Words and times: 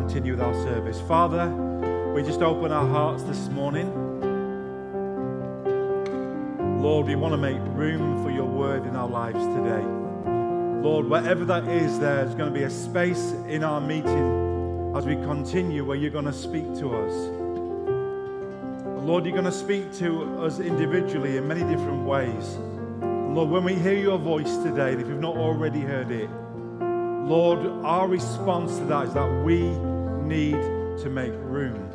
continue 0.00 0.32
with 0.32 0.42
our 0.42 0.52
service. 0.62 1.00
Father, 1.08 1.48
we 2.14 2.22
just 2.22 2.42
open 2.42 2.70
our 2.70 2.86
hearts 2.86 3.22
this 3.22 3.48
morning. 3.48 3.90
Lord, 6.82 7.06
we 7.06 7.14
want 7.14 7.32
to 7.32 7.38
make 7.38 7.56
room 7.74 8.22
for 8.22 8.30
your 8.30 8.44
word 8.44 8.86
in 8.86 8.94
our 8.94 9.08
lives 9.08 9.38
today. 9.38 9.82
Lord, 10.82 11.06
wherever 11.08 11.46
that 11.46 11.66
is, 11.68 11.98
there's 11.98 12.34
going 12.34 12.52
to 12.52 12.58
be 12.58 12.64
a 12.64 12.70
space 12.70 13.32
in 13.48 13.64
our 13.64 13.80
meeting 13.80 14.92
as 14.94 15.06
we 15.06 15.14
continue 15.14 15.82
where 15.82 15.96
you're 15.96 16.10
going 16.10 16.26
to 16.26 16.32
speak 16.32 16.66
to 16.74 16.94
us. 16.94 17.14
Lord, 19.02 19.24
you're 19.24 19.32
going 19.32 19.46
to 19.46 19.50
speak 19.50 19.94
to 19.94 20.42
us 20.42 20.58
individually 20.60 21.38
in 21.38 21.48
many 21.48 21.62
different 21.62 22.04
ways. 22.04 22.58
Lord, 23.00 23.48
when 23.48 23.64
we 23.64 23.74
hear 23.74 23.96
your 23.96 24.18
voice 24.18 24.58
today, 24.58 24.92
if 24.92 25.08
you've 25.08 25.20
not 25.20 25.36
already 25.38 25.80
heard 25.80 26.10
it, 26.10 26.28
Lord, 27.26 27.66
our 27.84 28.06
response 28.06 28.78
to 28.78 28.84
that 28.84 29.08
is 29.08 29.14
that 29.14 29.44
we 29.44 29.62
need 30.22 30.60
to 31.02 31.10
make 31.10 31.32
room 31.34 31.90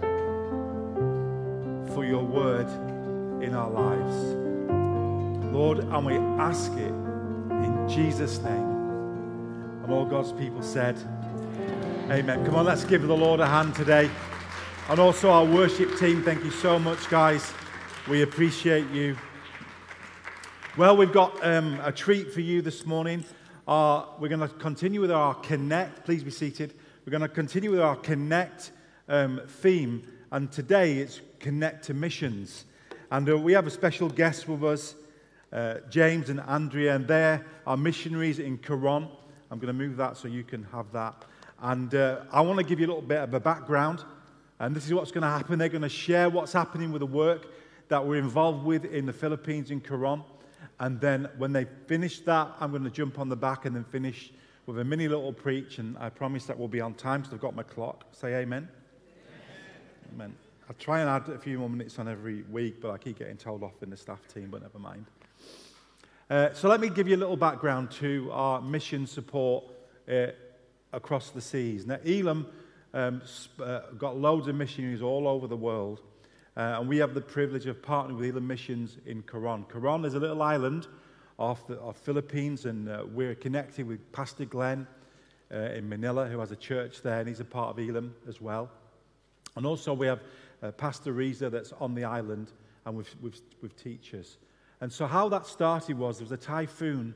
for 1.93 2.03
your 2.03 2.21
word 2.21 2.67
in 3.41 3.55
our 3.55 3.69
lives. 3.69 4.13
Lord, 5.53 5.79
and 5.79 6.05
we 6.05 6.17
ask 6.17 6.73
it 6.73 6.91
in 6.91 7.87
Jesus' 7.87 8.39
name. 8.39 9.81
And 9.83 9.93
all 9.93 10.03
God's 10.03 10.33
people 10.33 10.61
said, 10.61 10.97
Amen. 12.09 12.43
Come 12.43 12.55
on, 12.55 12.65
let's 12.65 12.83
give 12.83 13.03
the 13.03 13.15
Lord 13.15 13.39
a 13.39 13.47
hand 13.47 13.73
today. 13.73 14.11
And 14.89 14.99
also 14.99 15.29
our 15.29 15.45
worship 15.45 15.97
team, 15.97 16.23
thank 16.23 16.43
you 16.43 16.51
so 16.51 16.77
much, 16.77 17.09
guys. 17.09 17.53
We 18.09 18.23
appreciate 18.23 18.89
you. 18.89 19.15
Well, 20.75 20.97
we've 20.97 21.13
got 21.13 21.41
um, 21.41 21.79
a 21.81 21.93
treat 21.93 22.33
for 22.33 22.41
you 22.41 22.61
this 22.61 22.85
morning. 22.85 23.23
Uh, 23.67 24.05
we're 24.19 24.27
going 24.27 24.41
to 24.41 24.47
continue 24.47 25.01
with 25.01 25.11
our 25.11 25.35
Connect. 25.35 26.03
Please 26.03 26.23
be 26.23 26.31
seated. 26.31 26.73
We're 27.05 27.11
going 27.11 27.21
to 27.21 27.29
continue 27.29 27.69
with 27.69 27.79
our 27.79 27.95
Connect 27.95 28.71
um, 29.07 29.39
theme. 29.47 30.01
And 30.31 30.51
today 30.51 30.97
it's 30.97 31.21
Connect 31.39 31.85
to 31.85 31.93
Missions. 31.93 32.65
And 33.11 33.29
uh, 33.29 33.37
we 33.37 33.53
have 33.53 33.67
a 33.67 33.71
special 33.71 34.09
guest 34.09 34.47
with 34.47 34.63
us, 34.63 34.95
uh, 35.53 35.75
James 35.91 36.29
and 36.29 36.39
Andrea, 36.41 36.95
and 36.95 37.07
they're 37.07 37.45
our 37.67 37.77
missionaries 37.77 38.39
in 38.39 38.57
Coron. 38.57 39.07
I'm 39.51 39.59
going 39.59 39.67
to 39.67 39.73
move 39.73 39.95
that 39.97 40.17
so 40.17 40.27
you 40.27 40.43
can 40.43 40.63
have 40.71 40.91
that. 40.93 41.25
And 41.61 41.93
uh, 41.93 42.21
I 42.31 42.41
want 42.41 42.57
to 42.57 42.65
give 42.65 42.79
you 42.79 42.87
a 42.87 42.89
little 42.89 43.03
bit 43.03 43.19
of 43.19 43.31
a 43.35 43.39
background. 43.39 44.03
And 44.57 44.75
this 44.75 44.87
is 44.87 44.93
what's 44.93 45.11
going 45.11 45.21
to 45.21 45.27
happen. 45.27 45.59
They're 45.59 45.69
going 45.69 45.83
to 45.83 45.89
share 45.89 46.31
what's 46.31 46.53
happening 46.53 46.91
with 46.91 47.01
the 47.01 47.05
work 47.05 47.45
that 47.89 48.03
we're 48.03 48.17
involved 48.17 48.65
with 48.65 48.85
in 48.85 49.05
the 49.05 49.13
Philippines 49.13 49.69
in 49.69 49.81
Coron. 49.81 50.23
And 50.81 50.99
then 50.99 51.29
when 51.37 51.53
they 51.53 51.65
finish 51.85 52.21
that, 52.21 52.55
I'm 52.59 52.71
going 52.71 52.83
to 52.83 52.89
jump 52.89 53.19
on 53.19 53.29
the 53.29 53.35
back 53.35 53.65
and 53.65 53.75
then 53.75 53.83
finish 53.83 54.33
with 54.65 54.79
a 54.79 54.83
mini 54.83 55.07
little 55.07 55.31
preach. 55.31 55.77
And 55.77 55.95
I 55.99 56.09
promise 56.09 56.45
that 56.47 56.57
we'll 56.57 56.67
be 56.67 56.81
on 56.81 56.95
time 56.95 57.21
because 57.21 57.35
I've 57.35 57.39
got 57.39 57.55
my 57.55 57.61
clock. 57.61 58.05
Say 58.13 58.33
amen. 58.33 58.67
Amen. 59.07 60.11
amen. 60.15 60.35
I'll 60.67 60.75
try 60.79 61.01
and 61.01 61.07
add 61.07 61.29
a 61.29 61.37
few 61.37 61.59
more 61.59 61.69
minutes 61.69 61.99
on 61.99 62.07
every 62.07 62.41
week, 62.49 62.81
but 62.81 62.89
I 62.89 62.97
keep 62.97 63.19
getting 63.19 63.37
told 63.37 63.61
off 63.61 63.83
in 63.83 63.91
the 63.91 63.97
staff 63.97 64.27
team, 64.27 64.49
but 64.49 64.63
never 64.63 64.79
mind. 64.79 65.05
Uh, 66.31 66.51
so 66.53 66.67
let 66.67 66.81
me 66.81 66.89
give 66.89 67.07
you 67.07 67.15
a 67.15 67.17
little 67.17 67.37
background 67.37 67.91
to 67.91 68.31
our 68.31 68.59
mission 68.59 69.05
support 69.05 69.65
uh, 70.11 70.27
across 70.93 71.29
the 71.29 71.41
seas. 71.41 71.85
Now, 71.85 71.99
Elim 72.03 72.47
um, 72.95 73.21
uh, 73.63 73.81
got 73.99 74.17
loads 74.17 74.47
of 74.47 74.55
missionaries 74.55 75.03
all 75.03 75.27
over 75.27 75.45
the 75.45 75.55
world. 75.55 76.01
Uh, 76.57 76.79
and 76.79 76.89
we 76.89 76.97
have 76.97 77.13
the 77.13 77.21
privilege 77.21 77.65
of 77.65 77.81
partnering 77.81 78.17
with 78.17 78.29
Elim 78.29 78.45
Missions 78.45 78.97
in 79.05 79.21
Coron. 79.21 79.63
Coron 79.69 80.03
is 80.03 80.15
a 80.15 80.19
little 80.19 80.41
island 80.41 80.87
off 81.39 81.65
the 81.65 81.79
off 81.79 81.97
Philippines, 81.97 82.65
and 82.65 82.89
uh, 82.89 83.05
we're 83.13 83.35
connected 83.35 83.87
with 83.87 84.11
Pastor 84.11 84.43
Glenn 84.43 84.85
uh, 85.49 85.57
in 85.57 85.87
Manila, 85.87 86.27
who 86.27 86.39
has 86.39 86.51
a 86.51 86.57
church 86.57 87.01
there, 87.03 87.19
and 87.19 87.27
he's 87.29 87.39
a 87.39 87.45
part 87.45 87.69
of 87.69 87.79
Elim 87.79 88.13
as 88.27 88.41
well. 88.41 88.69
And 89.55 89.65
also, 89.65 89.93
we 89.93 90.07
have 90.07 90.19
uh, 90.61 90.71
Pastor 90.71 91.13
Reza 91.13 91.49
that's 91.49 91.71
on 91.79 91.95
the 91.95 92.03
island, 92.03 92.51
and 92.85 92.97
with, 92.97 93.15
with, 93.21 93.41
with 93.61 93.81
teachers. 93.81 94.37
And 94.81 94.91
so, 94.91 95.07
how 95.07 95.29
that 95.29 95.45
started 95.45 95.97
was 95.97 96.17
there 96.17 96.25
was 96.25 96.33
a 96.33 96.37
typhoon, 96.37 97.13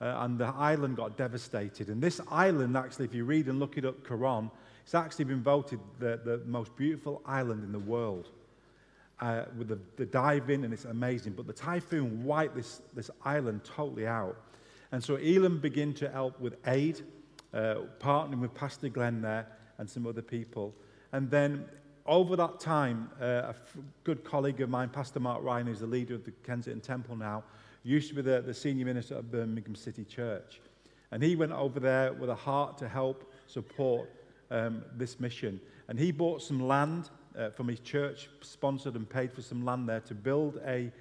uh, 0.00 0.16
and 0.18 0.38
the 0.38 0.46
island 0.46 0.96
got 0.96 1.16
devastated. 1.16 1.88
And 1.88 2.02
this 2.02 2.20
island, 2.32 2.76
actually, 2.76 3.04
if 3.04 3.14
you 3.14 3.24
read 3.24 3.46
and 3.46 3.60
look 3.60 3.78
it 3.78 3.84
up, 3.84 4.02
Coron, 4.02 4.50
it's 4.82 4.96
actually 4.96 5.26
been 5.26 5.42
voted 5.42 5.78
the, 6.00 6.20
the 6.24 6.42
most 6.46 6.74
beautiful 6.74 7.22
island 7.24 7.62
in 7.62 7.70
the 7.70 7.78
world 7.78 8.30
uh, 9.22 9.44
with 9.56 9.68
the, 9.68 9.78
the 10.04 10.42
in, 10.48 10.64
and 10.64 10.74
it's 10.74 10.84
amazing. 10.84 11.34
But 11.34 11.46
the 11.46 11.52
typhoon 11.52 12.24
wiped 12.24 12.56
this, 12.56 12.82
this 12.92 13.08
island 13.24 13.62
totally 13.62 14.06
out. 14.06 14.36
And 14.90 15.02
so 15.02 15.16
Elim 15.16 15.60
began 15.60 15.94
to 15.94 16.10
help 16.10 16.38
with 16.40 16.56
aid, 16.66 17.02
uh, 17.54 17.76
partnering 18.00 18.40
with 18.40 18.52
Pastor 18.52 18.88
Glenn 18.88 19.22
there 19.22 19.46
and 19.78 19.88
some 19.88 20.08
other 20.08 20.22
people. 20.22 20.74
And 21.12 21.30
then 21.30 21.64
over 22.04 22.34
that 22.34 22.58
time, 22.58 23.10
uh, 23.20 23.24
a 23.24 23.48
f- 23.50 23.76
good 24.02 24.24
colleague 24.24 24.60
of 24.60 24.68
mine, 24.68 24.88
Pastor 24.88 25.20
Mark 25.20 25.44
Ryan, 25.44 25.68
who's 25.68 25.80
the 25.80 25.86
leader 25.86 26.16
of 26.16 26.24
the 26.24 26.32
Kensington 26.44 26.80
Temple 26.80 27.14
now, 27.14 27.44
used 27.84 28.08
to 28.08 28.16
be 28.16 28.22
the, 28.22 28.42
the 28.42 28.52
senior 28.52 28.84
minister 28.84 29.14
of 29.14 29.30
Birmingham 29.30 29.76
City 29.76 30.04
Church. 30.04 30.60
And 31.12 31.22
he 31.22 31.36
went 31.36 31.52
over 31.52 31.78
there 31.78 32.12
with 32.12 32.28
a 32.28 32.34
heart 32.34 32.76
to 32.78 32.88
help 32.88 33.32
support 33.46 34.10
um, 34.50 34.82
this 34.96 35.20
mission. 35.20 35.60
And 35.86 35.96
he 35.96 36.10
bought 36.10 36.42
some 36.42 36.66
land 36.66 37.10
uh, 37.38 37.50
from 37.50 37.68
his 37.68 37.80
church, 37.80 38.28
sponsored 38.40 38.94
and 38.94 39.08
paid 39.08 39.32
for 39.32 39.42
some 39.42 39.64
land 39.64 39.88
there 39.88 40.00
to 40.00 40.14
build 40.14 40.60
a 40.66 40.92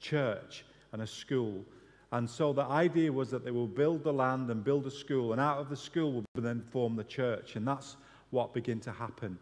church 0.00 0.64
and 0.92 1.02
a 1.02 1.06
school. 1.06 1.64
And 2.12 2.28
so 2.28 2.52
the 2.52 2.64
idea 2.64 3.12
was 3.12 3.30
that 3.30 3.44
they 3.44 3.50
will 3.50 3.66
build 3.66 4.04
the 4.04 4.12
land 4.12 4.50
and 4.50 4.62
build 4.62 4.86
a 4.86 4.90
school, 4.90 5.32
and 5.32 5.40
out 5.40 5.58
of 5.58 5.68
the 5.68 5.76
school 5.76 6.12
will 6.12 6.42
then 6.42 6.62
form 6.70 6.96
the 6.96 7.04
church. 7.04 7.56
And 7.56 7.66
that's 7.66 7.96
what 8.30 8.54
began 8.54 8.80
to 8.80 8.92
happen. 8.92 9.38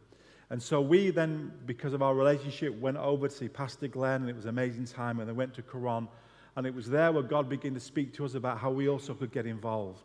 And 0.51 0.63
so 0.63 0.81
we 0.81 1.11
then, 1.11 1.53
because 1.67 1.93
of 1.93 2.03
our 2.03 2.15
relationship, 2.15 2.79
went 2.79 2.97
over 2.97 3.29
to 3.29 3.35
see 3.35 3.49
Pastor 3.49 3.89
Glenn, 3.89 4.23
and 4.23 4.31
it 4.31 4.37
was 4.37 4.45
an 4.45 4.51
amazing 4.51 4.87
time. 4.87 5.21
And 5.21 5.29
they 5.29 5.33
went 5.33 5.55
to 5.55 5.63
Coron, 5.63 6.09
and 6.57 6.67
it 6.67 6.75
was 6.75 6.89
there 6.89 7.13
where 7.13 7.23
God 7.23 7.49
began 7.49 7.75
to 7.75 7.81
speak 7.81 8.15
to 8.15 8.25
us 8.25 8.35
about 8.35 8.59
how 8.59 8.71
we 8.71 8.89
also 8.89 9.15
could 9.15 9.33
get 9.33 9.47
involved. 9.47 10.03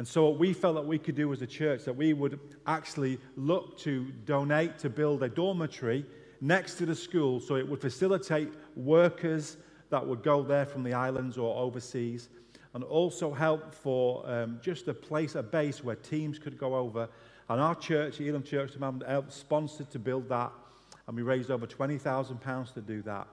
And 0.00 0.08
so, 0.08 0.30
what 0.30 0.38
we 0.38 0.54
felt 0.54 0.76
that 0.76 0.86
we 0.86 0.98
could 0.98 1.14
do 1.14 1.30
as 1.30 1.42
a 1.42 1.46
church, 1.46 1.84
that 1.84 1.92
we 1.92 2.14
would 2.14 2.40
actually 2.66 3.18
look 3.36 3.76
to 3.80 4.10
donate 4.24 4.78
to 4.78 4.88
build 4.88 5.22
a 5.22 5.28
dormitory 5.28 6.06
next 6.40 6.76
to 6.76 6.86
the 6.86 6.94
school 6.94 7.38
so 7.38 7.56
it 7.56 7.68
would 7.68 7.82
facilitate 7.82 8.48
workers 8.76 9.58
that 9.90 10.06
would 10.06 10.22
go 10.22 10.42
there 10.42 10.64
from 10.64 10.84
the 10.84 10.94
islands 10.94 11.36
or 11.36 11.54
overseas, 11.54 12.30
and 12.72 12.82
also 12.82 13.30
help 13.30 13.74
for 13.74 14.26
um, 14.26 14.58
just 14.62 14.88
a 14.88 14.94
place, 14.94 15.34
a 15.34 15.42
base 15.42 15.84
where 15.84 15.96
teams 15.96 16.38
could 16.38 16.56
go 16.56 16.76
over. 16.76 17.06
And 17.50 17.60
our 17.60 17.74
church, 17.74 18.22
Elim 18.22 18.42
Church, 18.42 18.72
helped 19.06 19.34
sponsored 19.34 19.90
to 19.90 19.98
build 19.98 20.30
that, 20.30 20.50
and 21.08 21.14
we 21.14 21.20
raised 21.20 21.50
over 21.50 21.66
£20,000 21.66 22.72
to 22.72 22.80
do 22.80 23.02
that. 23.02 23.28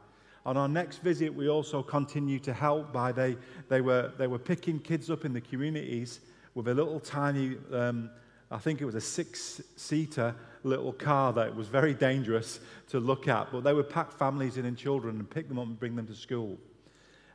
On 0.45 0.57
our 0.57 0.67
next 0.67 0.97
visit, 0.97 1.34
we 1.34 1.47
also 1.47 1.81
continued 1.81 2.44
to 2.44 2.51
help 2.51 2.91
by 2.91 3.13
they, 3.13 3.38
they, 3.69 3.79
were, 3.79 4.11
they 4.17 4.28
were 4.28 4.38
picking 4.38 4.79
kids 4.79 5.09
up 5.09 5.23
in 5.23 5.31
the 5.31 5.39
communities 5.39 6.19
with 6.57 6.68
a 6.68 6.73
little 6.73 7.00
tiny, 7.00 7.56
um, 7.72 8.09
I 8.50 8.57
think 8.57 8.81
it 8.81 8.85
was 8.85 8.95
a 8.95 9.01
six 9.01 9.62
seater 9.75 10.34
little 10.63 10.91
car 10.91 11.31
that 11.34 11.56
was 11.56 11.68
very 11.68 11.94
dangerous 11.94 12.59
to 12.90 13.00
look 13.00 13.28
at. 13.28 13.51
But 13.51 13.63
they 13.63 13.73
would 13.73 13.91
pack 13.91 14.12
families 14.12 14.57
in 14.57 14.66
and 14.66 14.75
children 14.75 15.17
and 15.17 15.29
pick 15.29 15.50
them 15.50 15.59
up 15.59 15.67
and 15.67 15.79
bring 15.79 15.96
them 15.96 16.07
to 16.07 16.16
school. 16.16 16.57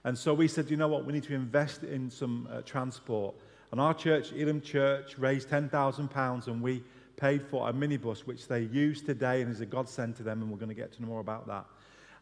And 0.03 0.19
so 0.19 0.35
we 0.35 0.49
said, 0.49 0.69
you 0.73 0.77
know 0.77 0.89
what, 0.89 1.05
we 1.05 1.13
need 1.13 1.23
to 1.23 1.35
invest 1.35 1.85
in 1.85 2.11
some 2.11 2.49
uh, 2.51 2.63
transport. 2.63 3.37
And 3.71 3.81
our 3.81 3.95
church, 3.95 4.33
Elim 4.33 4.61
Church, 4.61 5.17
raised 5.17 5.49
£10,000 5.49 6.47
and 6.49 6.61
we 6.61 6.83
paid 7.17 7.47
for 7.47 7.69
a 7.69 7.73
minibus, 7.73 8.27
which 8.27 8.49
they 8.49 8.63
use 8.63 9.03
today 9.03 9.41
and 9.41 9.53
is 9.53 9.61
a 9.61 9.67
godsend 9.67 10.17
to 10.17 10.25
them, 10.25 10.43
and 10.43 10.51
we're 10.51 10.59
going 10.59 10.69
to 10.69 10.75
get 10.75 10.93
to 10.95 11.03
know 11.03 11.07
more 11.07 11.21
about 11.21 11.47
that. 11.47 11.65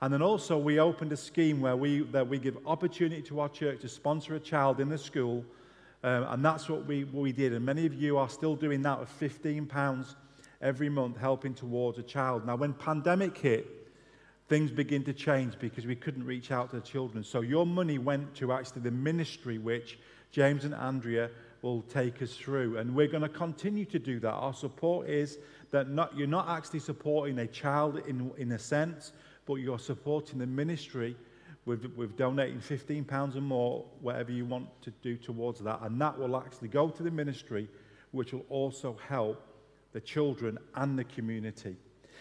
And 0.02 0.12
then 0.12 0.20
also, 0.20 0.58
we 0.58 0.78
opened 0.78 1.12
a 1.12 1.16
scheme 1.16 1.62
where 1.62 1.76
we, 1.76 2.02
that 2.12 2.28
we 2.28 2.38
give 2.38 2.58
opportunity 2.66 3.22
to 3.22 3.40
our 3.40 3.48
church 3.48 3.80
to 3.80 3.88
sponsor 3.88 4.34
a 4.34 4.40
child 4.40 4.80
in 4.80 4.90
the 4.90 4.98
school 4.98 5.46
um, 6.02 6.26
and 6.30 6.44
that's 6.44 6.68
what 6.68 6.86
we, 6.86 7.04
what 7.04 7.22
we 7.22 7.32
did. 7.32 7.52
And 7.52 7.64
many 7.64 7.86
of 7.86 7.94
you 7.94 8.16
are 8.16 8.28
still 8.28 8.56
doing 8.56 8.82
that 8.82 8.98
with 8.98 9.10
£15 9.20 10.14
every 10.62 10.88
month, 10.88 11.18
helping 11.18 11.54
towards 11.54 11.98
a 11.98 12.02
child. 12.02 12.46
Now, 12.46 12.56
when 12.56 12.72
pandemic 12.72 13.36
hit, 13.36 13.66
things 14.48 14.70
begin 14.70 15.04
to 15.04 15.12
change 15.12 15.58
because 15.58 15.86
we 15.86 15.94
couldn't 15.94 16.24
reach 16.24 16.50
out 16.50 16.70
to 16.70 16.76
the 16.76 16.82
children. 16.82 17.22
So 17.22 17.40
your 17.40 17.66
money 17.66 17.98
went 17.98 18.34
to 18.36 18.52
actually 18.52 18.82
the 18.82 18.90
ministry, 18.90 19.58
which 19.58 19.98
James 20.32 20.64
and 20.64 20.74
Andrea 20.74 21.30
will 21.62 21.82
take 21.82 22.22
us 22.22 22.34
through. 22.34 22.78
And 22.78 22.94
we're 22.94 23.06
going 23.06 23.22
to 23.22 23.28
continue 23.28 23.84
to 23.86 23.98
do 23.98 24.18
that. 24.20 24.32
Our 24.32 24.54
support 24.54 25.08
is 25.08 25.38
that 25.70 25.90
not, 25.90 26.16
you're 26.16 26.26
not 26.26 26.48
actually 26.48 26.80
supporting 26.80 27.38
a 27.38 27.46
child 27.46 28.02
in, 28.08 28.32
in 28.38 28.52
a 28.52 28.58
sense, 28.58 29.12
but 29.46 29.56
you're 29.56 29.78
supporting 29.78 30.38
the 30.38 30.46
ministry 30.46 31.16
with, 31.66 31.84
with 31.96 32.16
donating 32.16 32.58
£15 32.58 33.36
or 33.36 33.40
more, 33.40 33.84
whatever 34.00 34.32
you 34.32 34.44
want 34.44 34.68
to 34.82 34.90
do 35.02 35.16
towards 35.16 35.60
that. 35.60 35.80
And 35.82 36.00
that 36.00 36.18
will 36.18 36.36
actually 36.36 36.68
go 36.68 36.88
to 36.88 37.02
the 37.02 37.10
ministry, 37.10 37.68
which 38.12 38.32
will 38.32 38.46
also 38.48 38.96
help 39.06 39.46
the 39.92 40.00
children 40.00 40.58
and 40.74 40.98
the 40.98 41.04
community. 41.04 41.76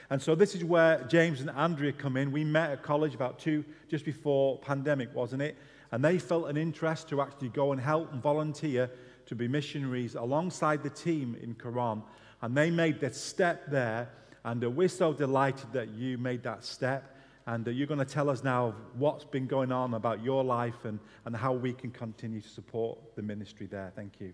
And 0.09 0.21
so 0.21 0.35
this 0.35 0.55
is 0.55 0.63
where 0.63 1.03
James 1.03 1.41
and 1.41 1.49
Andrea 1.51 1.91
come 1.91 2.17
in. 2.17 2.31
We 2.31 2.43
met 2.43 2.71
at 2.71 2.83
college 2.83 3.13
about 3.13 3.39
two, 3.39 3.63
just 3.87 4.05
before 4.05 4.57
pandemic, 4.59 5.13
wasn't 5.13 5.41
it? 5.41 5.57
And 5.91 6.03
they 6.03 6.19
felt 6.19 6.49
an 6.49 6.57
interest 6.57 7.09
to 7.09 7.21
actually 7.21 7.49
go 7.49 7.71
and 7.71 7.81
help 7.81 8.11
and 8.11 8.21
volunteer 8.21 8.89
to 9.25 9.35
be 9.35 9.47
missionaries 9.47 10.15
alongside 10.15 10.83
the 10.83 10.89
team 10.89 11.37
in 11.41 11.53
Coron. 11.55 12.03
And 12.41 12.55
they 12.55 12.71
made 12.71 12.99
that 13.01 13.15
step 13.15 13.69
there. 13.69 14.09
And 14.43 14.63
we're 14.75 14.87
so 14.87 15.13
delighted 15.13 15.73
that 15.73 15.89
you 15.89 16.17
made 16.17 16.43
that 16.43 16.63
step. 16.63 17.15
And 17.49 17.67
uh, 17.67 17.71
you're 17.71 17.87
going 17.87 17.97
to 17.97 18.05
tell 18.05 18.29
us 18.29 18.43
now 18.43 18.75
what's 18.93 19.25
been 19.25 19.47
going 19.47 19.71
on 19.71 19.95
about 19.95 20.23
your 20.23 20.43
life 20.43 20.85
and, 20.85 20.99
and 21.25 21.35
how 21.35 21.51
we 21.51 21.73
can 21.73 21.89
continue 21.89 22.41
to 22.41 22.47
support 22.47 22.99
the 23.15 23.23
ministry 23.23 23.65
there. 23.65 23.91
Thank 23.95 24.21
you. 24.21 24.31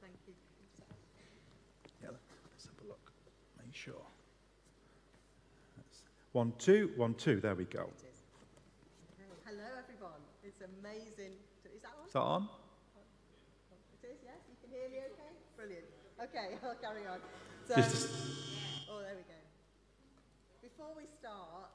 Thank 0.00 0.14
you. 0.26 0.34
Yeah, 2.02 2.08
let's 2.10 2.66
have 2.66 2.84
a 2.84 2.88
look. 2.88 3.12
Make 3.64 3.72
sure. 3.72 3.94
One, 6.32 6.52
two, 6.58 6.90
one, 6.96 7.14
two. 7.14 7.38
There 7.40 7.54
we 7.54 7.66
go. 7.66 7.88
Hello, 9.46 9.62
everyone. 9.78 10.18
It's 10.42 10.62
amazing. 10.80 11.38
to- 11.62 11.68
Is 11.76 11.82
that 11.82 11.94
on? 11.96 12.06
Is 12.08 12.12
that 12.12 12.18
on? 12.18 12.48
It 14.02 14.06
is, 14.08 14.18
yes? 14.24 14.34
You 14.50 14.56
can 14.68 14.80
hear 14.80 14.88
me 14.90 14.96
okay? 15.14 15.30
Brilliant. 15.56 15.84
Okay, 16.24 16.58
I'll 16.64 16.74
carry 16.82 17.06
on. 17.06 17.20
So, 17.68 17.76
Just 17.76 18.08
oh, 18.90 18.98
there 18.98 19.14
we 19.14 19.22
go. 19.22 19.38
Before 20.72 20.94
we 20.96 21.04
start, 21.20 21.68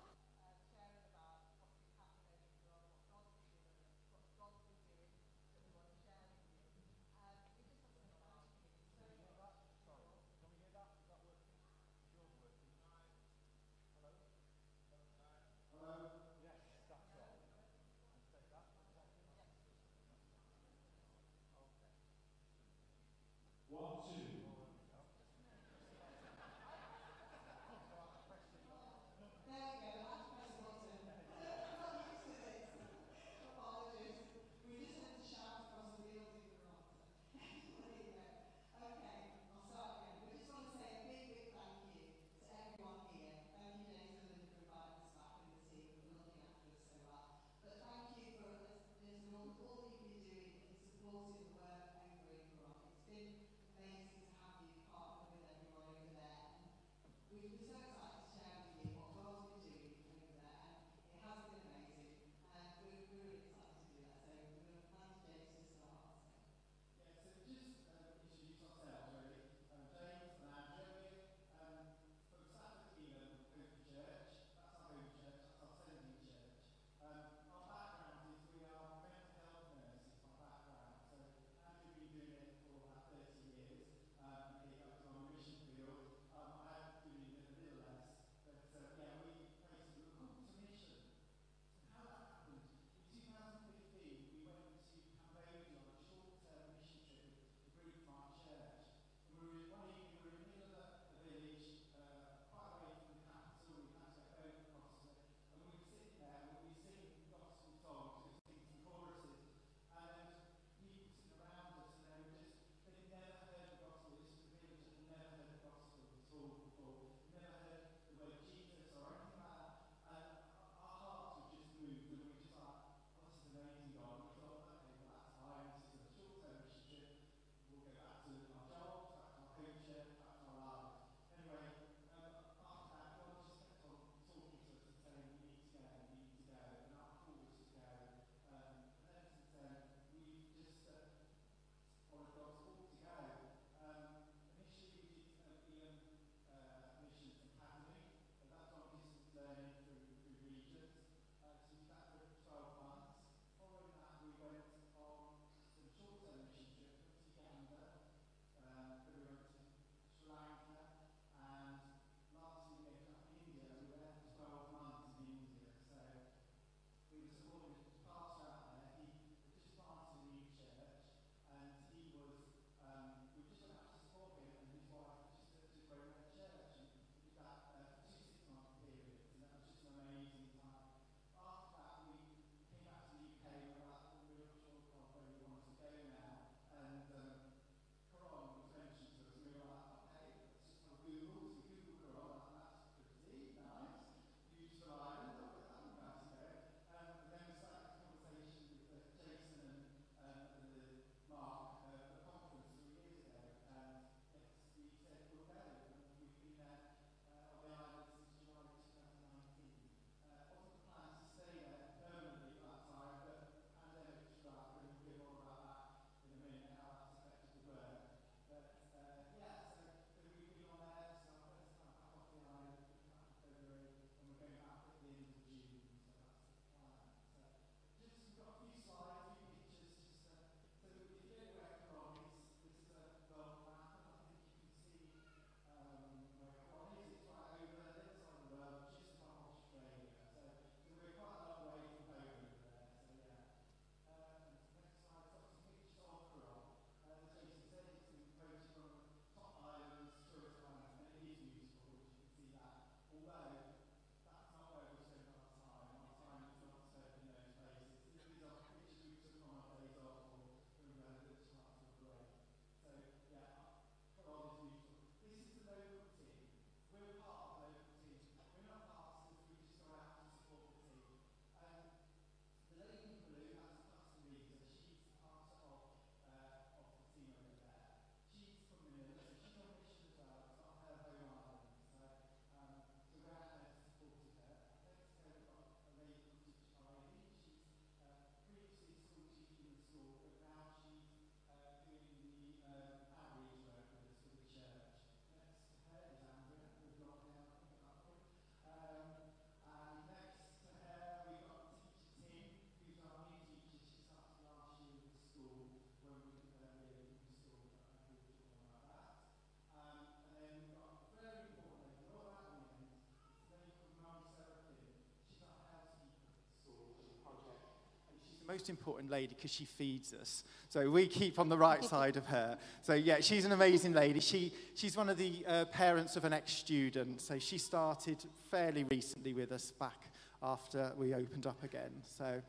most 318.48 318.70
important 318.70 319.12
lady 319.12 319.34
because 319.36 319.52
she 319.52 319.66
feeds 319.66 320.14
us. 320.14 320.46
So 320.70 320.90
we 320.90 321.06
keep 321.08 321.38
on 321.38 321.50
the 321.50 321.58
right 321.58 321.84
side 321.84 322.16
of 322.16 322.26
her. 322.28 322.58
So 322.82 322.94
yeah, 322.94 323.18
she's 323.20 323.44
an 323.44 323.52
amazing 323.52 323.92
lady. 323.92 324.22
She, 324.22 324.54
she's 324.74 324.96
one 324.96 325.10
of 325.10 325.18
the 325.18 325.44
uh, 325.46 325.66
parents 325.66 326.16
of 326.16 326.24
an 326.24 326.32
ex-student. 326.32 327.20
So 327.20 327.40
she 327.40 327.58
started 327.58 328.24
fairly 328.50 328.86
recently 328.86 329.34
with 329.34 329.52
us 329.52 329.72
back 329.72 330.00
after 330.42 330.94
we 330.98 331.14
opened 331.14 331.46
up 331.46 331.62
again. 331.62 331.92
So 332.18 332.42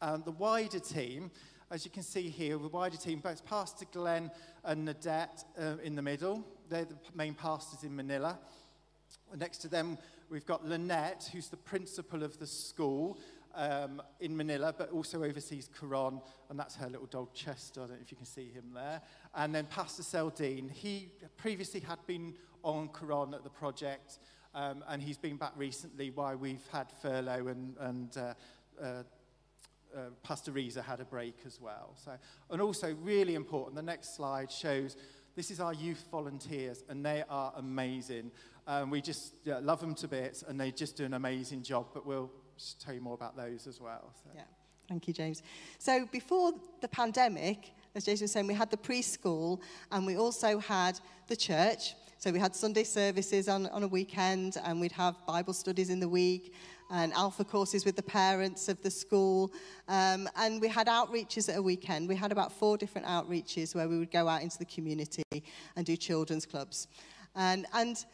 um, 0.00 0.22
the 0.24 0.30
wider 0.30 0.78
team, 0.78 1.32
as 1.72 1.84
you 1.84 1.90
can 1.90 2.04
see 2.04 2.28
here, 2.28 2.56
the 2.56 2.68
wider 2.68 2.96
team, 2.96 3.18
both 3.18 3.44
Pastor 3.44 3.86
Glenn 3.90 4.30
and 4.64 4.86
Nadette 4.86 5.44
uh, 5.58 5.74
in 5.82 5.96
the 5.96 6.02
middle. 6.02 6.46
They're 6.68 6.84
the 6.84 6.96
main 7.14 7.34
pastors 7.34 7.82
in 7.82 7.96
Manila. 7.96 8.38
Next 9.36 9.58
to 9.58 9.68
them, 9.68 9.98
we've 10.30 10.46
got 10.46 10.64
Lynette, 10.66 11.30
who's 11.32 11.48
the 11.48 11.56
principal 11.56 12.22
of 12.22 12.38
the 12.38 12.46
school 12.46 13.18
um, 13.54 14.02
in 14.20 14.36
Manila, 14.36 14.74
but 14.76 14.90
also 14.90 15.22
oversees 15.24 15.68
Coron, 15.78 16.20
and 16.50 16.58
that's 16.58 16.76
her 16.76 16.88
little 16.88 17.06
dog 17.06 17.32
Chester. 17.34 17.80
I 17.82 17.86
don't 17.86 17.96
know 17.96 18.02
if 18.02 18.10
you 18.10 18.16
can 18.16 18.26
see 18.26 18.50
him 18.50 18.72
there. 18.74 19.00
And 19.34 19.54
then 19.54 19.66
Pastor 19.66 20.02
Seldine, 20.02 20.70
he 20.70 21.12
previously 21.36 21.80
had 21.80 21.98
been 22.06 22.34
on 22.62 22.88
Coron 22.88 23.34
at 23.34 23.44
the 23.44 23.50
project, 23.50 24.18
um, 24.54 24.84
and 24.88 25.02
he's 25.02 25.18
been 25.18 25.36
back 25.36 25.52
recently 25.56 26.10
while 26.10 26.36
we've 26.36 26.66
had 26.70 26.86
furlough 27.00 27.48
and, 27.48 27.76
and 27.80 28.16
uh, 28.16 28.34
uh, 28.82 29.02
uh, 29.94 30.00
Pastor 30.22 30.52
Reza 30.52 30.82
had 30.82 31.00
a 31.00 31.04
break 31.04 31.36
as 31.46 31.60
well. 31.60 31.94
So, 32.02 32.12
and 32.50 32.60
also 32.60 32.94
really 33.02 33.34
important, 33.34 33.76
the 33.76 33.82
next 33.82 34.16
slide 34.16 34.50
shows 34.50 34.96
this 35.34 35.50
is 35.50 35.60
our 35.60 35.72
youth 35.72 36.04
volunteers, 36.10 36.84
and 36.88 37.04
they 37.04 37.24
are 37.28 37.52
amazing. 37.56 38.30
Um, 38.66 38.90
we 38.90 39.00
just 39.00 39.34
yeah, 39.44 39.60
love 39.62 39.80
them 39.80 39.94
to 39.96 40.08
bits, 40.08 40.42
and 40.46 40.60
they 40.60 40.70
just 40.70 40.96
do 40.96 41.04
an 41.04 41.14
amazing 41.14 41.62
job. 41.62 41.86
But 41.94 42.06
we'll 42.06 42.30
tell 42.80 42.94
you 42.94 43.00
more 43.00 43.14
about 43.14 43.36
those 43.36 43.66
as 43.66 43.80
well. 43.80 44.12
So. 44.22 44.30
Yeah, 44.34 44.42
thank 44.88 45.08
you, 45.08 45.14
James. 45.14 45.42
So 45.78 46.06
before 46.10 46.52
the 46.80 46.88
pandemic, 46.88 47.70
as 47.94 48.04
Jason 48.04 48.24
was 48.24 48.32
saying, 48.32 48.46
we 48.46 48.54
had 48.54 48.70
the 48.70 48.76
preschool, 48.76 49.60
and 49.90 50.06
we 50.06 50.16
also 50.16 50.58
had 50.58 50.98
the 51.28 51.36
church. 51.36 51.94
So 52.18 52.30
we 52.30 52.38
had 52.38 52.54
Sunday 52.54 52.84
services 52.84 53.48
on, 53.48 53.66
on 53.66 53.82
a 53.82 53.88
weekend, 53.88 54.56
and 54.64 54.80
we'd 54.80 54.92
have 54.92 55.16
Bible 55.26 55.52
studies 55.52 55.90
in 55.90 56.00
the 56.00 56.08
week, 56.08 56.54
and 56.90 57.12
alpha 57.14 57.42
courses 57.42 57.84
with 57.84 57.96
the 57.96 58.02
parents 58.02 58.68
of 58.68 58.80
the 58.82 58.90
school. 58.90 59.52
Um, 59.88 60.28
and 60.36 60.60
we 60.60 60.68
had 60.68 60.86
outreaches 60.86 61.48
at 61.48 61.56
a 61.56 61.62
weekend. 61.62 62.08
We 62.08 62.14
had 62.14 62.30
about 62.30 62.52
four 62.52 62.76
different 62.76 63.06
outreaches 63.06 63.74
where 63.74 63.88
we 63.88 63.98
would 63.98 64.10
go 64.10 64.28
out 64.28 64.42
into 64.42 64.58
the 64.58 64.66
community 64.66 65.22
and 65.74 65.86
do 65.86 65.96
children's 65.96 66.46
clubs. 66.46 66.86
And, 67.34 67.66
and 67.72 68.04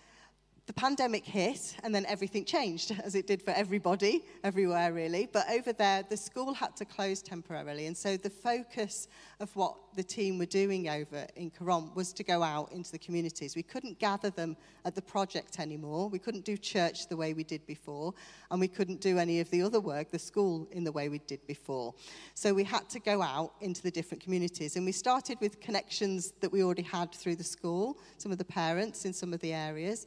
the 0.68 0.74
pandemic 0.74 1.24
hit 1.24 1.74
and 1.82 1.94
then 1.94 2.04
everything 2.06 2.44
changed, 2.44 2.94
as 3.04 3.14
it 3.14 3.26
did 3.26 3.42
for 3.42 3.52
everybody, 3.52 4.22
everywhere 4.44 4.92
really. 4.92 5.26
But 5.32 5.50
over 5.50 5.72
there, 5.72 6.04
the 6.08 6.16
school 6.16 6.52
had 6.52 6.76
to 6.76 6.84
close 6.84 7.22
temporarily. 7.22 7.86
And 7.86 7.96
so 7.96 8.18
the 8.18 8.30
focus 8.30 9.08
of 9.40 9.54
what 9.56 9.74
the 9.96 10.02
team 10.02 10.38
were 10.38 10.46
doing 10.46 10.90
over 10.90 11.26
in 11.36 11.50
Coron 11.50 11.90
was 11.94 12.12
to 12.12 12.22
go 12.22 12.42
out 12.42 12.70
into 12.70 12.92
the 12.92 12.98
communities. 12.98 13.56
We 13.56 13.62
couldn't 13.62 13.98
gather 13.98 14.28
them 14.28 14.58
at 14.84 14.94
the 14.94 15.00
project 15.00 15.58
anymore. 15.58 16.10
We 16.10 16.18
couldn't 16.18 16.44
do 16.44 16.58
church 16.58 17.08
the 17.08 17.16
way 17.16 17.32
we 17.32 17.44
did 17.44 17.66
before. 17.66 18.12
And 18.50 18.60
we 18.60 18.68
couldn't 18.68 19.00
do 19.00 19.18
any 19.18 19.40
of 19.40 19.50
the 19.50 19.62
other 19.62 19.80
work, 19.80 20.10
the 20.10 20.18
school, 20.18 20.68
in 20.72 20.84
the 20.84 20.92
way 20.92 21.08
we 21.08 21.18
did 21.20 21.46
before. 21.46 21.94
So 22.34 22.52
we 22.52 22.64
had 22.64 22.90
to 22.90 23.00
go 23.00 23.22
out 23.22 23.54
into 23.62 23.82
the 23.82 23.90
different 23.90 24.22
communities. 24.22 24.76
And 24.76 24.84
we 24.84 24.92
started 24.92 25.40
with 25.40 25.60
connections 25.60 26.34
that 26.40 26.52
we 26.52 26.62
already 26.62 26.82
had 26.82 27.12
through 27.12 27.36
the 27.36 27.44
school, 27.44 27.98
some 28.18 28.32
of 28.32 28.38
the 28.38 28.44
parents 28.44 29.06
in 29.06 29.14
some 29.14 29.32
of 29.32 29.40
the 29.40 29.54
areas. 29.54 30.06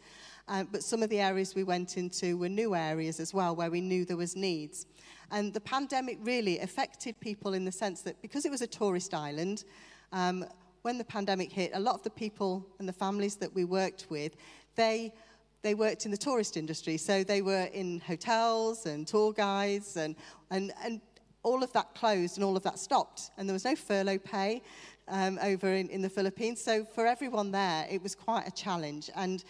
Um, 0.51 0.67
but 0.69 0.83
some 0.83 1.01
of 1.01 1.09
the 1.09 1.21
areas 1.21 1.55
we 1.55 1.63
went 1.63 1.95
into 1.95 2.37
were 2.37 2.49
new 2.49 2.75
areas 2.75 3.21
as 3.21 3.33
well, 3.33 3.55
where 3.55 3.71
we 3.71 3.79
knew 3.79 4.03
there 4.03 4.17
was 4.17 4.35
needs. 4.35 4.85
And 5.31 5.53
the 5.53 5.61
pandemic 5.61 6.17
really 6.21 6.59
affected 6.59 7.17
people 7.21 7.53
in 7.53 7.63
the 7.63 7.71
sense 7.71 8.01
that 8.01 8.21
because 8.21 8.45
it 8.45 8.51
was 8.51 8.61
a 8.61 8.67
tourist 8.67 9.13
island, 9.13 9.63
um, 10.11 10.45
when 10.81 10.97
the 10.97 11.05
pandemic 11.05 11.53
hit, 11.53 11.71
a 11.73 11.79
lot 11.79 11.95
of 11.95 12.03
the 12.03 12.09
people 12.09 12.67
and 12.79 12.89
the 12.89 12.93
families 12.93 13.37
that 13.37 13.55
we 13.55 13.63
worked 13.63 14.07
with, 14.09 14.35
they 14.75 15.13
they 15.61 15.73
worked 15.73 16.05
in 16.05 16.11
the 16.11 16.17
tourist 16.17 16.57
industry. 16.57 16.97
So 16.97 17.23
they 17.23 17.41
were 17.41 17.69
in 17.71 18.01
hotels 18.01 18.87
and 18.87 19.07
tour 19.07 19.31
guides 19.31 19.95
and, 19.95 20.15
and, 20.49 20.73
and 20.83 20.99
all 21.43 21.63
of 21.63 21.71
that 21.73 21.93
closed 21.93 22.37
and 22.37 22.43
all 22.43 22.57
of 22.57 22.63
that 22.63 22.79
stopped. 22.79 23.29
And 23.37 23.47
there 23.47 23.53
was 23.53 23.63
no 23.63 23.75
furlough 23.75 24.17
pay 24.17 24.63
um, 25.07 25.37
over 25.41 25.71
in, 25.71 25.87
in 25.89 26.01
the 26.01 26.09
Philippines. 26.09 26.61
So 26.61 26.83
for 26.83 27.05
everyone 27.05 27.51
there, 27.51 27.85
it 27.91 28.01
was 28.01 28.15
quite 28.15 28.47
a 28.47 28.51
challenge. 28.51 29.11
And 29.15 29.43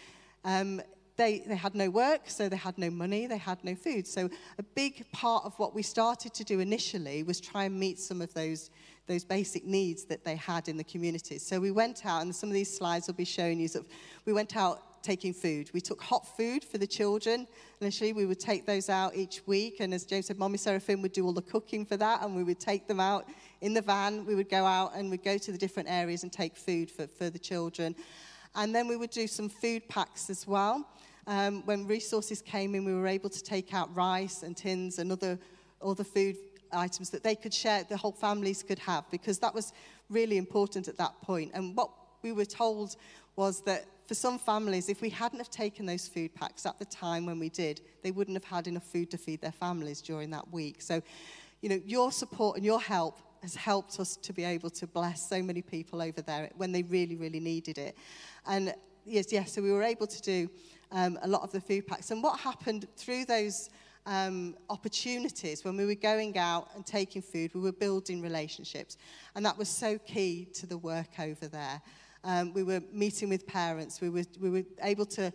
um, 0.43 0.81
they, 1.17 1.39
they 1.39 1.55
had 1.55 1.75
no 1.75 1.89
work, 1.89 2.21
so 2.29 2.49
they 2.49 2.55
had 2.55 2.77
no 2.77 2.89
money, 2.89 3.27
they 3.27 3.37
had 3.37 3.63
no 3.63 3.75
food. 3.75 4.07
So 4.07 4.29
a 4.57 4.63
big 4.63 5.05
part 5.11 5.45
of 5.45 5.53
what 5.59 5.75
we 5.75 5.83
started 5.83 6.33
to 6.33 6.43
do 6.43 6.59
initially 6.59 7.23
was 7.23 7.39
try 7.39 7.65
and 7.65 7.79
meet 7.79 7.99
some 7.99 8.21
of 8.21 8.33
those, 8.33 8.71
those 9.07 9.23
basic 9.23 9.65
needs 9.65 10.05
that 10.05 10.23
they 10.23 10.35
had 10.35 10.67
in 10.67 10.77
the 10.77 10.83
communities. 10.83 11.45
So 11.45 11.59
we 11.59 11.71
went 11.71 12.05
out, 12.05 12.23
and 12.23 12.35
some 12.35 12.49
of 12.49 12.53
these 12.53 12.75
slides 12.75 13.07
will 13.07 13.13
be 13.13 13.25
showing 13.25 13.59
you, 13.59 13.67
sort 13.67 13.85
of, 13.85 13.91
we 14.25 14.33
went 14.33 14.55
out 14.55 15.03
taking 15.03 15.33
food. 15.33 15.69
We 15.73 15.81
took 15.81 16.01
hot 16.01 16.27
food 16.37 16.63
for 16.63 16.77
the 16.77 16.87
children. 16.87 17.47
Initially, 17.81 18.13
we 18.13 18.25
would 18.25 18.39
take 18.39 18.65
those 18.65 18.89
out 18.89 19.15
each 19.15 19.41
week, 19.47 19.79
and 19.79 19.93
as 19.93 20.05
James 20.05 20.27
said, 20.27 20.37
Mommy 20.37 20.57
Seraphim 20.57 21.01
would 21.01 21.11
do 21.11 21.25
all 21.25 21.33
the 21.33 21.41
cooking 21.41 21.85
for 21.85 21.97
that, 21.97 22.23
and 22.23 22.35
we 22.35 22.43
would 22.43 22.59
take 22.59 22.87
them 22.87 22.99
out 22.99 23.27
in 23.61 23.73
the 23.73 23.81
van. 23.81 24.25
We 24.25 24.35
would 24.35 24.49
go 24.49 24.65
out 24.65 24.95
and 24.95 25.09
we'd 25.09 25.23
go 25.23 25.37
to 25.37 25.51
the 25.51 25.57
different 25.57 25.89
areas 25.89 26.23
and 26.23 26.31
take 26.31 26.55
food 26.55 26.89
for, 26.89 27.07
for 27.07 27.29
the 27.29 27.39
children. 27.39 27.95
And 28.55 28.75
then 28.75 28.87
we 28.87 28.97
would 28.97 29.11
do 29.11 29.27
some 29.27 29.49
food 29.49 29.87
packs 29.87 30.29
as 30.29 30.45
well. 30.45 30.87
Um, 31.27 31.65
when 31.65 31.87
resources 31.87 32.41
came 32.41 32.75
in, 32.75 32.83
we 32.83 32.93
were 32.93 33.07
able 33.07 33.29
to 33.29 33.43
take 33.43 33.73
out 33.73 33.93
rice 33.95 34.43
and 34.43 34.57
tins 34.57 34.99
and 34.99 35.11
other, 35.11 35.39
other 35.81 36.03
food 36.03 36.35
items 36.73 37.09
that 37.11 37.23
they 37.23 37.35
could 37.35 37.53
share, 37.53 37.83
the 37.83 37.97
whole 37.97 38.11
families 38.11 38.63
could 38.63 38.79
have, 38.79 39.09
because 39.11 39.39
that 39.39 39.53
was 39.53 39.73
really 40.09 40.37
important 40.37 40.87
at 40.87 40.97
that 40.97 41.13
point. 41.21 41.51
And 41.53 41.75
what 41.75 41.91
we 42.21 42.31
were 42.31 42.45
told 42.45 42.95
was 43.35 43.61
that 43.63 43.85
for 44.07 44.15
some 44.15 44.37
families, 44.37 44.89
if 44.89 45.01
we 45.01 45.09
hadn't 45.09 45.39
have 45.39 45.49
taken 45.49 45.85
those 45.85 46.07
food 46.07 46.33
packs 46.35 46.65
at 46.65 46.77
the 46.79 46.85
time 46.85 47.25
when 47.25 47.39
we 47.39 47.49
did, 47.49 47.81
they 48.03 48.11
wouldn't 48.11 48.35
have 48.35 48.43
had 48.43 48.67
enough 48.67 48.83
food 48.83 49.09
to 49.11 49.17
feed 49.17 49.41
their 49.41 49.51
families 49.51 50.01
during 50.01 50.31
that 50.31 50.51
week. 50.51 50.81
So, 50.81 51.01
you 51.61 51.69
know, 51.69 51.79
your 51.85 52.11
support 52.11 52.57
and 52.57 52.65
your 52.65 52.81
help 52.81 53.19
has 53.41 53.55
helped 53.55 53.99
us 53.99 54.15
to 54.17 54.33
be 54.33 54.43
able 54.43 54.69
to 54.69 54.87
bless 54.87 55.27
so 55.27 55.41
many 55.41 55.61
people 55.61 56.01
over 56.01 56.21
there 56.21 56.49
when 56.57 56.71
they 56.71 56.83
really, 56.83 57.15
really 57.15 57.39
needed 57.39 57.77
it. 57.77 57.97
And 58.45 58.73
yes, 59.05 59.31
yes, 59.31 59.53
so 59.53 59.61
we 59.61 59.71
were 59.71 59.83
able 59.83 60.07
to 60.07 60.21
do 60.21 60.49
um, 60.91 61.17
a 61.21 61.27
lot 61.27 61.41
of 61.41 61.51
the 61.51 61.61
food 61.61 61.87
packs. 61.87 62.11
And 62.11 62.21
what 62.21 62.39
happened 62.39 62.87
through 62.95 63.25
those 63.25 63.69
um, 64.05 64.55
opportunities 64.69 65.63
when 65.63 65.77
we 65.77 65.85
were 65.85 65.95
going 65.95 66.37
out 66.37 66.69
and 66.75 66.85
taking 66.85 67.21
food, 67.21 67.53
we 67.53 67.61
were 67.61 67.71
building 67.71 68.21
relationships. 68.21 68.97
And 69.35 69.45
that 69.45 69.57
was 69.57 69.69
so 69.69 69.97
key 69.99 70.47
to 70.53 70.65
the 70.65 70.77
work 70.77 71.19
over 71.19 71.47
there. 71.47 71.81
Um, 72.23 72.53
we 72.53 72.63
were 72.63 72.81
meeting 72.91 73.29
with 73.29 73.47
parents, 73.47 73.99
we 74.01 74.09
were, 74.09 74.23
we 74.39 74.49
were 74.49 74.63
able 74.83 75.05
to 75.07 75.33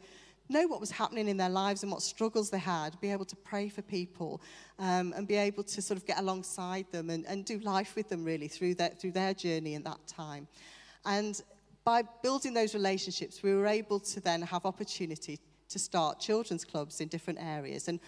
know 0.48 0.66
what 0.66 0.80
was 0.80 0.90
happening 0.90 1.28
in 1.28 1.36
their 1.36 1.48
lives 1.48 1.82
and 1.82 1.90
what 1.90 2.02
struggles 2.02 2.50
they 2.50 2.58
had, 2.58 3.00
be 3.00 3.10
able 3.10 3.24
to 3.24 3.36
pray 3.36 3.68
for 3.68 3.82
people, 3.82 4.40
um, 4.78 5.12
and 5.16 5.26
be 5.26 5.36
able 5.36 5.64
to 5.64 5.82
sort 5.82 5.98
of 5.98 6.06
get 6.06 6.18
alongside 6.18 6.86
them 6.92 7.10
and, 7.10 7.26
and 7.26 7.44
do 7.44 7.58
life 7.60 7.96
with 7.96 8.08
them 8.08 8.24
really 8.24 8.48
through 8.48 8.74
their, 8.74 8.90
through 8.90 9.12
their 9.12 9.34
journey 9.34 9.74
in 9.74 9.82
that 9.82 9.98
time. 10.06 10.46
And 11.04 11.40
by 11.84 12.02
building 12.22 12.54
those 12.54 12.74
relationships, 12.74 13.42
we 13.42 13.54
were 13.54 13.66
able 13.66 14.00
to 14.00 14.20
then 14.20 14.42
have 14.42 14.66
opportunity 14.66 15.38
to 15.68 15.78
start 15.78 16.20
children's 16.20 16.64
clubs 16.64 17.00
in 17.00 17.08
different 17.08 17.38
areas. 17.40 17.88
And 17.88 18.00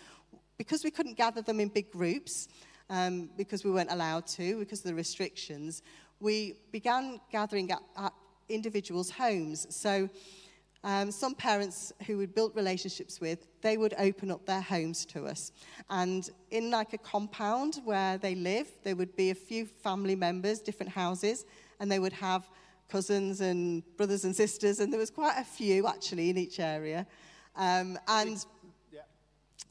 because 0.57 0.85
we 0.85 0.91
couldn't 0.91 1.17
gather 1.17 1.43
them 1.43 1.61
in 1.61 1.69
big 1.69 1.91
groups, 1.91 2.49
um, 2.91 3.31
because 3.37 3.65
we 3.65 3.71
weren't 3.71 3.93
allowed 3.93 4.27
to, 4.29 4.59
because 4.59 4.81
of 4.81 4.87
the 4.87 4.95
restrictions, 4.95 5.83
we 6.21 6.55
began 6.73 7.21
gathering 7.31 7.71
at, 7.71 7.83
at 7.97 8.13
individuals' 8.49 9.11
homes. 9.11 9.67
So 9.71 10.09
um, 10.85 11.11
some 11.11 11.35
parents 11.35 11.93
who 12.07 12.19
we'd 12.19 12.35
built 12.35 12.55
relationships 12.55 13.21
with, 13.21 13.47
they 13.63 13.77
would 13.77 13.95
open 13.99 14.31
up 14.31 14.47
their 14.47 14.61
homes 14.61 15.05
to 15.07 15.27
us. 15.27 15.53
And 15.91 16.29
in 16.51 16.71
like 16.71 16.93
a 16.93 16.99
compound 16.99 17.81
where 17.85 18.17
they 18.19 18.35
live, 18.35 18.69
there 18.85 18.95
would 18.95 19.17
be 19.17 19.31
a 19.31 19.35
few 19.35 19.67
family 19.67 20.15
members, 20.15 20.61
different 20.61 20.93
houses, 20.93 21.45
and 21.81 21.91
they 21.91 21.99
would 21.99 22.13
have 22.13 22.49
cousins 22.89 23.41
and 23.41 23.83
brothers 23.97 24.25
and 24.25 24.35
sisters, 24.35 24.81
and 24.81 24.93
there 24.93 25.01
was 25.01 25.11
quite 25.11 25.37
a 25.37 25.45
few 25.45 25.87
actually 25.87 26.31
in 26.31 26.39
each 26.39 26.61
area. 26.61 27.07
Um, 27.57 27.99
and 28.07 28.45
yeah. 28.93 29.01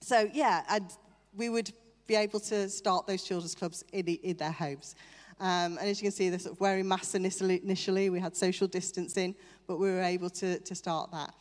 so, 0.02 0.30
yeah, 0.34 0.64
and 0.70 0.92
we 1.36 1.50
would 1.50 1.72
be 2.06 2.16
able 2.16 2.40
to 2.40 2.70
start 2.70 3.08
those 3.08 3.24
children's 3.24 3.56
clubs 3.56 3.84
in, 3.92 4.08
in 4.08 4.38
their 4.38 4.52
homes. 4.52 4.96
Um, 5.40 5.78
and 5.78 5.90
as 5.90 6.02
you 6.02 6.06
can 6.06 6.12
see, 6.12 6.30
they're 6.30 6.40
sort 6.40 6.56
of 6.56 6.60
wearing 6.60 6.88
masks 6.88 7.16
initially, 7.16 7.62
initially. 7.64 8.10
We 8.10 8.20
had 8.20 8.36
social 8.36 8.68
distancing, 8.68 9.36
but 9.68 9.78
we 9.78 9.90
were 9.90 10.02
able 10.02 10.30
to, 10.32 10.60
to 10.60 10.76
start 10.76 11.12
that. 11.12 11.34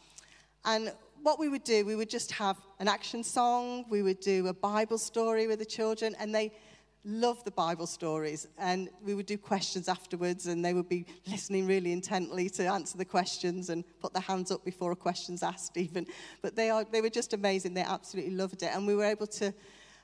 And 0.65 0.93
what 1.23 1.39
we 1.39 1.49
would 1.49 1.65
do, 1.65 1.85
we 1.85 1.97
would 1.97 2.11
just 2.11 2.31
have 2.33 2.57
an 2.79 2.89
action 2.89 3.25
song, 3.25 3.85
we 3.89 4.03
would 4.03 4.21
do 4.21 4.47
a 4.49 4.53
Bible 4.55 4.99
story 4.99 5.47
with 5.47 5.59
the 5.59 5.65
children, 5.65 6.15
and 6.21 6.35
they 6.35 6.53
love 7.05 7.43
the 7.45 7.51
Bible 7.51 7.87
stories. 7.87 8.47
And 8.59 8.91
we 9.03 9.15
would 9.15 9.27
do 9.27 9.39
questions 9.39 9.89
afterwards, 9.89 10.47
and 10.47 10.65
they 10.65 10.75
would 10.75 10.89
be 10.89 11.07
listening 11.27 11.67
really 11.67 11.93
intently 11.93 12.51
to 12.51 12.67
answer 12.67 12.99
the 12.99 13.05
questions 13.05 13.71
and 13.71 13.85
put 14.01 14.13
their 14.13 14.23
hands 14.23 14.51
up 14.51 14.65
before 14.65 14.93
a 14.93 14.97
question's 14.97 15.43
asked, 15.43 15.77
even. 15.77 16.07
But 16.43 16.55
they, 16.55 16.71
are, 16.71 16.85
they 16.85 17.01
were 17.01 17.11
just 17.11 17.33
amazing. 17.33 17.75
They 17.75 17.83
absolutely 17.83 18.35
loved 18.35 18.63
it. 18.63 18.71
And 18.75 18.87
we 18.87 18.95
were 18.95 19.05
able 19.05 19.27
to 19.29 19.55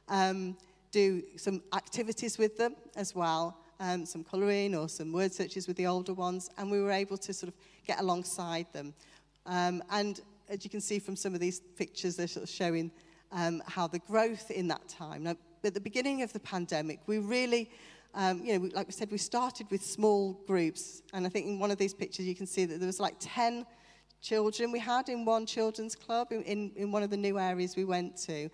um, 0.09 0.57
do 0.93 1.23
some 1.37 1.63
activities 1.75 2.39
with 2.39 2.57
them 2.57 2.77
as 2.97 3.15
well, 3.15 3.59
um, 3.83 4.07
some 4.07 4.23
colouring 4.23 4.77
or 4.77 4.89
some 4.89 5.13
word 5.13 5.33
searches 5.35 5.67
with 5.67 5.77
the 5.77 5.87
older 5.87 6.15
ones, 6.15 6.49
and 6.57 6.71
we 6.71 6.81
were 6.81 6.93
able 6.93 7.17
to 7.17 7.33
sort 7.33 7.49
of 7.49 7.55
get 7.85 7.99
alongside 8.01 8.67
them. 8.73 8.95
Um, 9.45 9.83
and 9.91 10.21
as 10.49 10.63
you 10.63 10.71
can 10.71 10.81
see 10.81 11.01
from 11.01 11.17
some 11.17 11.35
of 11.35 11.41
these 11.41 11.61
pictures, 11.77 12.15
they're 12.15 12.29
sort 12.29 12.45
of 12.45 12.51
showing 12.51 12.93
um, 13.33 13.61
how 13.67 13.89
the 13.89 13.99
growth 13.99 14.51
in 14.53 14.69
that 14.69 14.89
time. 14.89 15.25
Now, 15.25 15.35
at 15.65 15.75
the 15.75 15.81
beginning 15.81 16.23
of 16.23 16.33
the 16.33 16.39
pandemic, 16.39 17.01
we 17.07 17.19
really, 17.19 17.71
um, 18.15 18.45
you 18.45 18.57
know, 18.57 18.69
like 18.73 18.87
we 18.87 18.93
said, 18.93 19.11
we 19.11 19.19
started 19.19 19.67
with 19.71 19.83
small 19.83 20.35
groups. 20.47 21.03
And 21.13 21.27
I 21.27 21.29
think 21.29 21.47
in 21.47 21.59
one 21.59 21.73
of 21.73 21.79
these 21.79 21.95
pictures, 21.95 22.27
you 22.27 22.37
can 22.37 22.47
see 22.47 22.65
that 22.65 22.79
there 22.79 22.87
was 22.87 23.01
like 23.01 23.17
10 23.19 23.67
children 24.21 24.71
we 24.71 24.79
had 24.79 25.09
in 25.09 25.25
one 25.25 25.45
children's 25.45 25.97
club 25.97 26.29
in, 26.31 26.43
in, 26.45 26.71
in 26.77 26.93
one 26.93 27.03
of 27.03 27.11
the 27.11 27.17
new 27.17 27.39
areas 27.39 27.75
we 27.75 27.85
went 27.85 28.17
to. 28.17 28.49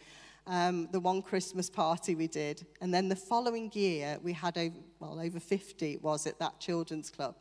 Um, 0.48 0.88
the 0.92 1.00
one 1.00 1.20
Christmas 1.20 1.68
party 1.68 2.14
we 2.14 2.26
did. 2.26 2.66
And 2.80 2.92
then 2.92 3.10
the 3.10 3.16
following 3.16 3.70
year, 3.74 4.18
we 4.22 4.32
had 4.32 4.56
over, 4.56 4.74
well, 4.98 5.20
over 5.20 5.38
50 5.38 5.92
it 5.92 6.02
was 6.02 6.26
at 6.26 6.38
that 6.38 6.58
children's 6.58 7.10
club. 7.10 7.34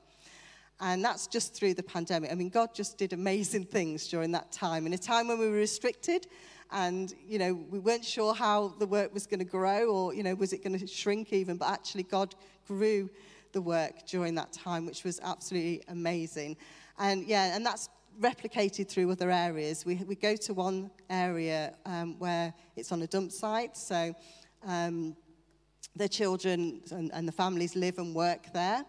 And 0.82 1.04
that's 1.04 1.26
just 1.26 1.54
through 1.54 1.76
the 1.76 1.84
pandemic. 1.84 2.32
I 2.32 2.36
mean, 2.36 2.50
God 2.50 2.76
just 2.76 2.98
did 2.98 3.14
amazing 3.14 3.64
things 3.78 4.08
during 4.10 4.32
that 4.34 4.52
time. 4.52 4.86
In 4.86 4.94
a 4.94 4.98
time 4.98 5.30
when 5.30 5.40
we 5.40 5.48
were 5.48 5.56
restricted 5.56 6.28
and, 6.70 7.14
you 7.26 7.40
know, 7.40 7.54
we 7.54 7.80
weren't 7.80 8.04
sure 8.04 8.34
how 8.34 8.76
the 8.78 8.86
work 8.86 9.14
was 9.14 9.26
going 9.26 9.40
to 9.40 9.46
grow 9.46 9.90
or, 9.90 10.14
you 10.14 10.22
know, 10.22 10.36
was 10.36 10.52
it 10.52 10.62
going 10.62 10.78
to 10.78 10.86
shrink 10.86 11.32
even. 11.32 11.56
But 11.56 11.70
actually, 11.70 12.04
God 12.04 12.36
grew 12.68 13.10
the 13.54 13.62
work 13.62 14.06
during 14.06 14.36
that 14.36 14.52
time, 14.52 14.86
which 14.86 15.06
was 15.06 15.22
absolutely 15.24 15.82
amazing. 15.88 16.58
And 17.00 17.26
yeah, 17.26 17.56
and 17.56 17.66
that's 17.66 17.90
replicated 18.20 18.90
through 18.90 19.12
other 19.12 19.32
areas. 19.32 19.86
We, 19.86 19.96
we 20.08 20.16
go 20.16 20.36
to 20.36 20.54
one 20.54 20.92
area 21.10 21.76
um, 21.86 22.18
where 22.20 22.54
it's 22.76 22.92
on 22.92 23.02
a 23.02 23.08
dump 23.08 23.32
site. 23.32 23.78
So 23.78 24.16
um, 24.66 25.16
the 25.96 26.10
children 26.10 26.82
and, 26.92 27.12
and 27.14 27.28
the 27.28 27.32
families 27.32 27.76
live 27.76 27.98
and 27.98 28.16
work 28.16 28.52
there. 28.54 28.86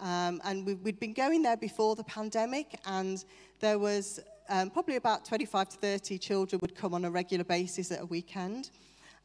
Um, 0.00 0.40
and 0.44 0.64
we, 0.64 0.74
we'd 0.74 1.00
been 1.00 1.12
going 1.12 1.42
there 1.42 1.56
before 1.56 1.96
the 1.96 2.04
pandemic, 2.04 2.78
and 2.86 3.24
there 3.58 3.80
was 3.80 4.20
um, 4.48 4.70
probably 4.70 4.96
about 4.96 5.24
25 5.24 5.70
to 5.70 5.76
30 5.76 6.18
children 6.18 6.60
would 6.60 6.76
come 6.76 6.94
on 6.94 7.04
a 7.04 7.10
regular 7.10 7.44
basis 7.44 7.90
at 7.90 8.00
a 8.00 8.06
weekend. 8.06 8.70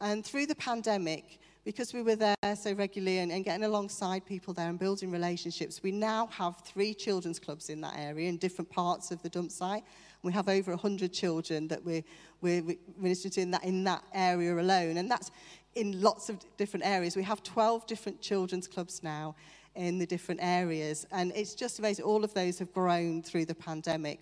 And 0.00 0.24
through 0.24 0.46
the 0.46 0.56
pandemic, 0.56 1.38
because 1.64 1.94
we 1.94 2.02
were 2.02 2.16
there 2.16 2.36
so 2.54 2.72
regularly 2.74 3.18
and, 3.18 3.32
and 3.32 3.44
getting 3.44 3.64
alongside 3.64 4.26
people 4.26 4.52
there 4.52 4.68
and 4.68 4.78
building 4.78 5.10
relationships, 5.10 5.82
we 5.82 5.90
now 5.90 6.26
have 6.26 6.60
three 6.60 6.92
children's 6.92 7.38
clubs 7.38 7.70
in 7.70 7.80
that 7.80 7.94
area 7.96 8.28
in 8.28 8.36
different 8.36 8.70
parts 8.70 9.10
of 9.10 9.22
the 9.22 9.30
dump 9.30 9.50
site. 9.50 9.82
We 10.22 10.32
have 10.32 10.48
over 10.48 10.72
100 10.72 11.12
children 11.12 11.68
that 11.68 11.82
we're, 11.82 12.02
we're 12.42 12.76
ministering 12.98 13.32
to 13.32 13.40
in 13.40 13.50
that, 13.52 13.64
in 13.64 13.84
that 13.84 14.04
area 14.12 14.54
alone. 14.54 14.98
And 14.98 15.10
that's 15.10 15.30
in 15.74 16.00
lots 16.02 16.28
of 16.28 16.38
different 16.56 16.86
areas. 16.86 17.16
We 17.16 17.22
have 17.22 17.42
12 17.42 17.86
different 17.86 18.20
children's 18.20 18.68
clubs 18.68 19.02
now 19.02 19.34
in 19.74 19.98
the 19.98 20.06
different 20.06 20.40
areas. 20.42 21.06
And 21.12 21.32
it's 21.34 21.54
just 21.54 21.78
amazing. 21.78 22.04
All 22.04 22.24
of 22.24 22.34
those 22.34 22.58
have 22.58 22.72
grown 22.72 23.22
through 23.22 23.46
the 23.46 23.54
pandemic, 23.54 24.20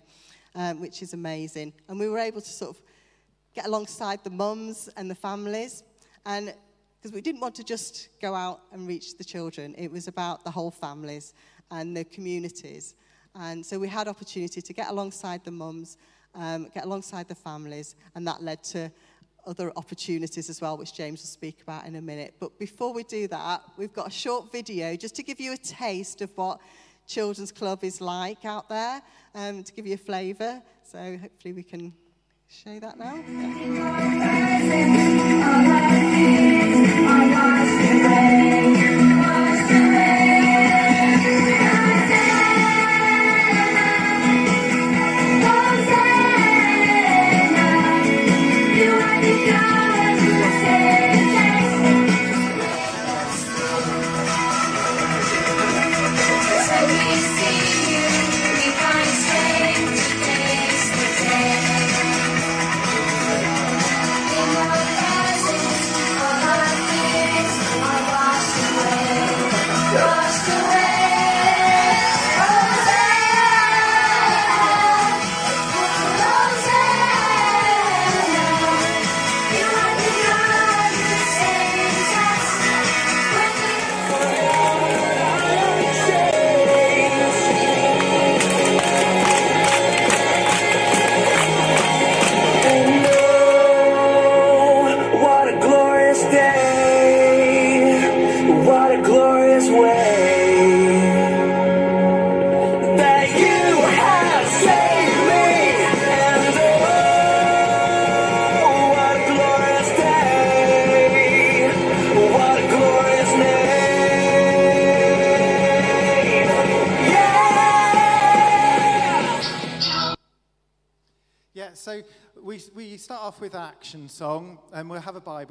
um, 0.55 0.79
which 0.79 1.01
is 1.01 1.13
amazing. 1.13 1.73
And 1.89 1.99
we 1.99 2.07
were 2.07 2.19
able 2.19 2.41
to 2.41 2.49
sort 2.49 2.75
of 2.75 2.81
get 3.53 3.67
alongside 3.67 4.23
the 4.23 4.29
mums 4.29 4.89
and 4.95 5.11
the 5.11 5.15
families. 5.15 5.83
And 6.25 6.53
because 7.03 7.13
we 7.13 7.19
didn't 7.19 7.41
want 7.41 7.53
to 7.53 7.65
just 7.65 8.07
go 8.21 8.33
out 8.33 8.61
and 8.71 8.87
reach 8.87 9.17
the 9.17 9.25
children, 9.25 9.75
it 9.77 9.91
was 9.91 10.07
about 10.07 10.45
the 10.45 10.51
whole 10.51 10.71
families 10.71 11.33
and 11.69 11.97
the 11.97 12.05
communities. 12.05 12.95
And 13.35 13.65
so 13.65 13.77
we 13.77 13.89
had 13.89 14.07
opportunity 14.07 14.61
to 14.61 14.73
get 14.73 14.89
alongside 14.89 15.43
the 15.43 15.51
mums, 15.51 15.97
um, 16.33 16.69
get 16.73 16.85
alongside 16.85 17.27
the 17.27 17.35
families, 17.35 17.97
and 18.15 18.25
that 18.25 18.41
led 18.41 18.63
to 18.65 18.89
other 19.45 19.73
opportunities 19.75 20.49
as 20.49 20.61
well, 20.61 20.77
which 20.77 20.93
James 20.93 21.19
will 21.19 21.27
speak 21.27 21.61
about 21.61 21.85
in 21.85 21.97
a 21.97 22.01
minute. 22.01 22.35
But 22.39 22.57
before 22.57 22.93
we 22.93 23.03
do 23.03 23.27
that, 23.27 23.63
we've 23.75 23.91
got 23.91 24.07
a 24.07 24.11
short 24.11 24.49
video 24.53 24.95
just 24.95 25.15
to 25.17 25.23
give 25.23 25.41
you 25.41 25.51
a 25.51 25.57
taste 25.57 26.21
of 26.21 26.31
what 26.37 26.61
Children's 27.05 27.51
Club 27.51 27.83
is 27.83 27.99
like 27.99 28.45
out 28.45 28.69
there, 28.69 29.01
um, 29.35 29.61
to 29.61 29.73
give 29.73 29.85
you 29.85 29.95
a 29.95 29.97
flavour. 29.97 30.61
So 30.89 31.17
hopefully 31.17 31.53
we 31.53 31.63
can 31.63 31.91
show 32.47 32.79
that 32.79 32.97
now. 32.97 33.15
Action 36.75 38.92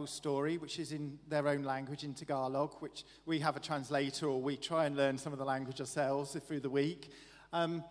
Bible 0.02 0.12
story, 0.12 0.58
which 0.58 0.80
is 0.80 0.90
in 0.90 1.16
their 1.28 1.46
own 1.46 1.62
language, 1.62 2.02
in 2.02 2.12
Tagalog, 2.12 2.74
which 2.80 3.04
we 3.24 3.38
have 3.38 3.56
a 3.56 3.60
translator, 3.60 4.26
or 4.26 4.42
we 4.42 4.56
try 4.56 4.86
and 4.86 4.96
learn 4.96 5.16
some 5.16 5.32
of 5.32 5.38
the 5.38 5.44
language 5.44 5.78
ourselves 5.78 6.36
through 6.48 6.58
the 6.58 6.68
week. 6.68 7.12
Um, 7.52 7.84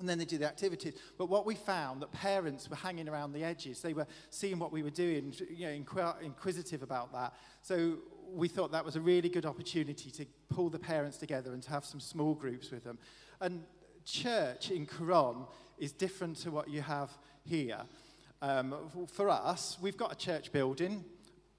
and 0.00 0.08
then 0.08 0.18
they 0.18 0.24
do 0.24 0.38
the 0.38 0.46
activities. 0.46 0.94
But 1.16 1.28
what 1.28 1.46
we 1.46 1.54
found 1.54 2.02
that 2.02 2.10
parents 2.10 2.68
were 2.68 2.74
hanging 2.74 3.08
around 3.08 3.32
the 3.32 3.44
edges. 3.44 3.80
They 3.80 3.94
were 3.94 4.08
seeing 4.28 4.58
what 4.58 4.72
we 4.72 4.82
were 4.82 4.90
doing, 4.90 5.32
you 5.48 5.66
know, 5.68 6.16
inquisitive 6.20 6.82
about 6.82 7.12
that. 7.12 7.32
So 7.62 7.98
we 8.28 8.48
thought 8.48 8.72
that 8.72 8.84
was 8.84 8.96
a 8.96 9.00
really 9.00 9.28
good 9.28 9.46
opportunity 9.46 10.10
to 10.10 10.26
pull 10.48 10.68
the 10.68 10.80
parents 10.80 11.16
together 11.16 11.52
and 11.52 11.62
to 11.62 11.70
have 11.70 11.84
some 11.84 12.00
small 12.00 12.34
groups 12.34 12.72
with 12.72 12.82
them. 12.82 12.98
And 13.40 13.62
church 14.04 14.72
in 14.72 14.84
Coron 14.84 15.46
is 15.78 15.92
different 15.92 16.38
to 16.38 16.50
what 16.50 16.68
you 16.68 16.82
have 16.82 17.16
here. 17.44 17.82
Um, 18.42 18.74
for 19.12 19.30
us, 19.30 19.78
we've 19.80 19.96
got 19.96 20.12
a 20.12 20.16
church 20.16 20.52
building, 20.52 21.04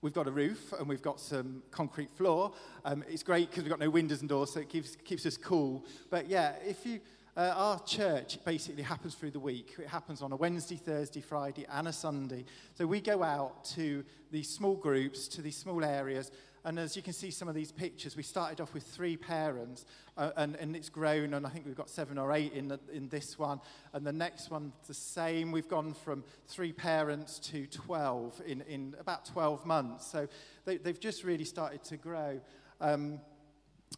we've 0.01 0.13
got 0.13 0.27
a 0.27 0.31
roof, 0.31 0.73
and 0.77 0.88
we've 0.88 1.01
got 1.01 1.19
some 1.19 1.63
concrete 1.71 2.12
floor. 2.12 2.53
Um, 2.86 3.03
it's 3.10 3.23
great 3.23 3.49
because 3.49 3.63
we've 3.63 3.71
got 3.71 3.79
no 3.79 3.89
windows 3.89 4.21
and 4.21 4.29
doors, 4.29 4.53
so 4.53 4.60
it 4.60 4.69
keeps, 4.69 4.95
keeps 4.97 5.25
us 5.25 5.38
cool. 5.38 5.86
But 6.10 6.29
yeah, 6.29 6.53
if 6.65 6.86
you, 6.86 6.99
uh, 7.36 7.53
our 7.55 7.79
church 7.83 8.43
basically 8.45 8.83
happens 8.83 9.15
through 9.15 9.31
the 9.31 9.39
week. 9.39 9.75
It 9.79 9.88
happens 9.88 10.21
on 10.21 10.31
a 10.31 10.36
Wednesday, 10.36 10.75
Thursday, 10.75 11.21
Friday, 11.21 11.65
and 11.71 11.88
a 11.88 11.93
Sunday. 11.93 12.45
So 12.75 12.86
we 12.86 13.01
go 13.01 13.23
out 13.23 13.63
to 13.75 14.03
these 14.31 14.49
small 14.49 14.75
groups, 14.75 15.27
to 15.29 15.41
these 15.41 15.57
small 15.57 15.83
areas, 15.83 16.31
and 16.67 16.77
as 16.77 16.97
you 16.97 17.01
can 17.01 17.13
see 17.13 17.32
some 17.32 17.47
of 17.47 17.56
these 17.56 17.71
pictures, 17.71 18.17
we 18.17 18.23
started 18.23 18.60
off 18.60 18.73
with 18.73 18.84
three 18.84 19.15
parents, 19.15 19.86
uh, 20.17 20.32
and, 20.36 20.58
and 20.58 20.75
it's 20.75 20.89
grown, 20.89 21.34
and 21.34 21.47
I 21.47 21.49
think 21.49 21.65
we've 21.65 21.77
got 21.77 21.89
seven 21.89 22.17
or 22.17 22.34
eight 22.34 22.51
in, 22.51 22.67
the, 22.67 22.77
in 22.91 23.08
this 23.08 23.39
one. 23.39 23.62
And 23.93 24.06
the 24.06 24.12
next 24.12 24.51
one, 24.51 24.73
the 24.86 24.93
same. 24.93 25.53
We've 25.53 25.69
gone 25.69 25.93
from 25.93 26.25
three 26.45 26.73
parents 26.73 27.39
to 27.51 27.67
12 27.67 28.41
in, 28.45 28.62
in 28.63 28.95
about 28.99 29.23
12 29.23 29.65
months. 29.65 30.08
So 30.08 30.27
they, 30.65 30.75
they've 30.75 30.99
just 30.99 31.23
really 31.23 31.45
started 31.45 31.86
to 31.86 31.95
grow. 31.95 32.41
Um, 32.82 33.21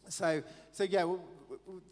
so, 0.08 0.44
so 0.72 0.84
yeah, 0.84 1.06
well, 1.06 1.24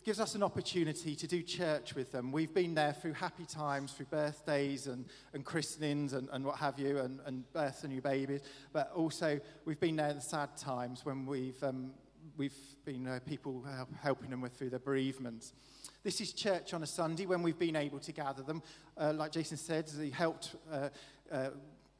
gives 0.03 0.19
us 0.19 0.35
an 0.35 0.43
opportunity 0.43 1.15
to 1.15 1.27
do 1.27 1.41
church 1.41 1.95
with 1.95 2.11
them. 2.11 2.31
We've 2.31 2.53
been 2.53 2.75
there 2.75 2.93
through 2.93 3.13
happy 3.13 3.45
times, 3.45 3.91
through 3.91 4.07
birthdays 4.07 4.87
and, 4.87 5.05
and 5.33 5.43
christenings 5.43 6.13
and, 6.13 6.29
and 6.31 6.45
what 6.45 6.57
have 6.57 6.79
you, 6.79 6.99
and, 6.99 7.19
and 7.25 7.51
births 7.53 7.83
of 7.83 7.89
new 7.89 8.01
babies. 8.01 8.41
But 8.73 8.91
also, 8.95 9.39
we've 9.65 9.79
been 9.79 9.95
there 9.95 10.09
in 10.09 10.15
the 10.15 10.21
sad 10.21 10.55
times 10.57 11.05
when 11.05 11.25
we've, 11.25 11.61
um, 11.63 11.91
we've 12.37 12.57
been 12.85 13.07
uh, 13.07 13.19
people 13.25 13.63
help, 13.63 13.89
helping 14.01 14.29
them 14.29 14.41
with 14.41 14.53
through 14.53 14.69
their 14.69 14.79
bereavements. 14.79 15.53
This 16.03 16.21
is 16.21 16.31
church 16.33 16.73
on 16.73 16.83
a 16.83 16.87
Sunday 16.87 17.25
when 17.25 17.41
we've 17.41 17.59
been 17.59 17.75
able 17.75 17.99
to 17.99 18.11
gather 18.11 18.43
them. 18.43 18.63
Uh, 18.97 19.13
like 19.13 19.31
Jason 19.31 19.57
said, 19.57 19.91
he 20.01 20.09
helped 20.09 20.55
uh, 20.71 20.89
uh, 21.31 21.49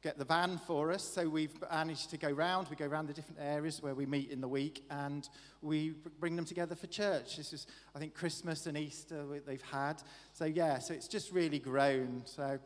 get 0.02 0.18
the 0.18 0.24
van 0.24 0.58
for 0.58 0.92
us. 0.92 1.02
So 1.02 1.28
we've 1.28 1.54
managed 1.70 2.10
to 2.10 2.16
go 2.16 2.30
round. 2.30 2.68
We 2.68 2.76
go 2.76 2.86
round 2.86 3.08
the 3.08 3.12
different 3.12 3.40
areas 3.40 3.82
where 3.82 3.94
we 3.94 4.06
meet 4.06 4.30
in 4.30 4.40
the 4.40 4.48
week 4.48 4.84
and 4.90 5.28
we 5.60 5.94
bring 6.20 6.36
them 6.36 6.44
together 6.44 6.74
for 6.74 6.86
church. 6.86 7.36
This 7.36 7.52
is, 7.52 7.66
I 7.94 7.98
think, 7.98 8.14
Christmas 8.14 8.66
and 8.66 8.76
Easter 8.76 9.24
they've 9.46 9.62
had. 9.62 10.02
So, 10.32 10.44
yeah, 10.44 10.78
so 10.78 10.94
it's 10.94 11.08
just 11.08 11.32
really 11.32 11.58
grown. 11.58 12.22
So, 12.24 12.58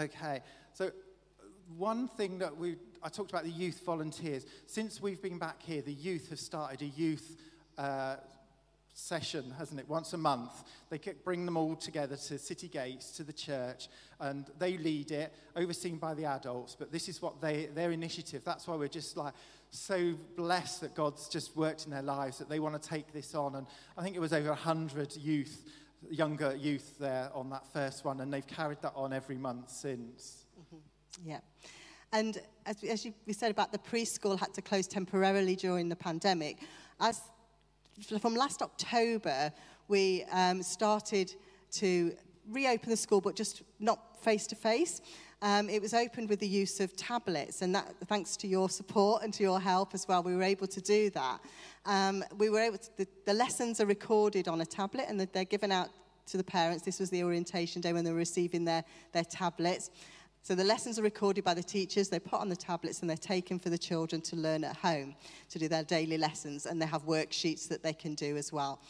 okay. 0.00 0.40
So, 0.74 0.92
one 1.76 2.06
thing 2.06 2.38
that 2.38 2.56
we, 2.56 2.76
I 3.02 3.08
talked 3.08 3.30
about 3.30 3.44
the 3.44 3.50
youth 3.50 3.82
volunteers. 3.84 4.46
Since 4.66 5.00
we've 5.00 5.22
been 5.22 5.38
back 5.38 5.62
here, 5.62 5.82
the 5.82 5.92
youth 5.92 6.30
have 6.30 6.38
started 6.38 6.82
a 6.82 6.86
youth 6.86 7.36
uh, 7.78 8.16
session, 8.94 9.54
hasn't 9.58 9.80
it? 9.80 9.88
Once 9.88 10.12
a 10.12 10.18
month. 10.18 10.64
They 10.90 10.98
bring 11.24 11.46
them 11.46 11.56
all 11.56 11.76
together 11.76 12.16
to 12.16 12.38
city 12.38 12.68
gates, 12.68 13.10
to 13.12 13.24
the 13.24 13.32
church, 13.32 13.88
and 14.20 14.46
they 14.58 14.76
lead 14.76 15.10
it, 15.10 15.32
overseen 15.56 15.96
by 15.96 16.14
the 16.14 16.26
adults. 16.26 16.76
But 16.78 16.92
this 16.92 17.08
is 17.08 17.22
what 17.22 17.40
they, 17.40 17.66
their 17.66 17.90
initiative. 17.92 18.42
That's 18.44 18.66
why 18.66 18.76
we're 18.76 18.88
just 18.88 19.16
like 19.16 19.34
so 19.70 20.14
blessed 20.36 20.82
that 20.82 20.94
God's 20.94 21.28
just 21.28 21.56
worked 21.56 21.86
in 21.86 21.90
their 21.90 22.02
lives, 22.02 22.38
that 22.38 22.48
they 22.48 22.60
want 22.60 22.80
to 22.80 22.88
take 22.88 23.12
this 23.12 23.34
on. 23.34 23.54
And 23.54 23.66
I 23.96 24.02
think 24.02 24.16
it 24.16 24.20
was 24.20 24.32
over 24.32 24.50
100 24.50 25.16
youth, 25.16 25.64
younger 26.10 26.54
youth 26.54 26.98
there 26.98 27.30
on 27.34 27.50
that 27.50 27.66
first 27.72 28.04
one, 28.04 28.20
and 28.20 28.32
they've 28.32 28.46
carried 28.46 28.82
that 28.82 28.92
on 28.94 29.12
every 29.12 29.38
month 29.38 29.70
since. 29.70 30.44
Mm-hmm. 30.60 31.28
Yeah. 31.28 31.40
And 32.12 32.38
as, 32.66 32.82
we, 32.82 32.90
as 32.90 33.04
you, 33.06 33.14
we 33.26 33.32
said 33.32 33.50
about 33.50 33.72
the 33.72 33.78
preschool 33.78 34.38
had 34.38 34.52
to 34.54 34.62
close 34.62 34.86
temporarily 34.86 35.56
during 35.56 35.88
the 35.88 35.96
pandemic, 35.96 36.58
as 37.00 37.22
from 38.20 38.34
last 38.34 38.62
October, 38.62 39.52
we 39.88 40.24
um, 40.32 40.62
started 40.62 41.34
to 41.72 42.14
reopen 42.48 42.90
the 42.90 42.96
school, 42.96 43.20
but 43.20 43.36
just 43.36 43.62
not 43.78 44.22
face 44.22 44.46
to 44.48 44.54
face. 44.54 45.00
It 45.42 45.82
was 45.82 45.92
opened 45.92 46.28
with 46.28 46.38
the 46.38 46.46
use 46.46 46.80
of 46.80 46.94
tablets, 46.96 47.62
and 47.62 47.74
that, 47.74 47.94
thanks 48.06 48.36
to 48.38 48.46
your 48.46 48.68
support 48.70 49.22
and 49.22 49.34
to 49.34 49.42
your 49.42 49.60
help 49.60 49.92
as 49.92 50.06
well, 50.06 50.22
we 50.22 50.36
were 50.36 50.42
able 50.42 50.68
to 50.68 50.80
do 50.80 51.10
that. 51.10 51.40
Um, 51.84 52.24
we 52.38 52.48
were 52.48 52.60
able 52.60 52.78
to, 52.78 52.96
the, 52.96 53.08
the 53.26 53.34
lessons 53.34 53.80
are 53.80 53.86
recorded 53.86 54.46
on 54.46 54.60
a 54.60 54.66
tablet 54.66 55.06
and 55.08 55.18
they're 55.20 55.44
given 55.44 55.72
out 55.72 55.88
to 56.26 56.36
the 56.36 56.44
parents. 56.44 56.84
This 56.84 57.00
was 57.00 57.10
the 57.10 57.24
orientation 57.24 57.82
day 57.82 57.92
when 57.92 58.04
they 58.04 58.12
were 58.12 58.18
receiving 58.18 58.64
their, 58.64 58.84
their 59.12 59.24
tablets. 59.24 59.90
So 60.44 60.56
the 60.56 60.64
lessons 60.64 60.98
are 60.98 61.02
recorded 61.02 61.44
by 61.44 61.54
the 61.54 61.62
teachers, 61.62 62.08
they're 62.08 62.18
put 62.18 62.40
on 62.40 62.48
the 62.48 62.56
tablets 62.56 63.00
and 63.00 63.08
they're 63.08 63.16
taken 63.16 63.60
for 63.60 63.70
the 63.70 63.78
children 63.78 64.20
to 64.22 64.34
learn 64.34 64.64
at 64.64 64.74
home 64.74 65.14
to 65.50 65.58
do 65.60 65.68
their 65.68 65.84
daily 65.84 66.18
lessons 66.18 66.66
and 66.66 66.82
they 66.82 66.86
have 66.86 67.06
worksheets 67.06 67.68
that 67.68 67.84
they 67.84 67.92
can 67.92 68.16
do 68.16 68.36
as 68.36 68.52
well. 68.52 68.80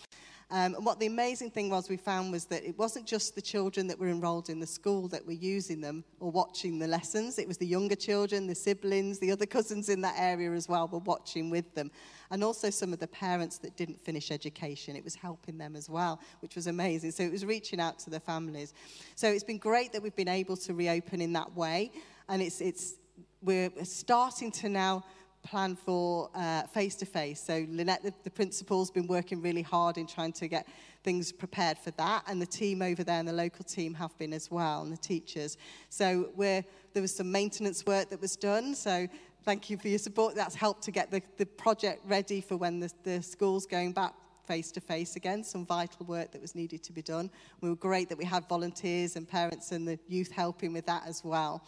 Um, 0.53 0.75
and 0.75 0.85
what 0.85 1.01
the 1.01 1.07
amazing 1.07 1.51
thing 1.51 1.71
was 1.71 1.89
we 1.89 1.97
found 1.97 2.31
was 2.31 2.45
that 2.47 2.63
it 2.63 2.79
wasn't 2.79 3.07
just 3.07 3.35
the 3.35 3.41
children 3.41 3.87
that 3.87 3.99
were 3.99 4.11
enrolled 4.11 4.51
in 4.51 4.61
the 4.61 4.67
school 4.67 5.09
that 5.09 5.27
were 5.27 5.33
using 5.33 5.81
them 5.81 6.05
or 6.21 6.31
watching 6.31 6.79
the 6.79 6.87
lessons. 6.87 7.39
It 7.39 7.49
was 7.49 7.57
the 7.57 7.67
younger 7.67 7.95
children, 7.95 8.47
the 8.47 8.55
siblings, 8.55 9.19
the 9.19 9.33
other 9.33 9.47
cousins 9.47 9.89
in 9.89 10.03
that 10.03 10.15
area 10.19 10.53
as 10.53 10.69
well 10.69 10.89
were 10.89 10.99
watching 10.99 11.49
with 11.49 11.75
them. 11.75 11.91
And 12.31 12.45
also 12.45 12.69
some 12.69 12.93
of 12.93 12.99
the 12.99 13.07
parents 13.09 13.57
that 13.59 13.79
didn't 13.79 13.99
finish 13.99 14.31
education. 14.31 14.95
It 14.95 15.05
was 15.05 15.15
helping 15.15 15.57
them 15.57 15.75
as 15.75 15.89
well, 15.89 16.21
which 16.41 16.55
was 16.55 16.67
amazing. 16.67 17.13
So 17.13 17.23
it 17.23 17.33
was 17.33 17.47
reaching 17.47 17.81
out 17.81 17.99
to 18.01 18.11
the 18.11 18.21
families. 18.21 18.75
So 19.15 19.29
it's 19.29 19.45
been 19.45 19.57
great 19.57 19.91
that 19.95 20.03
we've 20.03 20.15
been 20.15 20.29
able 20.29 20.59
to 20.59 20.75
reopen 20.75 21.23
in 21.23 21.33
that 21.33 21.57
way. 21.57 21.93
And 22.29 22.43
it's, 22.43 22.61
it's, 22.61 22.97
we're 23.41 23.71
starting 23.85 24.51
to 24.53 24.69
now 24.69 25.03
plan 25.43 25.77
for 25.77 26.31
face 26.73 26.95
to 26.97 27.07
face. 27.07 27.43
So, 27.43 27.67
Lynette, 27.69 28.03
the, 28.03 28.13
the 28.25 28.31
principal's 28.31 28.91
been 28.91 29.07
working 29.07 29.43
really 29.43 29.63
hard 29.63 29.99
in 29.99 30.07
trying 30.07 30.33
to 30.35 30.49
get 30.49 30.67
things 31.05 31.33
prepared 31.33 31.79
for 31.79 31.91
that, 31.93 32.25
and 32.29 32.41
the 32.41 32.47
team 32.47 32.81
over 32.81 33.03
there 33.03 33.19
and 33.19 33.29
the 33.29 33.33
local 33.33 33.65
team 33.65 33.95
have 33.95 34.17
been 34.19 34.33
as 34.33 34.51
well, 34.51 34.83
and 34.83 34.93
the 34.93 34.97
teachers. 34.97 35.57
So, 35.89 36.31
we're, 36.35 36.65
there 36.93 37.03
was 37.03 37.15
some 37.15 37.31
maintenance 37.31 37.85
work 37.87 38.11
that 38.11 38.21
was 38.21 38.37
done. 38.37 38.75
So, 38.75 39.09
thank 39.45 39.69
you 39.69 39.77
for 39.77 39.89
your 39.89 39.99
support. 39.99 40.35
That's 40.35 40.55
helped 40.55 40.83
to 40.85 40.91
get 40.91 41.11
the, 41.11 41.23
the 41.37 41.47
project 41.47 42.03
ready 42.07 42.41
for 42.41 42.57
when 42.57 42.81
the, 42.81 42.91
the 43.03 43.23
school's 43.23 43.67
going 43.67 43.93
back 43.93 44.15
face 44.47 44.73
to 44.73 44.81
face 44.81 45.17
again, 45.17 45.45
some 45.45 45.65
vital 45.65 46.05
work 46.07 46.33
that 46.33 46.41
was 46.41 46.55
needed 46.55 46.83
to 46.83 46.93
be 46.93 47.03
done. 47.03 47.31
We 47.61 47.69
were 47.69 47.77
great 47.77 48.09
that 48.09 48.19
we 48.19 48.25
had 48.25 48.49
volunteers 48.49 49.17
and 49.17 49.29
parents 49.29 49.73
and 49.73 49.87
the 49.87 49.99
youth 50.09 50.31
helping 50.31 50.73
with 50.73 50.87
that 50.87 51.05
as 51.07 51.23
well. 51.25 51.65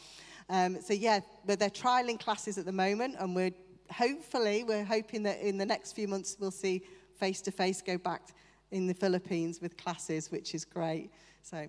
Um, 0.49 0.81
so 0.83 0.93
yeah, 0.93 1.21
but 1.47 1.59
they're 1.59 1.71
trialing 1.71 2.21
classes 2.21 2.59
at 2.59 2.67
the 2.67 2.73
moment, 2.73 3.17
and 3.19 3.35
we're 3.35 3.53
hopefully 3.97 4.65
we're 4.65 4.85
hoping 4.85 5.23
that 5.25 5.41
in 5.41 5.59
the 5.59 5.67
next 5.67 5.93
few 5.93 6.09
months 6.09 6.37
we'll 6.39 6.51
see 6.51 6.83
face 7.19 7.41
to 7.43 7.51
face 7.51 7.81
go 7.81 7.97
back 7.97 8.23
in 8.71 8.87
the 8.87 8.95
Philippines 8.95 9.61
with 9.61 9.77
classes, 9.77 10.31
which 10.31 10.55
is 10.55 10.65
great. 10.65 11.11
So. 11.43 11.67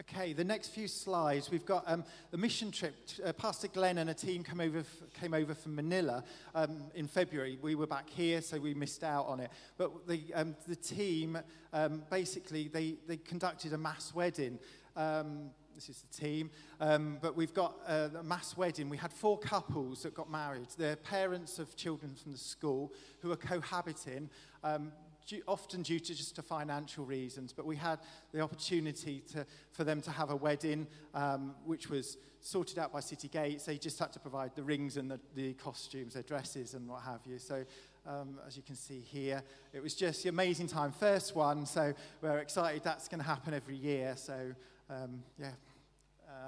Okay, 0.00 0.32
the 0.32 0.44
next 0.44 0.68
few 0.68 0.88
slides, 0.88 1.50
we've 1.50 1.66
got 1.66 1.84
um, 1.86 2.02
the 2.30 2.36
mission 2.36 2.70
trip. 2.70 2.94
Uh, 3.24 3.32
Pastor 3.32 3.68
Glenn 3.68 3.98
and 3.98 4.10
a 4.10 4.14
team 4.14 4.42
came 4.42 4.60
over, 4.60 4.82
came 5.20 5.32
over 5.32 5.54
from 5.54 5.74
Manila 5.76 6.24
um, 6.54 6.84
in 6.94 7.06
February. 7.06 7.58
We 7.62 7.74
were 7.74 7.86
back 7.86 8.08
here, 8.08 8.40
so 8.40 8.58
we 8.58 8.74
missed 8.74 9.04
out 9.04 9.26
on 9.26 9.40
it. 9.40 9.50
But 9.76 10.08
the, 10.08 10.22
um, 10.34 10.56
the 10.66 10.76
team, 10.76 11.38
um, 11.72 12.02
basically, 12.10 12.68
they, 12.68 12.96
they 13.06 13.18
conducted 13.18 13.74
a 13.74 13.78
mass 13.78 14.12
wedding. 14.14 14.58
Um, 14.96 15.50
this 15.86 15.96
is 15.96 16.02
the 16.02 16.26
team. 16.26 16.50
Um, 16.80 17.18
but 17.20 17.36
we've 17.36 17.54
got 17.54 17.74
uh, 17.86 18.08
a 18.18 18.22
mass 18.22 18.56
wedding. 18.56 18.88
We 18.88 18.96
had 18.96 19.12
four 19.12 19.38
couples 19.38 20.02
that 20.02 20.14
got 20.14 20.30
married. 20.30 20.68
They're 20.78 20.96
parents 20.96 21.58
of 21.58 21.74
children 21.76 22.14
from 22.14 22.32
the 22.32 22.38
school 22.38 22.92
who 23.20 23.32
are 23.32 23.36
cohabiting, 23.36 24.30
um, 24.62 24.92
due, 25.26 25.42
often 25.48 25.82
due 25.82 25.98
to 25.98 26.14
just 26.14 26.36
to 26.36 26.42
financial 26.42 27.04
reasons. 27.04 27.52
But 27.52 27.66
we 27.66 27.76
had 27.76 27.98
the 28.32 28.40
opportunity 28.40 29.22
to, 29.32 29.44
for 29.72 29.82
them 29.82 30.00
to 30.02 30.12
have 30.12 30.30
a 30.30 30.36
wedding, 30.36 30.86
um, 31.14 31.54
which 31.64 31.90
was 31.90 32.16
sorted 32.40 32.78
out 32.78 32.92
by 32.92 33.00
City 33.00 33.28
Gates. 33.28 33.64
They 33.64 33.78
just 33.78 33.98
had 33.98 34.12
to 34.12 34.20
provide 34.20 34.54
the 34.54 34.62
rings 34.62 34.96
and 34.96 35.10
the, 35.10 35.20
the 35.34 35.54
costumes, 35.54 36.14
their 36.14 36.22
dresses, 36.22 36.74
and 36.74 36.88
what 36.88 37.02
have 37.02 37.20
you. 37.26 37.38
So 37.38 37.64
um, 38.06 38.38
as 38.46 38.56
you 38.56 38.62
can 38.62 38.74
see 38.76 39.00
here. 39.00 39.42
It 39.72 39.82
was 39.82 39.94
just 39.94 40.22
the 40.24 40.28
amazing 40.28 40.66
time. 40.66 40.90
First 40.90 41.36
one, 41.36 41.66
so 41.66 41.94
we're 42.20 42.38
excited 42.38 42.82
that's 42.82 43.06
going 43.06 43.20
to 43.20 43.26
happen 43.26 43.54
every 43.54 43.76
year. 43.76 44.14
So 44.16 44.54
um, 44.92 45.22
yeah. 45.38 45.50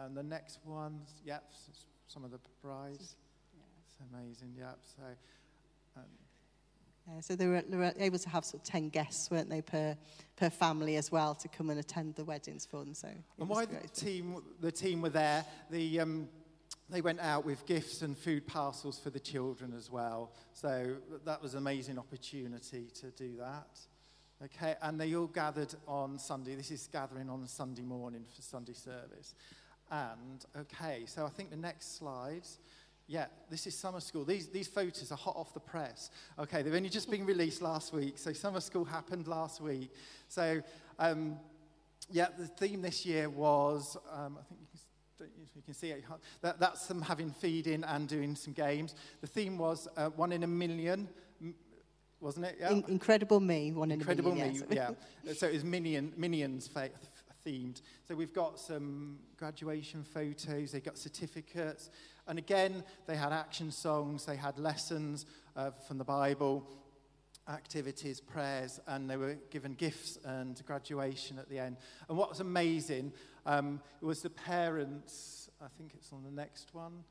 And 0.04 0.16
the 0.16 0.22
next 0.22 0.58
ones, 0.64 1.20
yep, 1.24 1.44
some 2.06 2.24
of 2.24 2.30
the 2.30 2.38
brides. 2.62 3.16
It's 3.86 3.96
amazing, 4.12 4.54
yep. 4.58 4.78
So, 4.96 5.02
um, 5.96 6.02
yeah, 7.06 7.20
so 7.20 7.36
they 7.36 7.46
were, 7.46 7.62
they 7.68 7.76
were 7.76 7.92
able 7.98 8.18
to 8.18 8.28
have 8.28 8.44
sort 8.44 8.62
of 8.62 8.66
10 8.66 8.88
guests, 8.88 9.30
weren't 9.30 9.50
they, 9.50 9.60
per, 9.62 9.96
per 10.36 10.50
family 10.50 10.96
as 10.96 11.12
well 11.12 11.34
to 11.34 11.48
come 11.48 11.70
and 11.70 11.78
attend 11.78 12.14
the 12.14 12.24
weddings 12.24 12.66
for 12.66 12.84
them. 12.84 12.94
So 12.94 13.08
and 13.38 13.48
why 13.48 13.66
the 13.66 13.88
team, 13.88 14.42
the 14.60 14.72
team 14.72 15.02
were 15.02 15.10
there, 15.10 15.44
the, 15.70 16.00
um, 16.00 16.28
they 16.88 17.00
went 17.00 17.20
out 17.20 17.44
with 17.44 17.66
gifts 17.66 18.02
and 18.02 18.16
food 18.16 18.46
parcels 18.46 18.98
for 18.98 19.10
the 19.10 19.20
children 19.20 19.74
as 19.76 19.90
well. 19.90 20.32
So 20.52 20.96
that 21.24 21.42
was 21.42 21.54
an 21.54 21.58
amazing 21.58 21.98
opportunity 21.98 22.88
to 23.00 23.10
do 23.10 23.36
that. 23.38 23.78
Okay, 24.42 24.74
and 24.82 25.00
they 25.00 25.14
all 25.14 25.26
gathered 25.26 25.74
on 25.86 26.18
Sunday. 26.18 26.54
This 26.54 26.70
is 26.70 26.88
gathering 26.92 27.30
on 27.30 27.42
a 27.42 27.48
Sunday 27.48 27.82
morning 27.82 28.24
for 28.34 28.42
Sunday 28.42 28.72
service. 28.72 29.34
And, 29.90 30.44
okay, 30.56 31.04
so 31.06 31.24
I 31.26 31.28
think 31.28 31.50
the 31.50 31.56
next 31.56 31.98
slides. 31.98 32.58
Yeah, 33.06 33.26
this 33.50 33.66
is 33.66 33.76
summer 33.76 34.00
school. 34.00 34.24
These, 34.24 34.48
these 34.48 34.66
photos 34.66 35.12
are 35.12 35.16
hot 35.16 35.36
off 35.36 35.52
the 35.52 35.60
press. 35.60 36.10
Okay, 36.38 36.62
they've 36.62 36.74
only 36.74 36.88
just 36.88 37.10
been 37.10 37.26
released 37.26 37.60
last 37.60 37.92
week. 37.92 38.16
So 38.16 38.32
summer 38.32 38.60
school 38.60 38.84
happened 38.84 39.26
last 39.26 39.60
week. 39.60 39.90
So, 40.28 40.62
um, 40.98 41.36
yeah, 42.10 42.28
the 42.38 42.46
theme 42.46 42.80
this 42.80 43.04
year 43.04 43.28
was, 43.28 43.96
um, 44.10 44.38
I 44.40 44.42
think 44.48 44.60
you 44.60 44.66
can, 45.18 45.30
you 45.54 45.62
can 45.62 45.74
see 45.74 45.90
it, 45.90 46.04
that, 46.40 46.58
that's 46.58 46.86
them 46.86 47.02
having 47.02 47.30
feeding 47.30 47.84
and 47.84 48.08
doing 48.08 48.34
some 48.34 48.54
games. 48.54 48.94
The 49.20 49.26
theme 49.26 49.58
was 49.58 49.86
uh, 49.96 50.08
one 50.10 50.32
in 50.32 50.42
a 50.42 50.48
million 50.48 51.08
wasn't 52.24 52.46
it? 52.46 52.56
Yeah. 52.58 52.70
In- 52.70 52.84
Incredible 52.88 53.38
Me, 53.38 53.70
one 53.70 53.90
Incredible 53.90 54.32
in 54.32 54.38
a 54.38 54.40
million. 54.40 54.62
Incredible 54.62 54.94
Me, 54.94 55.28
yeah. 55.28 55.34
so 55.34 55.46
it 55.46 55.52
was 55.52 55.64
Minion, 55.64 56.12
Minions 56.16 56.66
fa- 56.66 56.88
themed. 57.44 57.82
So 58.06 58.14
we've 58.14 58.32
got 58.32 58.58
some 58.58 59.18
graduation 59.36 60.04
photos, 60.04 60.72
they 60.72 60.80
got 60.80 60.98
certificates, 60.98 61.90
and 62.26 62.38
again, 62.38 62.84
they 63.06 63.16
had 63.16 63.32
action 63.32 63.70
songs, 63.70 64.24
they 64.24 64.36
had 64.36 64.58
lessons 64.58 65.26
uh, 65.56 65.70
from 65.70 65.98
the 65.98 66.04
Bible, 66.04 66.66
activities, 67.48 68.20
prayers, 68.20 68.80
and 68.86 69.08
they 69.08 69.16
were 69.16 69.36
given 69.50 69.74
gifts 69.74 70.18
and 70.24 70.64
graduation 70.64 71.38
at 71.38 71.48
the 71.48 71.58
end. 71.58 71.76
And 72.08 72.16
what 72.16 72.30
was 72.30 72.40
amazing 72.40 73.12
um, 73.44 73.80
was 74.00 74.22
the 74.22 74.30
parents, 74.30 75.50
I 75.60 75.66
think 75.76 75.92
it's 75.94 76.12
on 76.12 76.22
the 76.24 76.30
next 76.30 76.72
one. 76.72 77.04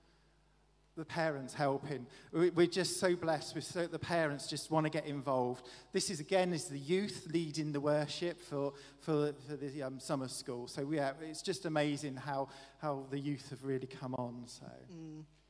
The 0.96 1.06
parents 1.06 1.54
helping. 1.54 2.06
We- 2.32 2.52
We're 2.52 2.68
just 2.68 3.00
so 3.00 3.16
blessed 3.16 3.56
with 3.56 3.64
so 3.64 3.88
the 3.88 4.00
parents 4.00 4.48
just 4.48 4.70
want 4.70 4.86
to 4.86 4.90
get 4.90 5.06
involved. 5.06 5.68
This 5.92 6.10
is 6.10 6.20
again 6.20 6.54
is 6.54 6.66
the 6.66 6.78
youth 6.78 7.28
leading 7.32 7.72
the 7.72 7.82
worship 7.82 8.40
for 8.42 8.74
for, 9.00 9.34
for 9.48 9.56
the 9.56 9.84
um, 9.84 10.00
summer 10.00 10.28
school. 10.28 10.68
So 10.68 10.90
yeah, 10.92 11.14
it's 11.22 11.42
just 11.42 11.66
amazing 11.66 12.16
how 12.16 12.50
how 12.80 13.06
the 13.10 13.20
youth 13.20 13.50
have 13.50 13.64
really 13.64 13.88
come 13.88 14.14
on. 14.16 14.44
So 14.46 14.66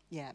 Yeah, 0.10 0.32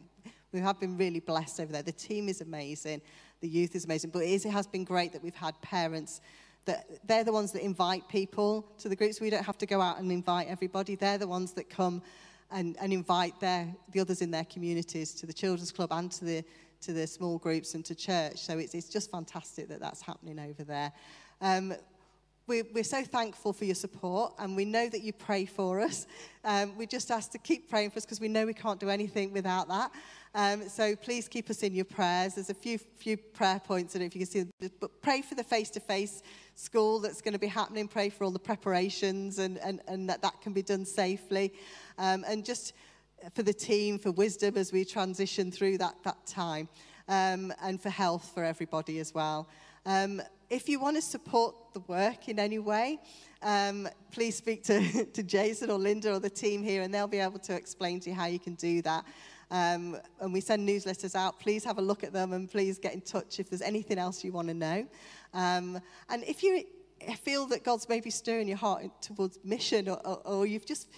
we 0.52 0.60
have 0.60 0.78
been 0.80 0.96
really 0.98 1.20
blessed 1.20 1.60
over 1.60 1.72
there. 1.72 1.82
The 1.82 1.92
team 1.92 2.28
is 2.28 2.40
amazing, 2.40 3.00
the 3.40 3.48
youth 3.48 3.74
is 3.76 3.84
amazing, 3.84 4.10
but 4.10 4.22
it, 4.24 4.30
is, 4.30 4.44
it 4.44 4.50
has 4.50 4.66
been 4.66 4.84
great 4.84 5.12
that 5.12 5.22
we've 5.22 5.34
had 5.34 5.60
parents 5.62 6.20
that 6.64 6.86
they're 7.06 7.24
the 7.24 7.32
ones 7.32 7.52
that 7.52 7.62
invite 7.62 8.06
people 8.08 8.66
to 8.78 8.88
the 8.90 8.96
groups. 8.96 9.20
We 9.22 9.30
don't 9.30 9.44
have 9.44 9.56
to 9.58 9.66
go 9.66 9.80
out 9.80 9.98
and 10.00 10.12
invite 10.12 10.48
everybody. 10.48 10.96
They're 10.96 11.16
the 11.16 11.28
ones 11.28 11.52
that 11.52 11.70
come 11.70 12.02
and, 12.50 12.76
and 12.80 12.92
invite 12.92 13.38
their, 13.40 13.68
the 13.92 14.00
others 14.00 14.22
in 14.22 14.30
their 14.30 14.44
communities 14.44 15.12
to 15.14 15.26
the 15.26 15.32
children's 15.32 15.72
club 15.72 15.92
and 15.92 16.10
to 16.12 16.24
the 16.24 16.44
to 16.80 16.92
the 16.92 17.06
small 17.06 17.38
groups 17.38 17.74
and 17.74 17.84
to 17.84 17.94
church. 17.94 18.38
So 18.38 18.58
it's, 18.58 18.74
it's 18.74 18.88
just 18.88 19.10
fantastic 19.10 19.68
that 19.68 19.80
that's 19.80 20.00
happening 20.00 20.38
over 20.38 20.64
there. 20.64 20.92
Um, 21.40 21.74
we're, 22.46 22.64
we're 22.72 22.84
so 22.84 23.04
thankful 23.04 23.52
for 23.52 23.66
your 23.66 23.74
support 23.74 24.32
and 24.38 24.56
we 24.56 24.64
know 24.64 24.88
that 24.88 25.02
you 25.02 25.12
pray 25.12 25.44
for 25.44 25.80
us. 25.80 26.06
Um, 26.44 26.76
we 26.78 26.86
just 26.86 27.10
ask 27.10 27.30
to 27.32 27.38
keep 27.38 27.68
praying 27.68 27.90
for 27.90 27.98
us 27.98 28.04
because 28.04 28.20
we 28.20 28.28
know 28.28 28.46
we 28.46 28.54
can't 28.54 28.80
do 28.80 28.88
anything 28.88 29.32
without 29.32 29.68
that. 29.68 29.90
Um, 30.34 30.68
so 30.68 30.94
please 30.94 31.28
keep 31.28 31.50
us 31.50 31.62
in 31.62 31.74
your 31.74 31.84
prayers. 31.84 32.34
There's 32.34 32.50
a 32.50 32.54
few, 32.54 32.78
few 32.78 33.16
prayer 33.16 33.60
points, 33.60 33.94
know 33.94 34.04
if 34.04 34.14
you 34.14 34.26
can 34.26 34.30
see 34.30 34.70
but 34.80 35.02
pray 35.02 35.22
for 35.22 35.34
the 35.34 35.44
face 35.44 35.70
to 35.70 35.80
face 35.80 36.22
school 36.54 36.98
that's 36.98 37.20
going 37.20 37.32
to 37.32 37.38
be 37.38 37.46
happening. 37.46 37.88
Pray 37.88 38.10
for 38.10 38.24
all 38.24 38.30
the 38.30 38.38
preparations 38.38 39.38
and, 39.38 39.58
and, 39.58 39.80
and 39.88 40.08
that 40.08 40.22
that 40.22 40.40
can 40.40 40.52
be 40.52 40.62
done 40.62 40.84
safely. 40.84 41.52
Um, 41.98 42.24
and 42.28 42.44
just 42.44 42.74
for 43.34 43.42
the 43.42 43.52
team, 43.52 43.98
for 43.98 44.12
wisdom 44.12 44.56
as 44.56 44.72
we 44.72 44.84
transition 44.84 45.50
through 45.50 45.78
that, 45.78 45.94
that 46.04 46.26
time, 46.26 46.68
um, 47.08 47.52
and 47.62 47.80
for 47.80 47.90
health 47.90 48.30
for 48.34 48.44
everybody 48.44 48.98
as 48.98 49.14
well. 49.14 49.48
Um, 49.86 50.20
if 50.50 50.68
you 50.68 50.80
want 50.80 50.96
to 50.96 51.02
support 51.02 51.54
the 51.74 51.80
work 51.80 52.28
in 52.28 52.38
any 52.38 52.58
way, 52.58 53.00
um, 53.42 53.88
please 54.10 54.36
speak 54.36 54.64
to, 54.64 55.04
to 55.12 55.22
Jason 55.22 55.70
or 55.70 55.78
Linda 55.78 56.14
or 56.14 56.20
the 56.20 56.30
team 56.30 56.62
here, 56.62 56.82
and 56.82 56.92
they'll 56.92 57.06
be 57.06 57.18
able 57.18 57.38
to 57.40 57.54
explain 57.54 58.00
to 58.00 58.10
you 58.10 58.16
how 58.16 58.26
you 58.26 58.38
can 58.38 58.54
do 58.54 58.82
that. 58.82 59.04
Um, 59.50 59.96
and 60.20 60.32
we 60.32 60.40
send 60.40 60.68
newsletters 60.68 61.14
out. 61.14 61.40
Please 61.40 61.64
have 61.64 61.78
a 61.78 61.82
look 61.82 62.04
at 62.04 62.12
them 62.12 62.32
and 62.32 62.50
please 62.50 62.78
get 62.78 62.94
in 62.94 63.00
touch 63.00 63.40
if 63.40 63.48
there's 63.48 63.62
anything 63.62 63.98
else 63.98 64.22
you 64.22 64.32
want 64.32 64.48
to 64.48 64.54
know. 64.54 64.86
Um, 65.32 65.80
and 66.10 66.22
if 66.24 66.42
you 66.42 66.64
feel 67.22 67.46
that 67.46 67.64
God's 67.64 67.88
maybe 67.88 68.10
stirring 68.10 68.48
your 68.48 68.56
heart 68.56 68.84
towards 69.00 69.38
mission 69.44 69.88
or, 69.88 70.00
or, 70.06 70.20
or 70.24 70.46
you've 70.46 70.66
just 70.66 70.88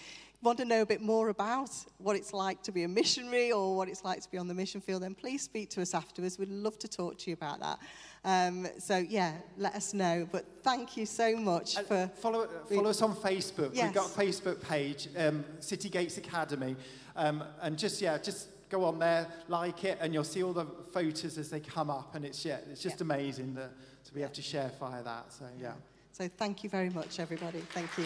want 0.42 0.58
to 0.58 0.64
know 0.64 0.80
a 0.80 0.86
bit 0.86 1.02
more 1.02 1.28
about 1.28 1.70
what 1.98 2.16
it's 2.16 2.32
like 2.32 2.62
to 2.62 2.72
be 2.72 2.84
a 2.84 2.88
missionary 2.88 3.52
or 3.52 3.76
what 3.76 3.88
it's 3.88 4.04
like 4.04 4.22
to 4.22 4.30
be 4.30 4.38
on 4.38 4.48
the 4.48 4.54
mission 4.54 4.80
field, 4.80 5.02
then 5.02 5.14
please 5.14 5.42
speak 5.42 5.68
to 5.70 5.82
us 5.82 5.92
afterwards. 5.92 6.38
We'd 6.38 6.48
love 6.48 6.78
to 6.78 6.88
talk 6.88 7.18
to 7.18 7.30
you 7.30 7.34
about 7.34 7.60
that. 7.60 7.78
Um, 8.24 8.68
so, 8.78 8.98
yeah, 8.98 9.32
let 9.56 9.74
us 9.74 9.94
know. 9.94 10.28
But 10.30 10.44
thank 10.62 10.96
you 10.96 11.06
so 11.06 11.36
much 11.36 11.76
And 11.76 11.86
for. 11.86 12.10
follow, 12.20 12.46
follow 12.68 12.90
us 12.90 13.00
on 13.02 13.14
Facebook. 13.16 13.70
Yes. 13.72 13.84
We've 13.86 13.94
got 13.94 14.10
a 14.10 14.18
Facebook 14.18 14.62
page, 14.68 15.08
um, 15.16 15.44
City 15.60 15.88
Gates 15.88 16.18
Academy. 16.18 16.76
Um, 17.16 17.42
and 17.62 17.78
just, 17.78 18.00
yeah, 18.02 18.18
just 18.18 18.48
go 18.68 18.84
on 18.84 18.98
there, 18.98 19.26
like 19.48 19.84
it, 19.84 19.98
and 20.00 20.12
you'll 20.12 20.22
see 20.24 20.42
all 20.42 20.52
the 20.52 20.66
photos 20.92 21.38
as 21.38 21.48
they 21.50 21.60
come 21.60 21.88
up. 21.90 22.14
And 22.14 22.24
it's, 22.24 22.44
yeah, 22.44 22.58
it's 22.70 22.82
just 22.82 22.98
Yeah. 23.00 23.04
amazing 23.04 23.54
that, 23.54 23.70
to 24.04 24.14
be 24.14 24.22
able 24.22 24.34
to 24.34 24.42
share 24.42 24.70
via 24.78 25.02
that. 25.02 25.32
So, 25.32 25.46
yeah. 25.60 25.72
So, 26.12 26.28
thank 26.36 26.62
you 26.62 26.70
very 26.70 26.90
much, 26.90 27.20
everybody. 27.20 27.60
Thank 27.72 27.96
you. 27.96 28.04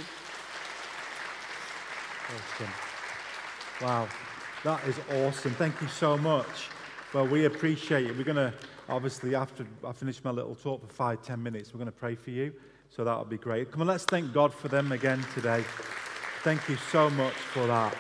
Awesome. 2.37 2.73
Wow, 3.83 4.09
that 4.63 4.83
is 4.89 4.97
awesome. 5.13 5.53
Thank 5.55 5.81
you 5.83 5.89
so 5.89 6.17
much. 6.17 6.69
Well, 7.13 7.27
we 7.27 7.45
appreciate 7.45 8.07
it. 8.07 8.17
We're 8.17 8.25
going 8.25 8.37
to, 8.37 8.53
obviously, 8.89 9.35
after 9.35 9.67
I 9.87 9.93
finish 9.93 10.23
my 10.23 10.31
little 10.31 10.55
talk 10.55 10.81
for 10.81 10.93
five, 10.93 11.23
ten 11.23 11.43
minutes, 11.43 11.73
we're 11.73 11.79
going 11.79 11.87
to 11.87 11.93
pray 11.93 12.15
for 12.15 12.31
you. 12.31 12.53
So 12.91 13.05
that'll 13.05 13.25
be 13.25 13.39
great. 13.39 13.73
Come 13.73 13.81
on, 13.81 13.89
let's 13.89 14.05
thank 14.05 14.33
God 14.33 14.55
for 14.55 14.69
them 14.69 14.93
again 14.93 15.25
today. 15.35 15.65
Thank 16.43 16.69
you 16.69 16.77
so 16.93 17.11
much 17.11 17.35
for 17.35 17.67
that. 17.67 17.97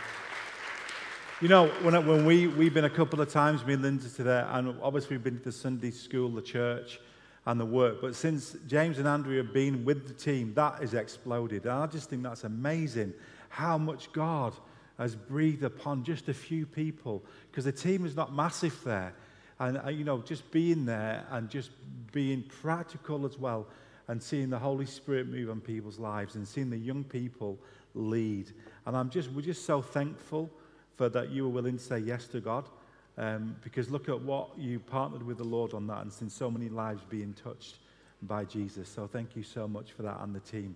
You 1.40 1.48
know, 1.48 1.66
when, 1.82 1.94
when 2.06 2.24
we, 2.24 2.46
we've 2.46 2.72
been 2.72 2.84
a 2.84 2.90
couple 2.90 3.20
of 3.20 3.28
times, 3.28 3.64
me 3.66 3.74
and 3.74 3.82
Linda 3.82 4.08
to 4.08 4.22
there, 4.22 4.46
and 4.52 4.76
obviously 4.80 5.16
we've 5.16 5.24
been 5.24 5.38
to 5.38 5.44
the 5.44 5.52
Sunday 5.52 5.90
school, 5.90 6.28
the 6.28 6.42
church, 6.42 7.00
and 7.46 7.60
the 7.60 7.64
work. 7.66 8.00
But 8.00 8.14
since 8.14 8.56
James 8.66 8.98
and 8.98 9.08
Andrew 9.08 9.36
have 9.38 9.52
been 9.52 9.84
with 9.84 10.06
the 10.06 10.14
team, 10.14 10.54
that 10.54 10.80
has 10.80 10.94
exploded. 10.94 11.64
And 11.64 11.72
I 11.72 11.86
just 11.86 12.08
think 12.08 12.22
that's 12.22 12.44
amazing 12.44 13.12
how 13.48 13.76
much 13.78 14.12
God 14.12 14.54
has 14.98 15.16
breathed 15.16 15.64
upon 15.64 16.04
just 16.04 16.28
a 16.28 16.34
few 16.34 16.66
people 16.66 17.24
because 17.50 17.64
the 17.64 17.72
team 17.72 18.06
is 18.06 18.14
not 18.14 18.34
massive 18.34 18.80
there. 18.84 19.12
And, 19.60 19.80
uh, 19.84 19.88
you 19.88 20.04
know, 20.04 20.20
just 20.22 20.50
being 20.50 20.84
there 20.84 21.24
and 21.30 21.48
just 21.48 21.70
being 22.12 22.42
practical 22.42 23.24
as 23.24 23.38
well 23.38 23.66
and 24.08 24.22
seeing 24.22 24.50
the 24.50 24.58
Holy 24.58 24.86
Spirit 24.86 25.28
move 25.28 25.48
on 25.50 25.60
people's 25.60 25.98
lives 25.98 26.34
and 26.34 26.46
seeing 26.46 26.70
the 26.70 26.76
young 26.76 27.04
people 27.04 27.58
lead. 27.94 28.50
And 28.86 28.96
I'm 28.96 29.10
just, 29.10 29.30
we're 29.30 29.42
just 29.42 29.64
so 29.64 29.80
thankful 29.80 30.50
for 30.96 31.08
that 31.08 31.30
you 31.30 31.44
were 31.44 31.50
willing 31.50 31.78
to 31.78 31.82
say 31.82 31.98
yes 31.98 32.26
to 32.28 32.40
God. 32.40 32.68
Um, 33.16 33.54
because 33.62 33.90
look 33.90 34.08
at 34.08 34.20
what 34.20 34.58
you 34.58 34.80
partnered 34.80 35.22
with 35.22 35.38
the 35.38 35.44
Lord 35.44 35.72
on 35.72 35.86
that 35.86 36.02
and 36.02 36.12
seen 36.12 36.28
so 36.28 36.50
many 36.50 36.68
lives 36.68 37.02
being 37.08 37.32
touched 37.32 37.76
by 38.22 38.44
Jesus. 38.44 38.88
So 38.88 39.06
thank 39.06 39.36
you 39.36 39.42
so 39.42 39.68
much 39.68 39.92
for 39.92 40.02
that 40.02 40.20
and 40.20 40.34
the 40.34 40.40
team. 40.40 40.74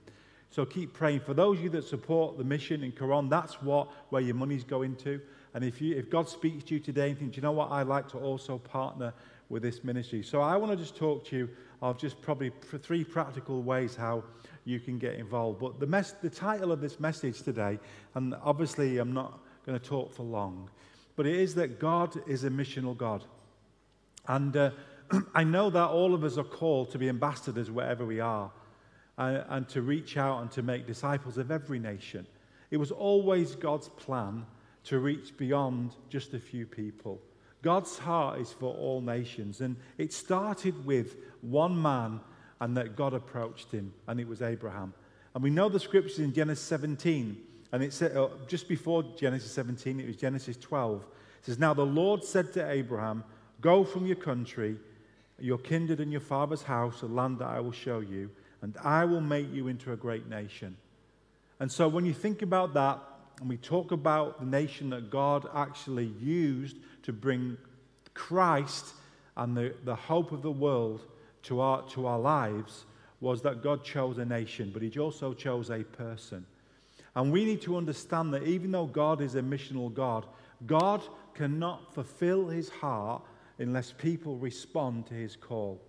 So 0.50 0.64
keep 0.64 0.94
praying. 0.94 1.20
For 1.20 1.34
those 1.34 1.58
of 1.58 1.64
you 1.64 1.70
that 1.70 1.84
support 1.84 2.38
the 2.38 2.44
mission 2.44 2.82
in 2.82 2.92
Coron, 2.92 3.28
that's 3.28 3.60
what 3.60 3.90
where 4.10 4.22
your 4.22 4.34
money's 4.34 4.64
going 4.64 4.96
to. 4.96 5.20
And 5.54 5.64
if 5.64 5.80
you 5.80 5.96
if 5.96 6.10
God 6.10 6.28
speaks 6.28 6.64
to 6.64 6.74
you 6.74 6.80
today 6.80 7.10
and 7.10 7.18
think, 7.18 7.32
do 7.32 7.36
you 7.36 7.42
know 7.42 7.52
what, 7.52 7.70
I'd 7.70 7.86
like 7.86 8.08
to 8.10 8.18
also 8.18 8.58
partner 8.58 9.12
with 9.48 9.62
this 9.62 9.82
ministry. 9.82 10.22
So 10.22 10.40
I 10.40 10.56
want 10.56 10.72
to 10.72 10.76
just 10.76 10.96
talk 10.96 11.24
to 11.28 11.36
you 11.36 11.48
of 11.80 11.98
just 11.98 12.20
probably 12.20 12.52
three 12.82 13.04
practical 13.04 13.62
ways 13.62 13.96
how 13.96 14.24
you 14.64 14.80
can 14.80 14.98
get 14.98 15.14
involved. 15.14 15.60
But 15.60 15.80
the 15.80 15.86
mess, 15.86 16.12
the 16.12 16.30
title 16.30 16.72
of 16.72 16.80
this 16.80 17.00
message 17.00 17.42
today, 17.42 17.78
and 18.14 18.34
obviously 18.42 18.98
I'm 18.98 19.12
not 19.12 19.40
going 19.64 19.78
to 19.78 19.84
talk 19.84 20.12
for 20.12 20.24
long, 20.24 20.68
but 21.16 21.26
it 21.26 21.36
is 21.36 21.54
that 21.54 21.78
God 21.78 22.20
is 22.26 22.44
a 22.44 22.50
missional 22.50 22.96
God. 22.96 23.24
And 24.26 24.56
uh, 24.56 24.70
I 25.34 25.44
know 25.44 25.70
that 25.70 25.88
all 25.88 26.14
of 26.14 26.24
us 26.24 26.36
are 26.36 26.44
called 26.44 26.90
to 26.90 26.98
be 26.98 27.08
ambassadors 27.08 27.70
wherever 27.70 28.04
we 28.04 28.20
are 28.20 28.50
and, 29.16 29.44
and 29.48 29.68
to 29.70 29.82
reach 29.82 30.16
out 30.16 30.42
and 30.42 30.50
to 30.52 30.62
make 30.62 30.86
disciples 30.86 31.38
of 31.38 31.50
every 31.50 31.78
nation. 31.78 32.26
It 32.70 32.76
was 32.76 32.90
always 32.90 33.54
God's 33.54 33.88
plan 33.88 34.44
to 34.84 34.98
reach 34.98 35.36
beyond 35.36 35.94
just 36.08 36.34
a 36.34 36.38
few 36.38 36.66
people. 36.66 37.20
God's 37.62 37.98
heart 37.98 38.40
is 38.40 38.52
for 38.52 38.74
all 38.74 39.00
nations. 39.00 39.60
And 39.60 39.76
it 39.96 40.12
started 40.12 40.86
with 40.86 41.16
one 41.40 41.80
man 41.80 42.20
and 42.60 42.76
that 42.76 42.96
God 42.96 43.14
approached 43.14 43.70
him, 43.70 43.92
and 44.06 44.18
it 44.18 44.26
was 44.26 44.42
Abraham. 44.42 44.92
And 45.34 45.44
we 45.44 45.50
know 45.50 45.68
the 45.68 45.78
scriptures 45.78 46.18
in 46.18 46.32
Genesis 46.32 46.64
17, 46.64 47.36
and 47.70 47.82
it 47.82 47.92
said, 47.92 48.16
uh, 48.16 48.28
just 48.48 48.68
before 48.68 49.04
Genesis 49.16 49.52
17, 49.52 50.00
it 50.00 50.06
was 50.06 50.16
Genesis 50.16 50.56
12. 50.56 51.02
It 51.02 51.06
says, 51.42 51.58
Now 51.58 51.74
the 51.74 51.86
Lord 51.86 52.24
said 52.24 52.52
to 52.54 52.68
Abraham, 52.68 53.22
Go 53.60 53.84
from 53.84 54.06
your 54.06 54.16
country, 54.16 54.76
your 55.38 55.58
kindred, 55.58 56.00
and 56.00 56.10
your 56.10 56.20
father's 56.20 56.62
house, 56.62 57.02
a 57.02 57.06
land 57.06 57.38
that 57.38 57.48
I 57.48 57.60
will 57.60 57.72
show 57.72 58.00
you, 58.00 58.30
and 58.62 58.76
I 58.82 59.04
will 59.04 59.20
make 59.20 59.52
you 59.52 59.68
into 59.68 59.92
a 59.92 59.96
great 59.96 60.28
nation. 60.28 60.76
And 61.60 61.70
so 61.70 61.88
when 61.88 62.04
you 62.04 62.14
think 62.14 62.42
about 62.42 62.74
that, 62.74 63.00
and 63.40 63.48
we 63.48 63.56
talk 63.56 63.92
about 63.92 64.40
the 64.40 64.46
nation 64.46 64.90
that 64.90 65.10
God 65.10 65.48
actually 65.54 66.12
used 66.20 66.76
to 67.04 67.12
bring 67.12 67.56
Christ 68.14 68.94
and 69.36 69.56
the, 69.56 69.74
the 69.84 69.94
hope 69.94 70.32
of 70.32 70.42
the 70.42 70.50
world 70.50 71.02
to 71.44 71.60
our, 71.60 71.82
to 71.90 72.06
our 72.06 72.18
lives, 72.18 72.84
was 73.20 73.42
that 73.42 73.62
God 73.62 73.84
chose 73.84 74.18
a 74.18 74.24
nation, 74.24 74.70
but 74.72 74.82
He 74.82 74.98
also 74.98 75.32
chose 75.32 75.70
a 75.70 75.84
person. 75.84 76.44
And 77.14 77.32
we 77.32 77.44
need 77.44 77.62
to 77.62 77.76
understand 77.76 78.32
that 78.34 78.42
even 78.42 78.70
though 78.72 78.86
God 78.86 79.20
is 79.20 79.34
a 79.34 79.42
missional 79.42 79.92
God, 79.92 80.26
God 80.66 81.02
cannot 81.34 81.94
fulfill 81.94 82.48
His 82.48 82.68
heart 82.68 83.22
unless 83.58 83.92
people 83.92 84.36
respond 84.36 85.06
to 85.06 85.14
His 85.14 85.36
call. 85.36 85.80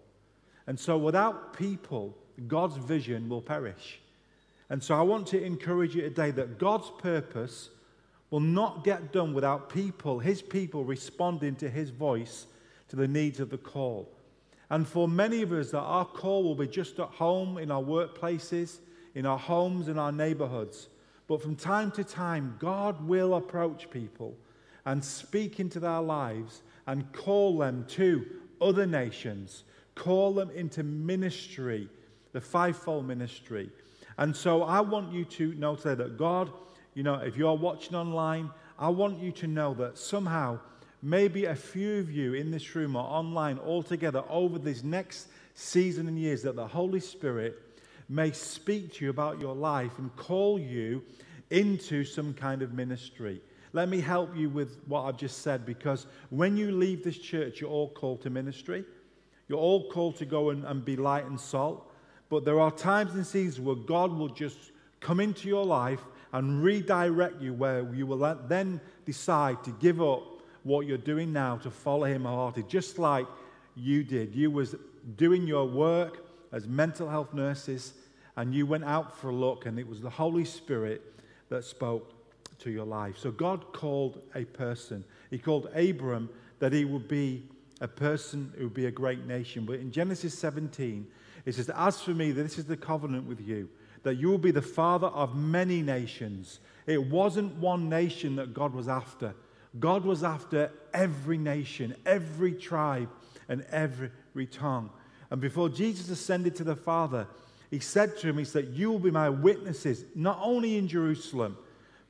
And 0.67 0.79
so 0.79 0.97
without 0.97 1.57
people, 1.57 2.15
God's 2.47 2.77
vision 2.77 3.27
will 3.27 3.41
perish. 3.41 3.99
And 4.69 4.83
so 4.83 4.95
I 4.95 5.01
want 5.01 5.27
to 5.27 5.43
encourage 5.43 5.95
you 5.95 6.01
today 6.01 6.31
that 6.31 6.59
God's 6.59 6.91
purpose 6.99 7.69
will 8.29 8.39
not 8.39 8.83
get 8.83 9.11
done 9.11 9.33
without 9.33 9.69
people, 9.69 10.19
his 10.19 10.41
people, 10.41 10.83
responding 10.83 11.55
to 11.55 11.69
his 11.69 11.89
voice 11.89 12.45
to 12.89 12.95
the 12.95 13.07
needs 13.07 13.39
of 13.39 13.49
the 13.49 13.57
call. 13.57 14.07
And 14.69 14.87
for 14.87 15.07
many 15.07 15.41
of 15.41 15.51
us, 15.51 15.71
that 15.71 15.79
our 15.79 16.05
call 16.05 16.43
will 16.43 16.55
be 16.55 16.67
just 16.67 16.99
at 16.99 17.07
home, 17.07 17.57
in 17.57 17.71
our 17.71 17.81
workplaces, 17.81 18.77
in 19.15 19.25
our 19.25 19.39
homes, 19.39 19.87
in 19.87 19.97
our 19.97 20.11
neighborhoods. 20.11 20.89
But 21.27 21.41
from 21.41 21.55
time 21.55 21.91
to 21.91 22.03
time, 22.03 22.55
God 22.59 23.07
will 23.07 23.35
approach 23.35 23.89
people 23.89 24.35
and 24.85 25.03
speak 25.03 25.59
into 25.59 25.79
their 25.79 26.01
lives 26.01 26.61
and 26.85 27.11
call 27.11 27.57
them 27.57 27.85
to 27.89 28.25
other 28.61 28.85
nations, 28.85 29.63
call 29.95 30.33
them 30.33 30.51
into 30.51 30.83
ministry, 30.83 31.89
the 32.31 32.41
fivefold 32.41 33.07
ministry. 33.07 33.69
And 34.19 34.35
so 34.35 34.63
I 34.63 34.81
want 34.81 35.13
you 35.13 35.23
to 35.23 35.53
know 35.53 35.77
today 35.77 35.95
that 35.95 36.17
God, 36.17 36.51
you 36.93 37.03
know, 37.03 37.15
if 37.15 37.37
you're 37.37 37.55
watching 37.55 37.95
online, 37.95 38.49
I 38.77 38.89
want 38.89 39.17
you 39.23 39.31
to 39.31 39.47
know 39.47 39.73
that 39.75 39.97
somehow 39.97 40.59
maybe 41.01 41.45
a 41.45 41.55
few 41.55 41.99
of 41.99 42.11
you 42.11 42.33
in 42.33 42.51
this 42.51 42.75
room 42.75 42.97
or 42.97 43.03
online 43.03 43.59
all 43.59 43.81
together 43.81 44.21
over 44.27 44.59
this 44.59 44.83
next 44.83 45.29
season 45.53 46.09
and 46.09 46.19
years 46.19 46.41
that 46.41 46.57
the 46.57 46.67
Holy 46.67 46.99
Spirit 46.99 47.61
may 48.09 48.33
speak 48.33 48.93
to 48.95 49.05
you 49.05 49.09
about 49.09 49.39
your 49.39 49.55
life 49.55 49.97
and 49.99 50.13
call 50.17 50.59
you 50.59 51.01
into 51.49 52.03
some 52.03 52.33
kind 52.33 52.61
of 52.61 52.73
ministry. 52.73 53.39
Let 53.71 53.87
me 53.87 54.01
help 54.01 54.35
you 54.35 54.49
with 54.49 54.81
what 54.87 55.03
I've 55.03 55.15
just 55.15 55.43
said 55.43 55.65
because 55.65 56.07
when 56.29 56.57
you 56.57 56.71
leave 56.71 57.05
this 57.05 57.17
church, 57.17 57.61
you're 57.61 57.69
all 57.69 57.91
called 57.91 58.21
to 58.23 58.29
ministry. 58.29 58.83
You're 59.47 59.59
all 59.59 59.89
called 59.89 60.17
to 60.17 60.25
go 60.25 60.49
and, 60.49 60.65
and 60.65 60.83
be 60.83 60.97
light 60.97 61.23
and 61.23 61.39
salt. 61.39 61.88
But 62.29 62.45
there 62.45 62.59
are 62.59 62.71
times 62.71 63.15
and 63.15 63.25
seasons 63.25 63.59
where 63.59 63.75
God 63.75 64.15
will 64.15 64.29
just 64.29 64.57
come 64.99 65.19
into 65.19 65.47
your 65.47 65.65
life 65.65 66.01
and 66.31 66.63
redirect 66.63 67.41
you 67.41 67.53
where 67.53 67.91
you 67.93 68.05
will 68.05 68.37
then 68.47 68.79
decide 69.05 69.63
to 69.63 69.71
give 69.71 70.01
up 70.01 70.23
what 70.63 70.85
you're 70.85 70.97
doing 70.97 71.33
now 71.33 71.57
to 71.57 71.71
follow 71.71 72.05
him 72.05 72.25
wholeheartedly, 72.25 72.69
just 72.69 72.99
like 72.99 73.25
you 73.75 74.03
did. 74.03 74.35
You 74.35 74.51
was 74.51 74.75
doing 75.15 75.47
your 75.47 75.65
work 75.65 76.25
as 76.51 76.67
mental 76.67 77.09
health 77.09 77.33
nurses 77.33 77.93
and 78.35 78.53
you 78.53 78.65
went 78.65 78.83
out 78.83 79.17
for 79.17 79.29
a 79.29 79.35
look 79.35 79.65
and 79.65 79.79
it 79.79 79.87
was 79.87 80.01
the 80.01 80.09
Holy 80.09 80.45
Spirit 80.45 81.01
that 81.49 81.63
spoke 81.63 82.13
to 82.59 82.69
your 82.69 82.85
life. 82.85 83.17
So 83.17 83.31
God 83.31 83.73
called 83.73 84.21
a 84.35 84.45
person. 84.45 85.03
He 85.31 85.37
called 85.37 85.69
Abram 85.73 86.29
that 86.59 86.73
he 86.73 86.85
would 86.85 87.07
be 87.07 87.43
a 87.81 87.87
person 87.87 88.53
who 88.57 88.65
would 88.65 88.73
be 88.73 88.85
a 88.87 88.91
great 88.91 89.25
nation. 89.25 89.65
But 89.65 89.79
in 89.79 89.91
Genesis 89.91 90.37
17, 90.37 91.07
it 91.45 91.55
says, 91.55 91.69
As 91.69 92.01
for 92.01 92.11
me, 92.11 92.31
this 92.31 92.57
is 92.57 92.65
the 92.65 92.77
covenant 92.77 93.27
with 93.27 93.41
you, 93.41 93.69
that 94.03 94.15
you 94.15 94.29
will 94.29 94.37
be 94.37 94.51
the 94.51 94.61
father 94.61 95.07
of 95.07 95.35
many 95.35 95.81
nations. 95.81 96.59
It 96.85 97.03
wasn't 97.03 97.55
one 97.55 97.89
nation 97.89 98.35
that 98.37 98.53
God 98.53 98.73
was 98.73 98.87
after. 98.87 99.33
God 99.79 100.03
was 100.03 100.23
after 100.23 100.71
every 100.93 101.37
nation, 101.37 101.95
every 102.05 102.53
tribe, 102.53 103.09
and 103.47 103.65
every 103.71 104.47
tongue. 104.47 104.89
And 105.29 105.39
before 105.39 105.69
Jesus 105.69 106.09
ascended 106.09 106.55
to 106.55 106.63
the 106.63 106.75
Father, 106.75 107.27
he 107.69 107.79
said 107.79 108.17
to 108.17 108.27
him, 108.27 108.37
He 108.37 108.45
said, 108.45 108.69
You 108.73 108.91
will 108.91 108.99
be 108.99 109.11
my 109.11 109.29
witnesses, 109.29 110.05
not 110.15 110.39
only 110.41 110.77
in 110.77 110.87
Jerusalem, 110.87 111.57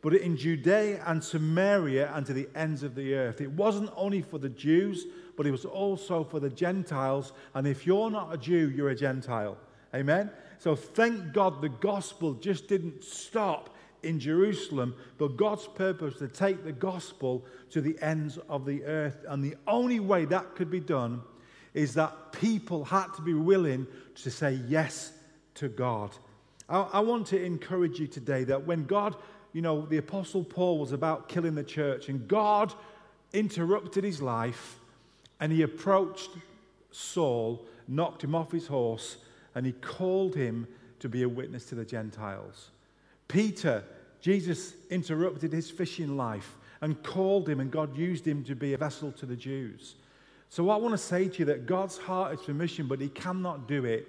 but 0.02 0.14
in 0.14 0.38
Judea 0.38 1.04
and 1.06 1.24
Samaria 1.24 2.12
and 2.14 2.26
to 2.26 2.34
the 2.34 2.48
ends 2.56 2.84
of 2.84 2.96
the 2.96 3.16
earth. 3.16 3.42
It 3.42 3.52
wasn't 3.52 3.92
only 3.96 4.22
for 4.22 4.38
the 4.38 4.50
Jews, 4.50 5.06
but 5.36 5.46
it 5.46 5.52
was 5.52 5.66
also 5.66 6.24
for 6.24 6.40
the 6.40 6.50
Gentiles. 6.50 7.34
And 7.54 7.68
if 7.68 7.86
you're 7.86 8.10
not 8.10 8.34
a 8.34 8.38
Jew, 8.38 8.72
you're 8.76 8.90
a 8.90 8.96
Gentile. 8.96 9.58
Amen? 9.94 10.30
So 10.60 10.76
thank 10.76 11.34
God 11.34 11.62
the 11.62 11.70
gospel 11.70 12.34
just 12.34 12.68
didn't 12.68 13.04
stop 13.04 13.76
in 14.04 14.20
Jerusalem, 14.20 14.96
but 15.18 15.36
God's 15.36 15.68
purpose 15.68 16.18
to 16.20 16.28
take 16.28 16.64
the 16.64 16.72
gospel 16.72 17.46
to 17.72 17.82
the 17.82 17.98
ends 18.02 18.38
of 18.48 18.66
the 18.66 18.84
earth. 18.86 19.26
And 19.28 19.44
the 19.44 19.56
only 19.68 20.00
way 20.00 20.26
that 20.26 20.56
could 20.56 20.72
be 20.72 20.80
done 20.80 21.22
is 21.74 21.94
that 21.96 22.32
people 22.32 22.86
had 22.86 23.08
to 23.16 23.22
be 23.22 23.34
willing 23.34 23.88
to 24.16 24.32
say 24.32 24.60
yes 24.68 25.12
to 25.56 25.68
God. 25.68 26.12
I, 26.68 26.82
I 26.94 27.00
want 27.02 27.28
to 27.28 27.44
encourage 27.44 28.00
you 28.00 28.08
today 28.08 28.44
that 28.46 28.66
when 28.66 28.86
God, 28.86 29.16
you 29.54 29.62
know, 29.62 29.86
the 29.86 29.98
Apostle 29.98 30.44
Paul 30.44 30.80
was 30.80 30.92
about 30.92 31.28
killing 31.30 31.56
the 31.56 31.64
church, 31.64 32.10
and 32.10 32.28
God 32.28 32.74
interrupted 33.34 34.04
his 34.04 34.22
life 34.22 34.80
and 35.40 35.52
he 35.52 35.62
approached 35.62 36.32
Saul, 36.92 37.66
knocked 37.88 38.24
him 38.24 38.36
off 38.36 38.52
his 38.52 38.68
horse, 38.68 39.18
and 39.56 39.66
he 39.66 39.72
called 39.72 40.36
him 40.36 40.68
to 41.00 41.10
be 41.10 41.24
a 41.24 41.30
witness 41.30 41.66
to 41.66 41.76
the 41.76 41.86
Gentiles. 41.86 42.72
Peter, 43.28 43.84
Jesus 44.22 44.74
interrupted 44.90 45.54
his 45.54 45.72
fishing 45.72 46.18
life 46.18 46.58
and 46.82 47.02
called 47.04 47.48
him, 47.48 47.60
and 47.60 47.72
God 47.72 47.96
used 47.96 48.28
him 48.28 48.44
to 48.46 48.56
be 48.56 48.74
a 48.74 48.78
vessel 48.78 49.12
to 49.14 49.26
the 49.26 49.36
Jews. 49.36 49.96
So 50.50 50.70
I 50.70 50.78
want 50.78 50.94
to 50.94 50.98
say 50.98 51.28
to 51.28 51.40
you 51.40 51.46
that 51.46 51.66
God's 51.66 51.98
heart 51.98 52.34
is 52.34 52.42
for 52.42 52.54
mission, 52.54 52.88
but 52.88 53.00
he 53.00 53.10
cannot 53.10 53.68
do 53.68 53.86
it 53.86 54.08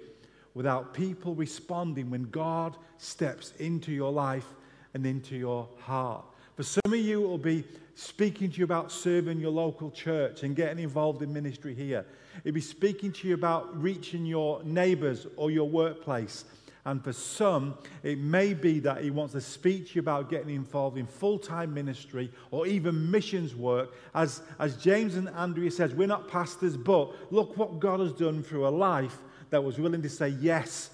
without 0.53 0.93
people 0.93 1.33
responding 1.35 2.09
when 2.09 2.23
God 2.23 2.75
steps 2.97 3.53
into 3.59 3.91
your 3.91 4.11
life 4.11 4.47
and 4.93 5.05
into 5.05 5.35
your 5.35 5.67
heart. 5.79 6.25
For 6.55 6.63
some 6.63 6.93
of 6.93 6.99
you, 6.99 7.23
it 7.23 7.27
will 7.27 7.37
be 7.37 7.63
speaking 7.95 8.51
to 8.51 8.57
you 8.57 8.63
about 8.63 8.91
serving 8.91 9.39
your 9.39 9.51
local 9.51 9.91
church 9.91 10.43
and 10.43 10.55
getting 10.55 10.83
involved 10.83 11.21
in 11.21 11.31
ministry 11.31 11.73
here. 11.73 12.05
It'll 12.43 12.55
be 12.55 12.61
speaking 12.61 13.11
to 13.13 13.27
you 13.27 13.33
about 13.33 13.81
reaching 13.81 14.25
your 14.25 14.63
neighbors 14.63 15.27
or 15.37 15.51
your 15.51 15.69
workplace. 15.69 16.45
And 16.83 17.03
for 17.03 17.13
some, 17.13 17.77
it 18.01 18.17
may 18.17 18.53
be 18.53 18.79
that 18.79 19.03
he 19.03 19.11
wants 19.11 19.33
to 19.33 19.41
speak 19.41 19.89
to 19.89 19.95
you 19.95 19.99
about 20.01 20.29
getting 20.29 20.55
involved 20.55 20.97
in 20.97 21.05
full 21.05 21.37
time 21.37 21.73
ministry 21.73 22.31
or 22.49 22.65
even 22.65 23.11
missions 23.11 23.55
work. 23.55 23.93
As, 24.15 24.41
as 24.57 24.77
James 24.77 25.15
and 25.15 25.29
Andrea 25.29 25.69
says, 25.69 25.93
we're 25.93 26.07
not 26.07 26.27
pastors, 26.27 26.75
but 26.75 27.13
look 27.31 27.55
what 27.55 27.79
God 27.79 27.99
has 27.99 28.13
done 28.13 28.41
through 28.41 28.67
a 28.67 28.69
life 28.69 29.17
that 29.51 29.63
was 29.63 29.77
willing 29.77 30.01
to 30.01 30.09
say 30.09 30.29
yes 30.29 30.89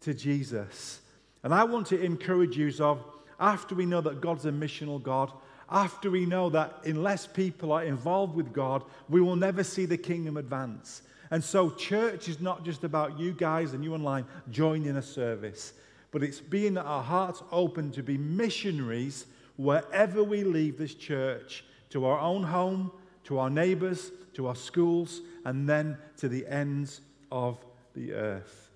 to 0.00 0.12
Jesus. 0.12 1.00
And 1.42 1.54
I 1.54 1.64
want 1.64 1.86
to 1.88 2.00
encourage 2.00 2.56
you 2.56 2.70
of 2.80 3.02
after 3.42 3.74
we 3.74 3.84
know 3.84 4.00
that 4.00 4.20
God's 4.20 4.46
a 4.46 4.52
missional 4.52 5.02
God, 5.02 5.32
after 5.68 6.10
we 6.10 6.24
know 6.24 6.48
that 6.50 6.78
unless 6.84 7.26
people 7.26 7.72
are 7.72 7.82
involved 7.82 8.36
with 8.36 8.52
God, 8.52 8.84
we 9.08 9.20
will 9.20 9.36
never 9.36 9.64
see 9.64 9.84
the 9.84 9.98
kingdom 9.98 10.36
advance. 10.36 11.02
And 11.30 11.42
so, 11.42 11.70
church 11.70 12.28
is 12.28 12.40
not 12.40 12.64
just 12.64 12.84
about 12.84 13.18
you 13.18 13.32
guys 13.32 13.72
and 13.72 13.82
you 13.82 13.94
online 13.94 14.26
joining 14.50 14.96
a 14.96 15.02
service, 15.02 15.72
but 16.12 16.22
it's 16.22 16.40
being 16.40 16.78
our 16.78 17.02
hearts 17.02 17.42
open 17.50 17.90
to 17.92 18.02
be 18.02 18.16
missionaries 18.16 19.26
wherever 19.56 20.22
we 20.22 20.44
leave 20.44 20.78
this 20.78 20.94
church 20.94 21.64
to 21.90 22.04
our 22.04 22.20
own 22.20 22.44
home, 22.44 22.92
to 23.24 23.38
our 23.38 23.50
neighbors, 23.50 24.12
to 24.34 24.46
our 24.46 24.56
schools, 24.56 25.20
and 25.44 25.68
then 25.68 25.98
to 26.18 26.28
the 26.28 26.46
ends 26.46 27.00
of 27.32 27.58
the 27.94 28.12
earth. 28.12 28.70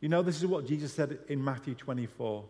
You 0.00 0.08
know, 0.08 0.22
this 0.22 0.36
is 0.36 0.46
what 0.46 0.66
Jesus 0.66 0.92
said 0.92 1.18
in 1.28 1.42
Matthew 1.42 1.74
24. 1.74 2.44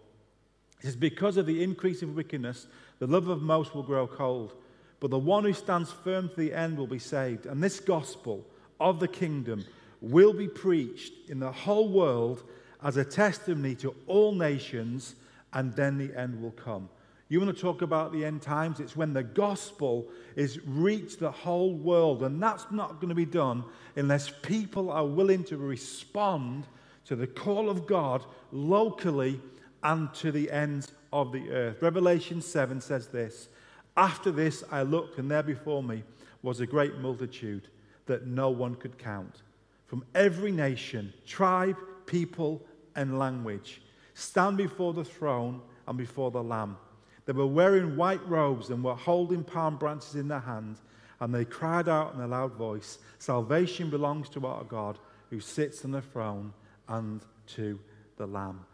It 0.83 0.87
says, 0.87 0.97
Because 0.97 1.37
of 1.37 1.47
the 1.47 1.63
increase 1.63 2.03
of 2.03 2.17
wickedness, 2.17 2.67
the 2.99 3.07
love 3.07 3.29
of 3.29 3.41
most 3.41 3.73
will 3.73 3.85
grow 3.85 4.09
cold, 4.09 4.55
but 4.99 5.11
the 5.11 5.19
one 5.19 5.45
who 5.45 5.53
stands 5.53 5.93
firm 5.93 6.29
to 6.29 6.35
the 6.35 6.53
end 6.53 6.77
will 6.77 6.89
be 6.89 6.99
saved. 6.99 7.47
And 7.47 7.63
this 7.63 7.79
gospel 7.79 8.45
of 8.81 8.99
the 8.99 9.07
kingdom 9.07 9.65
will 10.01 10.33
be 10.33 10.49
preached 10.49 11.13
in 11.29 11.39
the 11.39 11.53
whole 11.53 11.89
world 11.89 12.43
as 12.83 12.97
a 12.97 13.05
testimony 13.05 13.77
to 13.77 13.95
all 14.09 14.35
nations, 14.35 15.15
and 15.53 15.73
then 15.75 15.99
the 15.99 16.19
end 16.19 16.43
will 16.43 16.51
come. 16.51 16.89
You 17.29 17.41
want 17.41 17.55
to 17.57 17.63
talk 17.63 17.81
about 17.81 18.13
the 18.13 18.25
end 18.25 18.43
times? 18.43 18.81
It's 18.81 18.97
when 18.97 19.15
the 19.15 19.23
gospel 19.23 20.09
is 20.35 20.59
reached 20.67 21.21
the 21.21 21.31
whole 21.31 21.75
world, 21.75 22.25
and 22.25 22.43
that's 22.43 22.67
not 22.73 22.97
going 22.97 23.09
to 23.09 23.15
be 23.15 23.25
done 23.25 23.65
unless 23.95 24.31
people 24.43 24.91
are 24.91 25.07
willing 25.07 25.45
to 25.45 25.57
respond 25.57 26.67
to 27.05 27.15
the 27.15 27.29
call 27.29 27.71
of 27.71 27.87
God 27.87 28.25
locally 28.51 29.41
and 29.83 30.13
to 30.15 30.33
the 30.33 30.51
ends 30.51 30.93
of 31.13 31.33
the 31.33 31.51
earth. 31.51 31.83
Revelation 31.83 32.41
7 32.41 32.81
says 32.81 33.09
this 33.09 33.49
After 33.97 34.31
this 34.31 34.65
I 34.71 34.83
looked, 34.83 35.19
and 35.19 35.31
there 35.31 35.43
before 35.43 35.83
me 35.83 36.05
was 36.43 36.61
a 36.61 36.67
great 36.67 36.99
multitude 36.99 37.69
that 38.07 38.27
no 38.27 38.51
one 38.51 38.75
could 38.75 38.99
count, 38.99 39.43
from 39.87 40.05
every 40.15 40.51
nation, 40.51 41.13
tribe, 41.27 41.77
people, 42.07 42.63
and 42.97 43.19
language, 43.19 43.81
stand 44.15 44.57
before 44.57 44.93
the 44.93 45.05
throne 45.05 45.61
and 45.87 45.97
before 45.97 46.31
the 46.31 46.43
Lamb. 46.43 46.77
They 47.25 47.33
were 47.33 47.47
wearing 47.47 47.97
white 47.97 48.27
robes 48.29 48.71
and 48.71 48.83
were 48.83 48.95
holding 48.95 49.45
palm 49.45 49.77
branches 49.77 50.17
in 50.17 50.29
their 50.29 50.41
hand, 50.41 50.79
and 51.21 51.33
they 51.33 51.45
cried 51.45 51.89
out 51.89 52.15
in 52.15 52.21
a 52.21 52.27
loud 52.27 52.55
voice 52.55 52.99
Salvation 53.19 53.91
belongs 53.91 54.29
to 54.31 54.45
our 54.47 54.65
God 54.65 54.99
who 55.31 55.39
sits 55.39 55.85
on 55.85 55.93
the 55.93 56.03
throne 56.03 56.53
and 56.89 57.23
to 57.47 57.79
the 58.17 58.27
Lamb. 58.27 58.67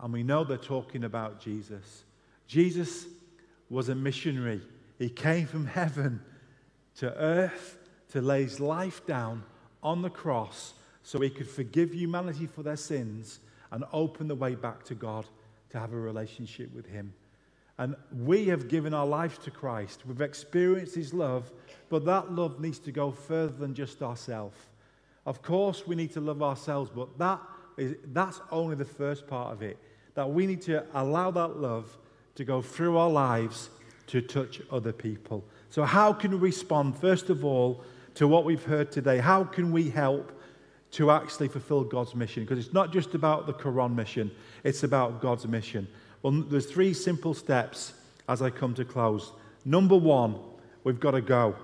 And 0.00 0.12
we 0.12 0.22
know 0.22 0.44
they're 0.44 0.56
talking 0.56 1.04
about 1.04 1.40
Jesus. 1.40 2.04
Jesus 2.46 3.06
was 3.68 3.88
a 3.88 3.94
missionary. 3.94 4.60
He 4.98 5.08
came 5.08 5.46
from 5.46 5.66
heaven 5.80 6.20
to 6.96 7.14
earth 7.14 7.78
to 8.10 8.20
lay 8.20 8.42
his 8.42 8.60
life 8.60 9.04
down 9.06 9.44
on 9.82 10.02
the 10.02 10.10
cross 10.10 10.74
so 11.02 11.20
he 11.20 11.30
could 11.30 11.48
forgive 11.48 11.94
humanity 11.94 12.46
for 12.46 12.62
their 12.62 12.76
sins 12.76 13.40
and 13.70 13.84
open 13.92 14.28
the 14.28 14.34
way 14.34 14.54
back 14.54 14.84
to 14.84 14.94
God 14.94 15.26
to 15.70 15.78
have 15.78 15.92
a 15.92 15.98
relationship 15.98 16.74
with 16.74 16.86
him. 16.86 17.12
And 17.78 17.94
we 18.12 18.46
have 18.46 18.68
given 18.68 18.92
our 18.92 19.06
lives 19.06 19.38
to 19.38 19.50
Christ. 19.50 20.04
We've 20.06 20.20
experienced 20.20 20.94
his 20.94 21.14
love, 21.14 21.52
but 21.88 22.04
that 22.06 22.32
love 22.32 22.60
needs 22.60 22.78
to 22.80 22.92
go 22.92 23.12
further 23.12 23.52
than 23.52 23.74
just 23.74 24.02
ourselves. 24.02 24.58
Of 25.26 25.42
course, 25.42 25.86
we 25.86 25.94
need 25.94 26.12
to 26.14 26.20
love 26.20 26.42
ourselves, 26.42 26.90
but 26.94 27.16
that 27.18 27.40
is, 27.76 27.94
that's 28.06 28.40
only 28.50 28.74
the 28.74 28.84
first 28.84 29.26
part 29.26 29.52
of 29.52 29.62
it. 29.62 29.78
That 30.18 30.30
we 30.30 30.48
need 30.48 30.62
to 30.62 30.84
allow 30.94 31.30
that 31.30 31.60
love 31.60 31.96
to 32.34 32.44
go 32.44 32.60
through 32.60 32.96
our 32.96 33.08
lives 33.08 33.70
to 34.08 34.20
touch 34.20 34.60
other 34.68 34.92
people. 34.92 35.44
So, 35.70 35.84
how 35.84 36.12
can 36.12 36.32
we 36.32 36.38
respond, 36.38 36.98
first 36.98 37.30
of 37.30 37.44
all, 37.44 37.84
to 38.16 38.26
what 38.26 38.44
we've 38.44 38.64
heard 38.64 38.90
today? 38.90 39.18
How 39.18 39.44
can 39.44 39.70
we 39.70 39.90
help 39.90 40.32
to 40.90 41.12
actually 41.12 41.46
fulfill 41.46 41.84
God's 41.84 42.16
mission? 42.16 42.42
Because 42.42 42.58
it's 42.58 42.74
not 42.74 42.92
just 42.92 43.14
about 43.14 43.46
the 43.46 43.52
Coron 43.52 43.94
mission, 43.94 44.32
it's 44.64 44.82
about 44.82 45.22
God's 45.22 45.46
mission. 45.46 45.86
Well, 46.22 46.32
there's 46.32 46.66
three 46.66 46.94
simple 46.94 47.32
steps 47.32 47.92
as 48.28 48.42
I 48.42 48.50
come 48.50 48.74
to 48.74 48.84
close. 48.84 49.30
Number 49.64 49.96
one, 49.96 50.34
we've 50.82 50.98
got 50.98 51.12
to 51.12 51.20
go. 51.20 51.54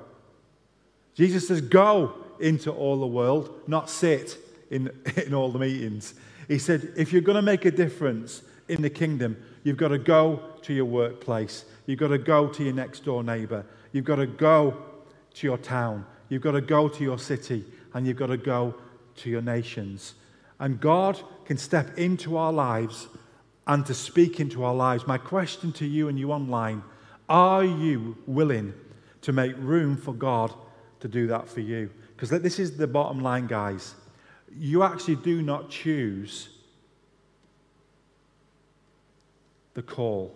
Jesus 1.15 1.49
says, 1.49 1.61
Go 1.61 2.15
into 2.39 2.71
all 2.71 3.01
the 3.01 3.07
world, 3.09 3.63
not 3.67 3.91
sit 3.91 4.39
in, 4.71 4.93
in 5.27 5.35
all 5.35 5.51
the 5.51 5.59
meetings. 5.59 6.15
He 6.49 6.59
said, 6.59 6.93
If 6.97 7.13
you're 7.13 7.23
going 7.23 7.37
to 7.37 7.43
make 7.43 7.65
a 7.65 7.71
difference 7.71 8.43
in 8.69 8.83
the 8.83 8.91
kingdom, 8.91 9.37
you've 9.63 9.77
got 9.77 9.89
to 9.89 9.99
go 9.99 10.41
to 10.63 10.73
your 10.73 10.85
workplace. 10.85 11.65
You've 11.87 11.99
got 11.99 12.09
to 12.09 12.19
go 12.19 12.49
to 12.49 12.65
your 12.65 12.75
next 12.75 13.05
door 13.05 13.23
neighbor. 13.23 13.65
You've 13.93 14.05
got 14.05 14.17
to 14.17 14.27
go 14.27 14.77
to 15.35 15.47
your 15.47 15.59
town. 15.59 16.07
You've 16.29 16.43
got 16.43 16.53
to 16.53 16.61
go 16.61 16.89
to 16.89 17.03
your 17.03 17.19
city. 17.19 17.65
And 17.93 18.07
you've 18.07 18.17
got 18.17 18.29
to 18.29 18.37
go 18.37 18.75
to 19.17 19.31
your 19.31 19.43
nations. 19.43 20.15
And 20.59 20.81
God 20.81 21.21
can 21.45 21.59
step 21.59 21.99
into 21.99 22.37
our 22.37 22.53
lives 22.53 23.09
and 23.67 23.85
to 23.87 23.95
speak 23.95 24.41
into 24.41 24.65
our 24.65 24.75
lives. 24.75 25.07
My 25.07 25.19
question 25.19 25.73
to 25.73 25.87
you 25.87 26.09
and 26.09 26.19
you 26.19 26.33
online 26.33 26.83
are 27.29 27.65
you 27.65 28.19
willing 28.27 28.75
to 29.23 29.33
make 29.33 29.55
room 29.57 29.97
for 29.97 30.13
God 30.13 30.53
to 31.01 31.09
do 31.09 31.27
that 31.29 31.49
for 31.49 31.61
you? 31.61 31.91
Because 32.15 32.29
this 32.31 32.59
is 32.59 32.77
the 32.77 32.87
bottom 32.87 33.23
line, 33.23 33.47
guys. 33.47 33.95
You 34.57 34.83
actually 34.83 35.17
do 35.17 35.43
not 35.43 35.69
choose 35.69 36.49
the 39.75 39.83
call. 39.83 40.35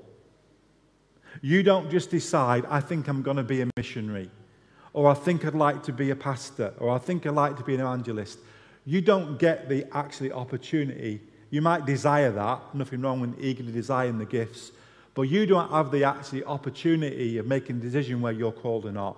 You 1.40 1.62
don't 1.62 1.90
just 1.90 2.10
decide, 2.10 2.64
I 2.68 2.80
think 2.80 3.06
I'm 3.06 3.22
going 3.22 3.36
to 3.36 3.44
be 3.44 3.60
a 3.60 3.68
missionary, 3.76 4.30
or 4.92 5.08
I 5.08 5.14
think 5.14 5.44
I'd 5.44 5.54
like 5.54 5.82
to 5.84 5.92
be 5.92 6.10
a 6.10 6.16
pastor, 6.16 6.74
or 6.78 6.90
I 6.90 6.98
think 6.98 7.26
I'd 7.26 7.34
like 7.34 7.56
to 7.58 7.62
be 7.62 7.74
an 7.74 7.80
evangelist. 7.80 8.38
You 8.84 9.00
don't 9.00 9.38
get 9.38 9.68
the 9.68 9.86
actually 9.92 10.32
opportunity. 10.32 11.20
You 11.50 11.62
might 11.62 11.86
desire 11.86 12.32
that, 12.32 12.74
nothing 12.74 13.02
wrong 13.02 13.20
with 13.20 13.38
eagerly 13.38 13.70
desiring 13.70 14.18
the 14.18 14.24
gifts, 14.24 14.72
but 15.14 15.22
you 15.22 15.46
don't 15.46 15.70
have 15.70 15.90
the 15.90 16.04
actually 16.04 16.44
opportunity 16.44 17.38
of 17.38 17.46
making 17.46 17.76
a 17.76 17.80
decision 17.80 18.20
where 18.20 18.32
you're 18.32 18.52
called 18.52 18.86
or 18.86 18.92
not. 18.92 19.16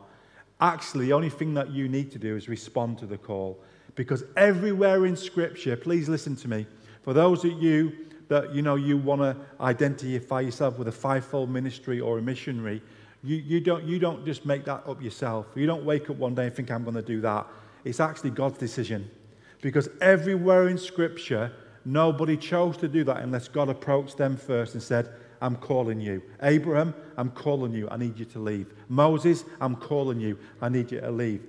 Actually, 0.61 1.07
the 1.07 1.13
only 1.15 1.31
thing 1.31 1.55
that 1.55 1.71
you 1.71 1.89
need 1.89 2.11
to 2.11 2.19
do 2.19 2.37
is 2.37 2.49
respond 2.49 2.99
to 2.99 3.07
the 3.07 3.17
call. 3.17 3.59
Because 3.95 4.25
everywhere 4.37 5.07
in 5.07 5.17
Scripture, 5.17 5.77
please 5.77 6.09
listen 6.09 6.37
to 6.37 6.49
me, 6.49 6.67
for 7.03 7.13
those 7.13 7.45
of 7.45 7.53
you 7.63 7.93
that 8.29 8.55
you 8.55 8.63
know 8.63 8.77
you 8.77 8.97
want 8.97 9.21
to 9.21 9.37
identify 9.61 10.41
yourself 10.41 10.79
with 10.79 10.89
a 10.89 10.93
fivefold 10.93 11.51
ministry 11.51 12.01
or 12.01 12.19
a 12.19 12.23
missionary, 12.23 12.81
you, 13.23 13.37
you, 13.37 13.61
don't, 13.61 13.85
you 13.85 13.99
don't 13.99 14.25
just 14.25 14.47
make 14.47 14.65
that 14.65 14.87
up 14.87 15.03
yourself. 15.03 15.47
You 15.55 15.67
don't 15.67 15.85
wake 15.85 16.09
up 16.09 16.17
one 16.17 16.35
day 16.35 16.47
and 16.47 16.55
think, 16.55 16.71
I'm 16.71 16.85
going 16.85 16.95
to 16.97 17.03
do 17.03 17.21
that. 17.23 17.47
It's 17.85 18.01
actually 18.01 18.31
God's 18.31 18.59
decision. 18.59 19.11
Because 19.61 19.89
everywhere 20.01 20.69
in 20.69 20.79
Scripture, 20.79 21.53
nobody 21.85 22.37
chose 22.37 22.77
to 22.79 22.89
do 22.89 23.05
that 23.05 23.19
unless 23.19 23.49
God 23.49 23.69
approached 23.69 24.17
them 24.17 24.37
first 24.37 24.75
and 24.75 24.83
said, 24.83 25.11
I'm 25.43 25.57
calling 25.57 26.01
you. 26.01 26.23
Abraham, 26.43 26.95
I'm 27.17 27.31
calling 27.31 27.73
you. 27.73 27.89
I 27.91 27.97
need 27.97 28.19
you 28.19 28.27
to 28.27 28.39
leave. 28.39 28.73
Moses, 28.89 29.45
I'm 29.61 29.77
calling 29.77 30.21
you. 30.21 30.39
I 30.61 30.69
need 30.69 30.93
you 30.93 31.01
to 31.01 31.11
leave. 31.11 31.43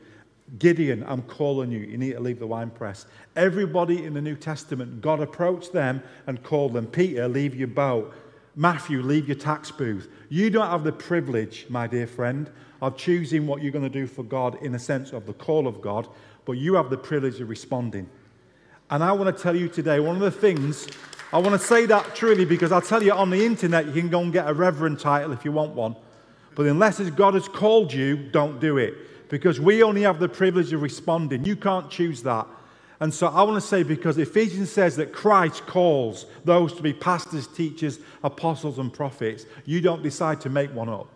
Gideon, 0.59 1.05
I'm 1.07 1.21
calling 1.23 1.71
you. 1.71 1.79
You 1.79 1.97
need 1.97 2.13
to 2.13 2.19
leave 2.19 2.39
the 2.39 2.47
wine 2.47 2.69
press. 2.69 3.05
Everybody 3.35 4.03
in 4.03 4.13
the 4.13 4.21
New 4.21 4.35
Testament, 4.35 5.01
God 5.01 5.21
approached 5.21 5.71
them 5.71 6.03
and 6.27 6.43
called 6.43 6.73
them. 6.73 6.87
Peter, 6.87 7.27
leave 7.27 7.55
your 7.55 7.69
boat. 7.69 8.13
Matthew, 8.55 9.01
leave 9.01 9.27
your 9.27 9.37
tax 9.37 9.71
booth. 9.71 10.09
You 10.27 10.49
don't 10.49 10.69
have 10.69 10.83
the 10.83 10.91
privilege, 10.91 11.67
my 11.69 11.87
dear 11.87 12.05
friend, 12.05 12.49
of 12.81 12.97
choosing 12.97 13.47
what 13.47 13.61
you're 13.61 13.71
going 13.71 13.89
to 13.89 13.89
do 13.89 14.07
for 14.07 14.23
God 14.23 14.61
in 14.61 14.73
the 14.73 14.79
sense 14.79 15.13
of 15.13 15.25
the 15.25 15.33
call 15.33 15.67
of 15.67 15.81
God, 15.81 16.07
but 16.43 16.53
you 16.53 16.73
have 16.73 16.89
the 16.89 16.97
privilege 16.97 17.39
of 17.39 17.47
responding. 17.47 18.09
And 18.89 19.01
I 19.03 19.13
want 19.13 19.35
to 19.35 19.41
tell 19.41 19.55
you 19.55 19.69
today, 19.69 20.01
one 20.01 20.15
of 20.15 20.21
the 20.21 20.31
things, 20.31 20.89
I 21.31 21.37
want 21.37 21.59
to 21.59 21.65
say 21.65 21.85
that 21.85 22.13
truly 22.13 22.43
because 22.43 22.73
I'll 22.73 22.81
tell 22.81 23.01
you 23.01 23.13
on 23.13 23.29
the 23.29 23.45
internet, 23.45 23.85
you 23.85 23.93
can 23.93 24.09
go 24.09 24.19
and 24.19 24.33
get 24.33 24.49
a 24.49 24.53
reverend 24.53 24.99
title 24.99 25.31
if 25.31 25.45
you 25.45 25.53
want 25.53 25.75
one. 25.75 25.95
But 26.55 26.65
unless 26.65 26.99
God 27.11 27.35
has 27.35 27.47
called 27.47 27.93
you, 27.93 28.17
don't 28.17 28.59
do 28.59 28.77
it 28.77 28.95
because 29.31 29.61
we 29.61 29.81
only 29.81 30.01
have 30.01 30.19
the 30.19 30.27
privilege 30.27 30.73
of 30.73 30.81
responding. 30.81 31.45
You 31.45 31.55
can't 31.55 31.89
choose 31.89 32.21
that. 32.23 32.45
And 32.99 33.13
so 33.13 33.27
I 33.27 33.43
want 33.43 33.55
to 33.55 33.65
say, 33.65 33.81
because 33.81 34.17
Ephesians 34.17 34.69
says 34.69 34.97
that 34.97 35.13
Christ 35.13 35.65
calls 35.65 36.25
those 36.43 36.73
to 36.73 36.83
be 36.83 36.91
pastors, 36.91 37.47
teachers, 37.47 37.99
apostles, 38.25 38.77
and 38.77 38.91
prophets, 38.93 39.45
you 39.65 39.79
don't 39.79 40.03
decide 40.03 40.41
to 40.41 40.49
make 40.49 40.71
one 40.73 40.89
up. 40.89 41.07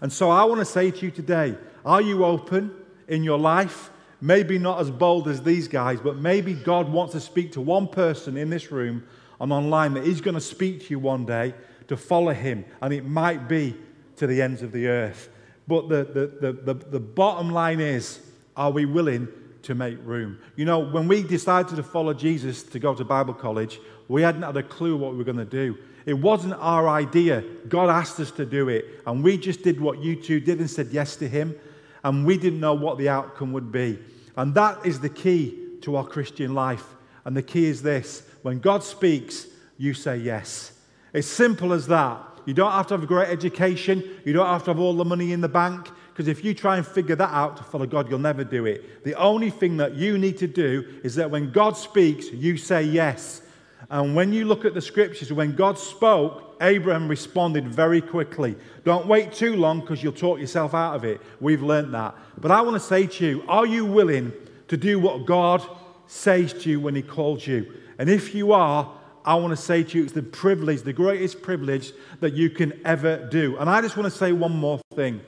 And 0.00 0.12
so 0.12 0.30
I 0.30 0.44
want 0.44 0.60
to 0.60 0.64
say 0.64 0.92
to 0.92 1.04
you 1.04 1.10
today 1.10 1.56
are 1.84 2.00
you 2.00 2.24
open 2.24 2.72
in 3.08 3.24
your 3.24 3.38
life? 3.38 3.90
Maybe 4.20 4.56
not 4.56 4.80
as 4.80 4.90
bold 4.90 5.26
as 5.26 5.42
these 5.42 5.66
guys, 5.66 6.00
but 6.00 6.16
maybe 6.16 6.54
God 6.54 6.90
wants 6.90 7.12
to 7.14 7.20
speak 7.20 7.52
to 7.52 7.60
one 7.60 7.88
person 7.88 8.36
in 8.36 8.50
this 8.50 8.70
room 8.70 9.04
and 9.40 9.52
online 9.52 9.94
that 9.94 10.04
He's 10.04 10.20
going 10.20 10.36
to 10.36 10.40
speak 10.40 10.84
to 10.84 10.90
you 10.90 11.00
one 11.00 11.26
day 11.26 11.54
to 11.88 11.96
follow 11.96 12.32
Him. 12.32 12.64
And 12.80 12.94
it 12.94 13.04
might 13.04 13.48
be 13.48 13.76
to 14.16 14.28
the 14.28 14.40
ends 14.40 14.62
of 14.62 14.70
the 14.70 14.86
earth. 14.86 15.28
But 15.66 15.88
the, 15.88 16.04
the, 16.04 16.52
the, 16.52 16.74
the, 16.74 16.74
the 16.74 17.00
bottom 17.00 17.50
line 17.50 17.80
is 17.80 18.20
are 18.56 18.70
we 18.70 18.84
willing 18.84 19.28
to 19.62 19.74
make 19.74 19.98
room? 20.04 20.38
You 20.56 20.64
know, 20.64 20.78
when 20.78 21.08
we 21.08 21.22
decided 21.22 21.76
to 21.76 21.82
follow 21.82 22.14
Jesus 22.14 22.62
to 22.64 22.78
go 22.78 22.94
to 22.94 23.04
Bible 23.04 23.34
college, 23.34 23.80
we 24.08 24.22
hadn't 24.22 24.42
had 24.42 24.56
a 24.56 24.62
clue 24.62 24.96
what 24.96 25.12
we 25.12 25.18
were 25.18 25.24
going 25.24 25.38
to 25.38 25.44
do. 25.44 25.76
It 26.06 26.14
wasn't 26.14 26.54
our 26.54 26.88
idea. 26.88 27.42
God 27.68 27.88
asked 27.88 28.20
us 28.20 28.30
to 28.32 28.44
do 28.44 28.68
it. 28.68 28.84
And 29.06 29.24
we 29.24 29.38
just 29.38 29.62
did 29.62 29.80
what 29.80 30.00
you 30.00 30.16
two 30.16 30.38
did 30.38 30.58
and 30.58 30.68
said 30.68 30.88
yes 30.92 31.16
to 31.16 31.28
Him. 31.28 31.54
And 32.02 32.26
we 32.26 32.36
didn't 32.36 32.60
know 32.60 32.74
what 32.74 32.98
the 32.98 33.08
outcome 33.08 33.52
would 33.52 33.72
be. 33.72 33.98
And 34.36 34.54
that 34.54 34.84
is 34.84 35.00
the 35.00 35.08
key 35.08 35.58
to 35.82 35.96
our 35.96 36.04
Christian 36.04 36.54
life. 36.54 36.84
And 37.24 37.34
the 37.34 37.42
key 37.42 37.66
is 37.66 37.82
this 37.82 38.28
when 38.42 38.60
God 38.60 38.84
speaks, 38.84 39.46
you 39.78 39.94
say 39.94 40.18
yes. 40.18 40.72
It's 41.14 41.26
simple 41.26 41.72
as 41.72 41.86
that. 41.86 42.20
You 42.46 42.54
don't 42.54 42.72
have 42.72 42.86
to 42.88 42.94
have 42.94 43.02
a 43.02 43.06
great 43.06 43.28
education. 43.28 44.02
You 44.24 44.32
don't 44.32 44.46
have 44.46 44.64
to 44.64 44.70
have 44.70 44.80
all 44.80 44.94
the 44.94 45.04
money 45.04 45.32
in 45.32 45.40
the 45.40 45.48
bank. 45.48 45.90
Because 46.12 46.28
if 46.28 46.44
you 46.44 46.54
try 46.54 46.76
and 46.76 46.86
figure 46.86 47.16
that 47.16 47.30
out 47.30 47.56
to 47.56 47.64
follow 47.64 47.86
God, 47.86 48.08
you'll 48.08 48.20
never 48.20 48.44
do 48.44 48.66
it. 48.66 49.04
The 49.04 49.14
only 49.14 49.50
thing 49.50 49.78
that 49.78 49.94
you 49.94 50.16
need 50.16 50.38
to 50.38 50.46
do 50.46 51.00
is 51.02 51.16
that 51.16 51.30
when 51.30 51.50
God 51.50 51.76
speaks, 51.76 52.30
you 52.30 52.56
say 52.56 52.84
yes. 52.84 53.42
And 53.90 54.14
when 54.14 54.32
you 54.32 54.44
look 54.44 54.64
at 54.64 54.74
the 54.74 54.80
scriptures, 54.80 55.32
when 55.32 55.56
God 55.56 55.78
spoke, 55.78 56.56
Abraham 56.60 57.08
responded 57.08 57.68
very 57.68 58.00
quickly. 58.00 58.56
Don't 58.84 59.06
wait 59.06 59.32
too 59.32 59.56
long 59.56 59.80
because 59.80 60.02
you'll 60.02 60.12
talk 60.12 60.38
yourself 60.38 60.72
out 60.72 60.94
of 60.94 61.04
it. 61.04 61.20
We've 61.40 61.62
learned 61.62 61.92
that. 61.94 62.14
But 62.38 62.50
I 62.50 62.62
want 62.62 62.74
to 62.74 62.80
say 62.80 63.06
to 63.06 63.26
you, 63.26 63.44
are 63.48 63.66
you 63.66 63.84
willing 63.84 64.32
to 64.68 64.76
do 64.76 64.98
what 64.98 65.26
God 65.26 65.62
says 66.06 66.52
to 66.62 66.70
you 66.70 66.80
when 66.80 66.94
He 66.94 67.02
calls 67.02 67.46
you? 67.46 67.74
And 67.98 68.08
if 68.08 68.34
you 68.34 68.52
are, 68.52 68.92
I 69.24 69.36
want 69.36 69.52
to 69.52 69.56
say 69.56 69.82
to 69.82 69.98
you, 69.98 70.04
it's 70.04 70.12
the 70.12 70.22
privilege, 70.22 70.82
the 70.82 70.92
greatest 70.92 71.40
privilege 71.40 71.92
that 72.20 72.34
you 72.34 72.50
can 72.50 72.78
ever 72.84 73.26
do. 73.30 73.56
And 73.56 73.70
I 73.70 73.80
just 73.80 73.96
want 73.96 74.12
to 74.12 74.16
say 74.16 74.32
one 74.32 74.52
more 74.52 74.80
thing. 74.94 75.20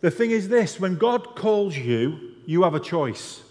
The 0.00 0.10
thing 0.10 0.30
is 0.30 0.48
this 0.48 0.80
when 0.80 0.96
God 0.96 1.36
calls 1.36 1.76
you, 1.76 2.34
you 2.46 2.62
have 2.62 2.74
a 2.74 2.80
choice. 2.80 3.42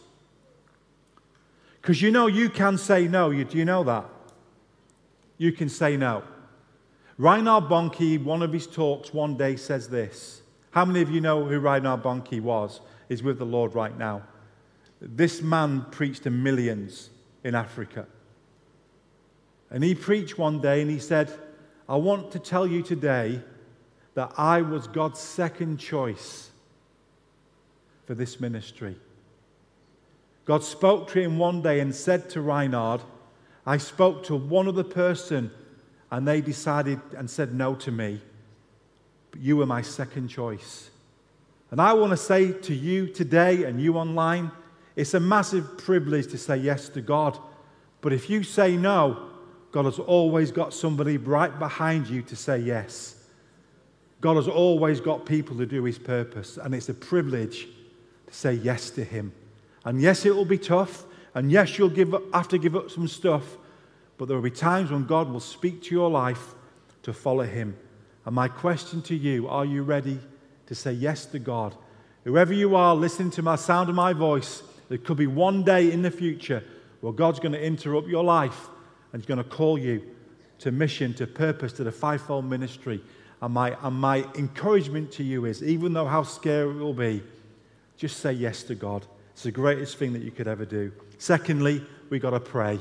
Because 1.82 2.02
you 2.02 2.12
know 2.12 2.28
you 2.28 2.50
can 2.50 2.78
say 2.78 3.08
no. 3.08 3.30
You, 3.30 3.44
do 3.44 3.58
you 3.58 3.66
know 3.66 3.84
that? 3.84 4.06
You 5.38 5.52
can 5.52 5.70
say 5.70 5.98
no. 5.98 6.24
Reinhard 7.18 7.66
Bonnke, 7.66 8.24
one 8.24 8.42
of 8.42 8.54
his 8.54 8.66
talks 8.66 9.14
one 9.14 9.36
day 9.38 9.56
says 9.56 9.90
this. 9.90 10.42
How 10.72 10.86
many 10.86 11.02
of 11.02 11.12
you 11.12 11.22
know 11.22 11.46
who 11.46 11.60
Reinhard 11.60 12.02
Bonnke 12.02 12.42
was? 12.42 12.82
Is 13.10 13.22
with 13.22 13.38
the 13.38 13.46
Lord 13.46 13.76
right 13.76 13.96
now. 13.96 14.24
This 15.00 15.42
man 15.42 15.86
preached 15.92 16.24
to 16.24 16.32
millions 16.32 17.10
in 17.44 17.54
Africa. 17.54 18.08
And 19.74 19.84
he 19.84 19.96
preached 19.96 20.38
one 20.38 20.62
day 20.62 20.82
and 20.82 20.90
he 20.90 21.00
said, 21.00 21.34
I 21.90 21.96
want 21.96 22.32
to 22.32 22.40
tell 22.40 22.66
you 22.66 22.84
today 22.84 23.42
that 24.14 24.32
I 24.38 24.62
was 24.62 24.88
God's 24.88 25.20
second 25.20 25.80
choice 25.80 26.52
for 28.06 28.14
this 28.14 28.40
ministry. 28.40 28.96
God 30.46 30.64
spoke 30.64 31.10
to 31.10 31.22
him 31.22 31.40
one 31.40 31.64
day 31.64 31.80
and 31.80 31.94
said 31.94 32.30
to 32.32 32.42
Reinhard, 32.42 33.02
I 33.66 33.78
spoke 33.78 34.24
to 34.26 34.36
one 34.36 34.68
other 34.68 34.84
person 34.84 35.50
and 36.12 36.28
they 36.28 36.42
decided 36.42 37.00
and 37.18 37.28
said 37.28 37.56
no 37.56 37.74
to 37.76 37.92
me, 37.92 38.22
but 39.32 39.42
you 39.42 39.58
were 39.58 39.66
my 39.66 39.82
second 39.82 40.28
choice. 40.28 40.92
And 41.72 41.82
I 41.82 41.94
want 41.94 42.12
to 42.12 42.18
say 42.18 42.52
to 42.52 42.76
you 42.76 43.08
today 43.08 43.64
and 43.64 43.82
you 43.82 43.98
online, 43.98 44.52
it's 44.96 45.16
a 45.16 45.20
massive 45.20 45.80
privilege 45.80 46.28
to 46.28 46.38
say 46.38 46.58
yes 46.58 46.90
to 46.90 47.02
God. 47.02 47.40
But 48.02 48.14
if 48.14 48.30
you 48.30 48.44
say 48.44 48.78
no, 48.78 49.33
God 49.74 49.86
has 49.86 49.98
always 49.98 50.52
got 50.52 50.72
somebody 50.72 51.18
right 51.18 51.58
behind 51.58 52.08
you 52.08 52.22
to 52.22 52.36
say 52.36 52.60
yes. 52.60 53.16
God 54.22 54.36
has 54.36 54.48
always 54.48 55.02
got 55.02 55.26
people 55.26 55.58
to 55.58 55.66
do 55.66 55.84
his 55.84 55.98
purpose, 55.98 56.58
and 56.58 56.76
it's 56.76 56.90
a 56.90 56.94
privilege 56.94 57.68
to 58.28 58.34
say 58.34 58.54
yes 58.54 58.92
to 58.92 59.04
him. 59.04 59.34
And 59.84 60.00
yes, 60.00 60.28
it 60.28 60.36
will 60.36 60.46
be 60.46 60.60
tough, 60.60 61.06
and 61.34 61.52
yes, 61.52 61.80
you'll 61.80 61.90
give 61.90 62.14
up, 62.14 62.22
have 62.36 62.48
to 62.50 62.60
give 62.60 62.76
up 62.76 62.92
some 62.92 63.08
stuff, 63.08 63.58
but 64.20 64.28
there 64.28 64.38
will 64.38 64.44
be 64.44 64.52
times 64.52 64.92
when 64.92 65.08
God 65.08 65.32
will 65.32 65.40
speak 65.40 65.82
to 65.84 65.96
your 65.96 66.10
life 66.10 66.54
to 67.02 67.12
follow 67.12 67.44
him. 67.44 67.76
And 68.28 68.36
my 68.36 68.50
question 68.50 69.02
to 69.02 69.16
you 69.16 69.48
are 69.48 69.66
you 69.66 69.82
ready 69.82 70.20
to 70.68 70.76
say 70.76 70.92
yes 70.92 71.26
to 71.26 71.40
God? 71.40 71.76
Whoever 72.26 72.54
you 72.54 72.76
are 72.76 72.96
listening 72.96 73.32
to 73.32 73.42
my 73.42 73.56
sound 73.56 73.90
of 73.90 73.96
my 73.96 74.14
voice, 74.14 74.62
there 74.90 75.00
could 75.00 75.18
be 75.18 75.26
one 75.26 75.64
day 75.64 75.92
in 75.92 76.04
the 76.04 76.12
future 76.12 76.64
where 77.02 77.12
God's 77.12 77.40
going 77.40 77.54
to 77.54 77.62
interrupt 77.62 78.08
your 78.08 78.24
life 78.24 78.70
and 79.14 79.22
He's 79.22 79.28
going 79.28 79.38
to 79.38 79.50
call 79.50 79.78
you 79.78 80.04
to 80.60 80.72
mission, 80.72 81.14
to 81.14 81.28
purpose, 81.28 81.72
to 81.74 81.84
the 81.84 81.92
fivefold 81.92 82.46
ministry. 82.46 83.02
And 83.42 83.54
my, 83.54 83.78
and 83.82 83.96
my 83.96 84.26
encouragement 84.36 85.12
to 85.14 85.24
you 85.24 85.46
is 85.46 85.64
even 85.64 85.94
though 85.94 86.06
how 86.06 86.24
scary 86.24 86.70
it 86.70 86.76
will 86.76 86.94
be, 86.94 87.22
just 87.98 88.18
say 88.18 88.34
yes 88.34 88.64
to 88.64 88.76
God. 88.76 89.06
It's 89.34 89.44
the 89.44 89.52
greatest 89.52 89.98
thing 89.98 90.14
that 90.14 90.22
you 90.22 90.32
could 90.32 90.48
ever 90.48 90.66
do. 90.66 90.92
Secondly, 91.18 91.84
we 92.10 92.20
got 92.20 92.32
to 92.32 92.40
pray. 92.40 92.80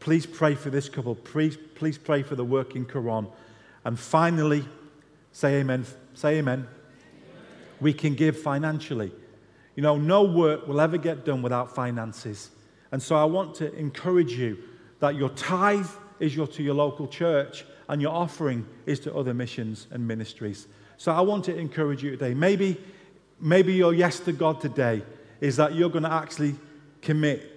Please 0.00 0.26
pray 0.26 0.54
for 0.54 0.70
this 0.70 0.88
couple. 0.88 1.14
Please, 1.14 1.56
please 1.74 1.98
pray 1.98 2.22
for 2.22 2.36
the 2.36 2.44
work 2.44 2.76
in 2.76 2.84
Coron. 2.84 3.28
And 3.84 3.98
finally, 3.98 4.64
say 5.32 5.60
amen. 5.60 5.86
Say 6.14 6.38
amen. 6.38 6.66
We 7.80 7.92
can 7.92 8.14
give 8.14 8.38
financially. 8.38 9.12
You 9.74 9.82
know, 9.82 9.96
no 9.96 10.24
work 10.24 10.66
will 10.66 10.80
ever 10.80 10.98
get 10.98 11.24
done 11.24 11.42
without 11.42 11.74
finances. 11.74 12.50
And 12.90 13.02
so 13.02 13.16
I 13.16 13.24
want 13.24 13.54
to 13.56 13.72
encourage 13.74 14.32
you 14.32 14.58
that 15.00 15.14
your 15.14 15.30
tithe 15.30 15.88
is 16.20 16.34
your, 16.34 16.46
to 16.48 16.62
your 16.62 16.74
local 16.74 17.06
church 17.06 17.64
and 17.88 18.02
your 18.02 18.12
offering 18.12 18.66
is 18.86 19.00
to 19.00 19.14
other 19.14 19.32
missions 19.32 19.86
and 19.90 20.06
ministries. 20.06 20.66
So 20.96 21.12
I 21.12 21.20
want 21.20 21.44
to 21.44 21.56
encourage 21.56 22.02
you 22.02 22.10
today. 22.10 22.34
Maybe, 22.34 22.80
maybe 23.40 23.72
your 23.72 23.94
yes 23.94 24.20
to 24.20 24.32
God 24.32 24.60
today 24.60 25.02
is 25.40 25.56
that 25.56 25.74
you're 25.74 25.90
going 25.90 26.04
to 26.04 26.12
actually 26.12 26.56
commit 27.02 27.54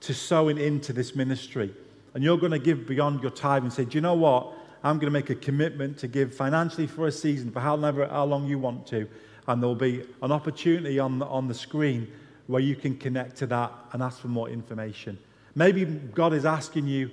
to 0.00 0.14
sowing 0.14 0.58
into 0.58 0.92
this 0.92 1.14
ministry. 1.14 1.74
And 2.14 2.22
you're 2.22 2.38
going 2.38 2.52
to 2.52 2.58
give 2.58 2.86
beyond 2.86 3.22
your 3.22 3.30
tithe 3.30 3.62
and 3.62 3.72
say, 3.72 3.84
Do 3.84 3.96
you 3.96 4.00
know 4.00 4.14
what? 4.14 4.52
I'm 4.82 4.98
going 4.98 5.06
to 5.06 5.10
make 5.10 5.30
a 5.30 5.34
commitment 5.34 5.98
to 5.98 6.08
give 6.08 6.34
financially 6.34 6.86
for 6.86 7.06
a 7.06 7.12
season, 7.12 7.50
for 7.50 7.60
however 7.60 8.06
how 8.06 8.24
long 8.24 8.46
you 8.46 8.58
want 8.58 8.86
to. 8.88 9.08
And 9.48 9.62
there'll 9.62 9.74
be 9.74 10.04
an 10.22 10.30
opportunity 10.30 10.98
on 10.98 11.18
the, 11.18 11.26
on 11.26 11.48
the 11.48 11.54
screen 11.54 12.10
where 12.46 12.60
you 12.60 12.76
can 12.76 12.96
connect 12.96 13.36
to 13.36 13.46
that 13.46 13.72
and 13.92 14.02
ask 14.02 14.20
for 14.20 14.28
more 14.28 14.48
information. 14.48 15.18
Maybe 15.54 15.84
God 15.84 16.32
is 16.32 16.44
asking 16.44 16.88
you 16.88 17.10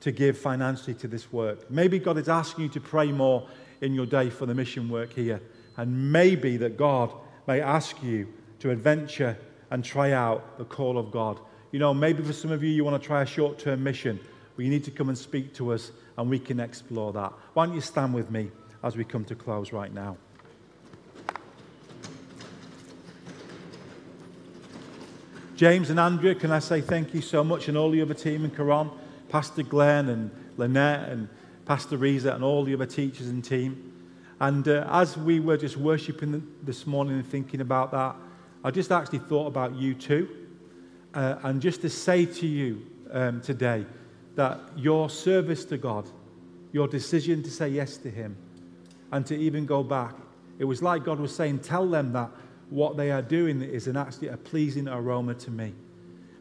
to 0.00 0.12
give 0.12 0.38
financially 0.38 0.94
to 0.94 1.08
this 1.08 1.32
work. 1.32 1.70
Maybe 1.70 1.98
God 1.98 2.18
is 2.18 2.28
asking 2.28 2.64
you 2.64 2.70
to 2.70 2.80
pray 2.80 3.10
more 3.10 3.48
in 3.80 3.94
your 3.94 4.06
day 4.06 4.30
for 4.30 4.46
the 4.46 4.54
mission 4.54 4.88
work 4.88 5.12
here. 5.12 5.40
And 5.76 6.12
maybe 6.12 6.56
that 6.58 6.76
God 6.76 7.12
may 7.46 7.60
ask 7.60 8.02
you 8.02 8.28
to 8.60 8.70
adventure 8.70 9.36
and 9.70 9.84
try 9.84 10.12
out 10.12 10.58
the 10.58 10.64
call 10.64 10.98
of 10.98 11.10
God. 11.10 11.40
You 11.72 11.78
know, 11.78 11.92
maybe 11.92 12.22
for 12.22 12.32
some 12.32 12.50
of 12.50 12.62
you, 12.62 12.70
you 12.70 12.84
want 12.84 13.00
to 13.00 13.06
try 13.06 13.22
a 13.22 13.26
short 13.26 13.58
term 13.58 13.82
mission 13.82 14.18
where 14.54 14.64
you 14.64 14.70
need 14.70 14.84
to 14.84 14.90
come 14.90 15.08
and 15.08 15.16
speak 15.16 15.54
to 15.54 15.72
us 15.72 15.92
and 16.16 16.28
we 16.28 16.38
can 16.38 16.60
explore 16.60 17.12
that. 17.12 17.32
Why 17.54 17.66
don't 17.66 17.74
you 17.74 17.80
stand 17.80 18.14
with 18.14 18.30
me 18.30 18.50
as 18.82 18.96
we 18.96 19.04
come 19.04 19.24
to 19.26 19.34
close 19.34 19.72
right 19.72 19.92
now? 19.92 20.16
James 25.58 25.90
and 25.90 25.98
Andrea, 25.98 26.36
can 26.36 26.52
I 26.52 26.60
say 26.60 26.80
thank 26.80 27.12
you 27.12 27.20
so 27.20 27.42
much 27.42 27.66
and 27.66 27.76
all 27.76 27.90
the 27.90 28.00
other 28.00 28.14
team 28.14 28.44
in 28.44 28.50
Coron, 28.52 28.92
Pastor 29.28 29.64
Glenn 29.64 30.08
and 30.08 30.30
Lynette 30.56 31.08
and 31.08 31.28
Pastor 31.64 31.96
Reza 31.96 32.32
and 32.32 32.44
all 32.44 32.62
the 32.62 32.72
other 32.74 32.86
teachers 32.86 33.26
and 33.26 33.44
team. 33.44 33.92
And 34.38 34.68
uh, 34.68 34.86
as 34.88 35.16
we 35.16 35.40
were 35.40 35.56
just 35.56 35.76
worshipping 35.76 36.46
this 36.62 36.86
morning 36.86 37.14
and 37.14 37.26
thinking 37.26 37.60
about 37.60 37.90
that, 37.90 38.14
I 38.62 38.70
just 38.70 38.92
actually 38.92 39.18
thought 39.18 39.48
about 39.48 39.74
you 39.74 39.94
too. 39.94 40.28
Uh, 41.12 41.40
and 41.42 41.60
just 41.60 41.80
to 41.80 41.90
say 41.90 42.24
to 42.24 42.46
you 42.46 42.86
um, 43.10 43.40
today 43.40 43.84
that 44.36 44.60
your 44.76 45.10
service 45.10 45.64
to 45.64 45.76
God, 45.76 46.08
your 46.70 46.86
decision 46.86 47.42
to 47.42 47.50
say 47.50 47.68
yes 47.68 47.96
to 47.96 48.10
Him, 48.12 48.36
and 49.10 49.26
to 49.26 49.36
even 49.36 49.66
go 49.66 49.82
back, 49.82 50.14
it 50.60 50.66
was 50.66 50.82
like 50.82 51.02
God 51.02 51.18
was 51.18 51.34
saying, 51.34 51.58
Tell 51.58 51.88
them 51.88 52.12
that 52.12 52.30
what 52.70 52.96
they 52.96 53.10
are 53.10 53.22
doing 53.22 53.62
is 53.62 53.86
an 53.86 53.96
actually 53.96 54.28
a 54.28 54.36
pleasing 54.36 54.88
aroma 54.88 55.34
to 55.34 55.50
me. 55.50 55.74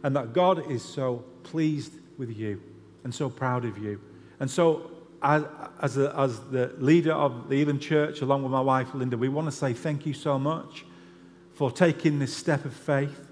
And 0.04 0.16
that 0.16 0.34
God 0.34 0.70
is 0.70 0.84
so 0.84 1.24
pleased 1.44 1.94
with 2.18 2.36
you 2.36 2.62
and 3.04 3.14
so 3.14 3.30
proud 3.30 3.66
of 3.66 3.78
you. 3.78 4.00
And 4.40 4.50
so, 4.50 4.92
as, 5.22 5.44
as, 5.82 5.98
a, 5.98 6.14
as 6.18 6.40
the 6.52 6.74
leader 6.78 7.14
of 7.14 7.50
the 7.50 7.62
Elim 7.62 7.80
Church, 7.80 8.22
along 8.22 8.44
with 8.44 8.52
my 8.52 8.62
wife 8.62 8.94
Linda, 8.94 9.18
we 9.18 9.30
want 9.30 9.48
to 9.48 9.52
say 9.52 9.74
thank 9.74 10.06
you 10.06 10.14
so 10.14 10.38
much 10.38 10.86
for 11.54 11.72
taking 11.72 12.20
this 12.20 12.36
step 12.36 12.66
of 12.66 12.74
faith, 12.74 13.28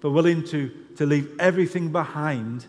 for 0.00 0.10
willing 0.10 0.42
to, 0.44 0.70
to 0.96 1.06
leave 1.06 1.30
everything 1.38 1.92
behind 1.92 2.66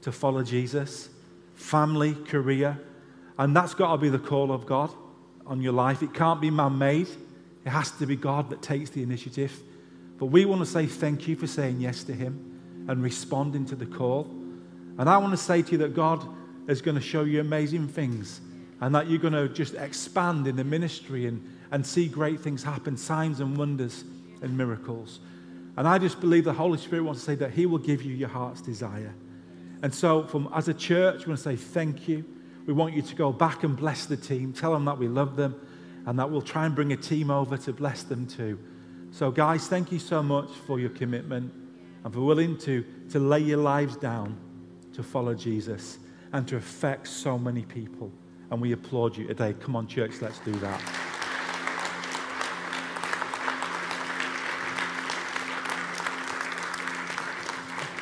to 0.00 0.12
follow 0.12 0.42
Jesus 0.42 1.10
family, 1.56 2.14
career. 2.14 2.78
And 3.38 3.56
that's 3.56 3.74
got 3.74 3.92
to 3.92 3.98
be 3.98 4.08
the 4.08 4.18
call 4.18 4.52
of 4.52 4.66
God 4.66 4.90
on 5.46 5.60
your 5.60 5.72
life. 5.72 6.02
It 6.02 6.14
can't 6.14 6.40
be 6.40 6.50
man 6.50 6.78
made. 6.78 7.08
It 7.66 7.70
has 7.70 7.90
to 7.90 8.06
be 8.06 8.14
God 8.14 8.48
that 8.50 8.62
takes 8.62 8.90
the 8.90 9.02
initiative. 9.02 9.60
But 10.18 10.26
we 10.26 10.44
want 10.44 10.60
to 10.60 10.66
say 10.66 10.86
thank 10.86 11.26
you 11.26 11.34
for 11.34 11.48
saying 11.48 11.80
yes 11.80 12.04
to 12.04 12.12
Him 12.12 12.86
and 12.88 13.02
responding 13.02 13.66
to 13.66 13.74
the 13.74 13.84
call. 13.84 14.30
And 14.98 15.10
I 15.10 15.18
want 15.18 15.32
to 15.32 15.36
say 15.36 15.62
to 15.62 15.72
you 15.72 15.78
that 15.78 15.94
God 15.94 16.26
is 16.68 16.80
going 16.80 16.94
to 16.94 17.00
show 17.00 17.24
you 17.24 17.40
amazing 17.40 17.88
things 17.88 18.40
and 18.80 18.94
that 18.94 19.10
you're 19.10 19.18
going 19.18 19.32
to 19.32 19.48
just 19.48 19.74
expand 19.74 20.46
in 20.46 20.54
the 20.54 20.62
ministry 20.62 21.26
and, 21.26 21.44
and 21.72 21.84
see 21.84 22.06
great 22.06 22.40
things 22.40 22.62
happen, 22.62 22.96
signs 22.96 23.40
and 23.40 23.56
wonders 23.56 24.04
and 24.42 24.56
miracles. 24.56 25.18
And 25.76 25.88
I 25.88 25.98
just 25.98 26.20
believe 26.20 26.44
the 26.44 26.52
Holy 26.52 26.78
Spirit 26.78 27.02
wants 27.02 27.22
to 27.22 27.26
say 27.26 27.34
that 27.34 27.50
He 27.50 27.66
will 27.66 27.78
give 27.78 28.02
you 28.02 28.14
your 28.14 28.28
heart's 28.28 28.60
desire. 28.60 29.12
And 29.82 29.92
so, 29.92 30.24
from, 30.24 30.48
as 30.54 30.68
a 30.68 30.74
church, 30.74 31.26
we 31.26 31.30
want 31.30 31.38
to 31.38 31.44
say 31.44 31.56
thank 31.56 32.06
you. 32.08 32.24
We 32.64 32.72
want 32.72 32.94
you 32.94 33.02
to 33.02 33.14
go 33.16 33.32
back 33.32 33.64
and 33.64 33.76
bless 33.76 34.06
the 34.06 34.16
team, 34.16 34.52
tell 34.52 34.72
them 34.72 34.84
that 34.84 34.98
we 34.98 35.08
love 35.08 35.34
them 35.36 35.60
and 36.06 36.18
that 36.18 36.30
we'll 36.30 36.40
try 36.40 36.64
and 36.64 36.74
bring 36.74 36.92
a 36.92 36.96
team 36.96 37.30
over 37.30 37.56
to 37.58 37.72
bless 37.72 38.04
them 38.04 38.26
too. 38.26 38.58
So, 39.10 39.30
guys, 39.30 39.66
thank 39.66 39.92
you 39.92 39.98
so 39.98 40.22
much 40.22 40.50
for 40.66 40.78
your 40.78 40.90
commitment 40.90 41.52
and 42.04 42.14
for 42.14 42.20
willing 42.20 42.56
to, 42.58 42.84
to 43.10 43.18
lay 43.18 43.40
your 43.40 43.58
lives 43.58 43.96
down 43.96 44.36
to 44.92 45.02
follow 45.02 45.34
Jesus 45.34 45.98
and 46.32 46.46
to 46.48 46.56
affect 46.56 47.08
so 47.08 47.38
many 47.38 47.62
people. 47.62 48.12
And 48.50 48.60
we 48.60 48.72
applaud 48.72 49.16
you 49.16 49.26
today. 49.26 49.54
Come 49.54 49.74
on, 49.74 49.88
church, 49.88 50.20
let's 50.20 50.38
do 50.40 50.52
that. 50.52 50.80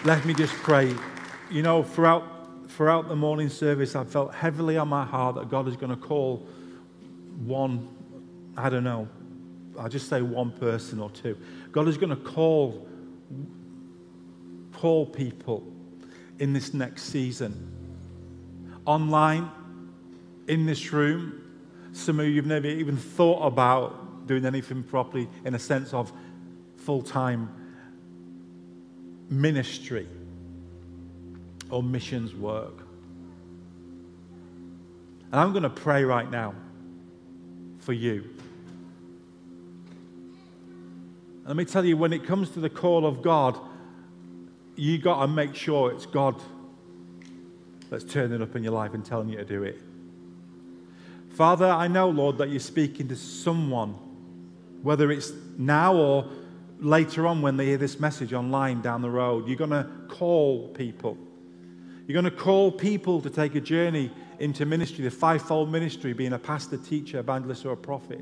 Let 0.04 0.26
me 0.26 0.34
just 0.34 0.52
pray. 0.56 0.94
You 1.50 1.62
know, 1.62 1.82
throughout, 1.82 2.68
throughout 2.68 3.08
the 3.08 3.16
morning 3.16 3.48
service, 3.48 3.96
I 3.96 4.04
felt 4.04 4.34
heavily 4.34 4.76
on 4.76 4.88
my 4.88 5.04
heart 5.04 5.36
that 5.36 5.48
God 5.48 5.66
is 5.66 5.76
going 5.76 5.90
to 5.90 5.96
call 5.96 6.46
one, 7.38 7.88
I 8.56 8.68
don't 8.68 8.84
know, 8.84 9.08
I'll 9.78 9.88
just 9.88 10.08
say 10.08 10.22
one 10.22 10.52
person 10.52 11.00
or 11.00 11.10
two. 11.10 11.36
God 11.72 11.88
is 11.88 11.96
going 11.96 12.10
to 12.10 12.16
call, 12.16 12.86
call 14.72 15.06
people 15.06 15.64
in 16.38 16.52
this 16.52 16.74
next 16.74 17.04
season. 17.04 17.70
Online, 18.86 19.50
in 20.46 20.66
this 20.66 20.92
room, 20.92 21.40
some 21.92 22.20
of 22.20 22.26
you 22.26 22.36
have 22.36 22.46
never 22.46 22.66
even 22.66 22.96
thought 22.96 23.44
about 23.44 24.26
doing 24.26 24.44
anything 24.44 24.82
properly 24.82 25.28
in 25.44 25.54
a 25.54 25.58
sense 25.58 25.92
of 25.92 26.12
full 26.76 27.02
time 27.02 27.48
ministry 29.30 30.06
or 31.70 31.82
missions 31.82 32.34
work. 32.34 32.78
And 35.32 35.40
I'm 35.40 35.50
going 35.50 35.62
to 35.62 35.70
pray 35.70 36.04
right 36.04 36.30
now 36.30 36.54
for 37.78 37.92
you. 37.92 38.33
Let 41.46 41.56
me 41.56 41.64
tell 41.64 41.84
you, 41.84 41.96
when 41.96 42.12
it 42.12 42.24
comes 42.24 42.50
to 42.50 42.60
the 42.60 42.70
call 42.70 43.06
of 43.06 43.22
God, 43.22 43.58
you 44.76 44.98
got 44.98 45.20
to 45.20 45.28
make 45.28 45.54
sure 45.54 45.92
it's 45.92 46.06
God 46.06 46.40
that's 47.90 48.04
turning 48.04 48.40
up 48.40 48.56
in 48.56 48.64
your 48.64 48.72
life 48.72 48.94
and 48.94 49.04
telling 49.04 49.28
you 49.28 49.36
to 49.36 49.44
do 49.44 49.62
it. 49.62 49.78
Father, 51.30 51.66
I 51.66 51.86
know, 51.88 52.08
Lord, 52.08 52.38
that 52.38 52.48
you're 52.48 52.60
speaking 52.60 53.08
to 53.08 53.16
someone, 53.16 53.94
whether 54.82 55.10
it's 55.10 55.32
now 55.58 55.94
or 55.94 56.28
later 56.80 57.26
on 57.26 57.42
when 57.42 57.56
they 57.56 57.66
hear 57.66 57.76
this 57.76 58.00
message 58.00 58.32
online 58.32 58.80
down 58.80 59.02
the 59.02 59.10
road. 59.10 59.46
You're 59.46 59.56
going 59.56 59.70
to 59.70 59.88
call 60.08 60.68
people. 60.68 61.18
You're 62.06 62.20
going 62.20 62.24
to 62.24 62.42
call 62.42 62.70
people 62.70 63.20
to 63.20 63.30
take 63.30 63.54
a 63.54 63.60
journey 63.60 64.10
into 64.38 64.66
ministry, 64.66 65.04
the 65.04 65.10
fivefold 65.10 65.70
ministry, 65.70 66.12
being 66.12 66.32
a 66.32 66.38
pastor, 66.38 66.76
teacher, 66.76 67.18
evangelist, 67.18 67.64
or 67.64 67.72
a 67.72 67.76
prophet. 67.76 68.20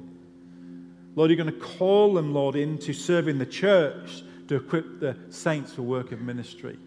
Lord, 1.14 1.30
you're 1.30 1.36
going 1.36 1.52
to 1.52 1.66
call 1.76 2.14
them, 2.14 2.32
Lord, 2.32 2.56
into 2.56 2.92
serving 2.92 3.38
the 3.38 3.46
church 3.46 4.22
to 4.48 4.56
equip 4.56 5.00
the 5.00 5.16
saints 5.30 5.72
for 5.72 5.82
work 5.82 6.12
of 6.12 6.20
ministry. 6.20 6.78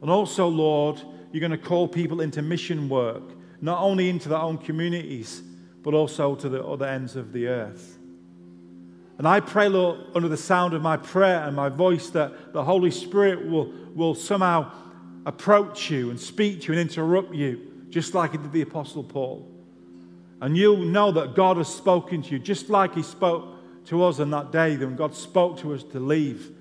And 0.00 0.10
also, 0.10 0.46
Lord, 0.46 1.02
you're 1.32 1.40
going 1.40 1.50
to 1.50 1.58
call 1.58 1.88
people 1.88 2.20
into 2.20 2.42
mission 2.42 2.88
work, 2.88 3.22
not 3.60 3.80
only 3.80 4.08
into 4.08 4.28
their 4.28 4.38
own 4.38 4.58
communities, 4.58 5.42
but 5.82 5.94
also 5.94 6.34
to 6.36 6.48
the 6.48 6.64
other 6.64 6.86
ends 6.86 7.16
of 7.16 7.32
the 7.32 7.48
earth. 7.48 7.98
And 9.18 9.26
I 9.26 9.40
pray, 9.40 9.68
Lord, 9.68 10.00
under 10.14 10.28
the 10.28 10.36
sound 10.36 10.74
of 10.74 10.82
my 10.82 10.96
prayer 10.96 11.42
and 11.44 11.56
my 11.56 11.68
voice, 11.68 12.10
that 12.10 12.52
the 12.52 12.62
Holy 12.62 12.92
Spirit 12.92 13.48
will, 13.48 13.72
will 13.94 14.14
somehow 14.14 14.70
approach 15.26 15.90
you 15.90 16.10
and 16.10 16.20
speak 16.20 16.60
to 16.62 16.72
you 16.72 16.78
and 16.78 16.88
interrupt 16.88 17.34
you 17.34 17.68
just 17.90 18.14
like 18.14 18.32
he 18.32 18.38
did 18.38 18.52
the 18.52 18.62
Apostle 18.62 19.02
Paul. 19.02 19.57
And 20.40 20.56
you'll 20.56 20.76
know 20.78 21.10
that 21.12 21.34
God 21.34 21.56
has 21.56 21.68
spoken 21.68 22.22
to 22.22 22.30
you, 22.30 22.38
just 22.38 22.70
like 22.70 22.94
he 22.94 23.02
spoke 23.02 23.46
to 23.86 24.04
us 24.04 24.20
on 24.20 24.30
that 24.30 24.52
day 24.52 24.76
when 24.76 24.96
God 24.96 25.14
spoke 25.14 25.58
to 25.60 25.74
us 25.74 25.82
to 25.84 25.98
leave 25.98 26.52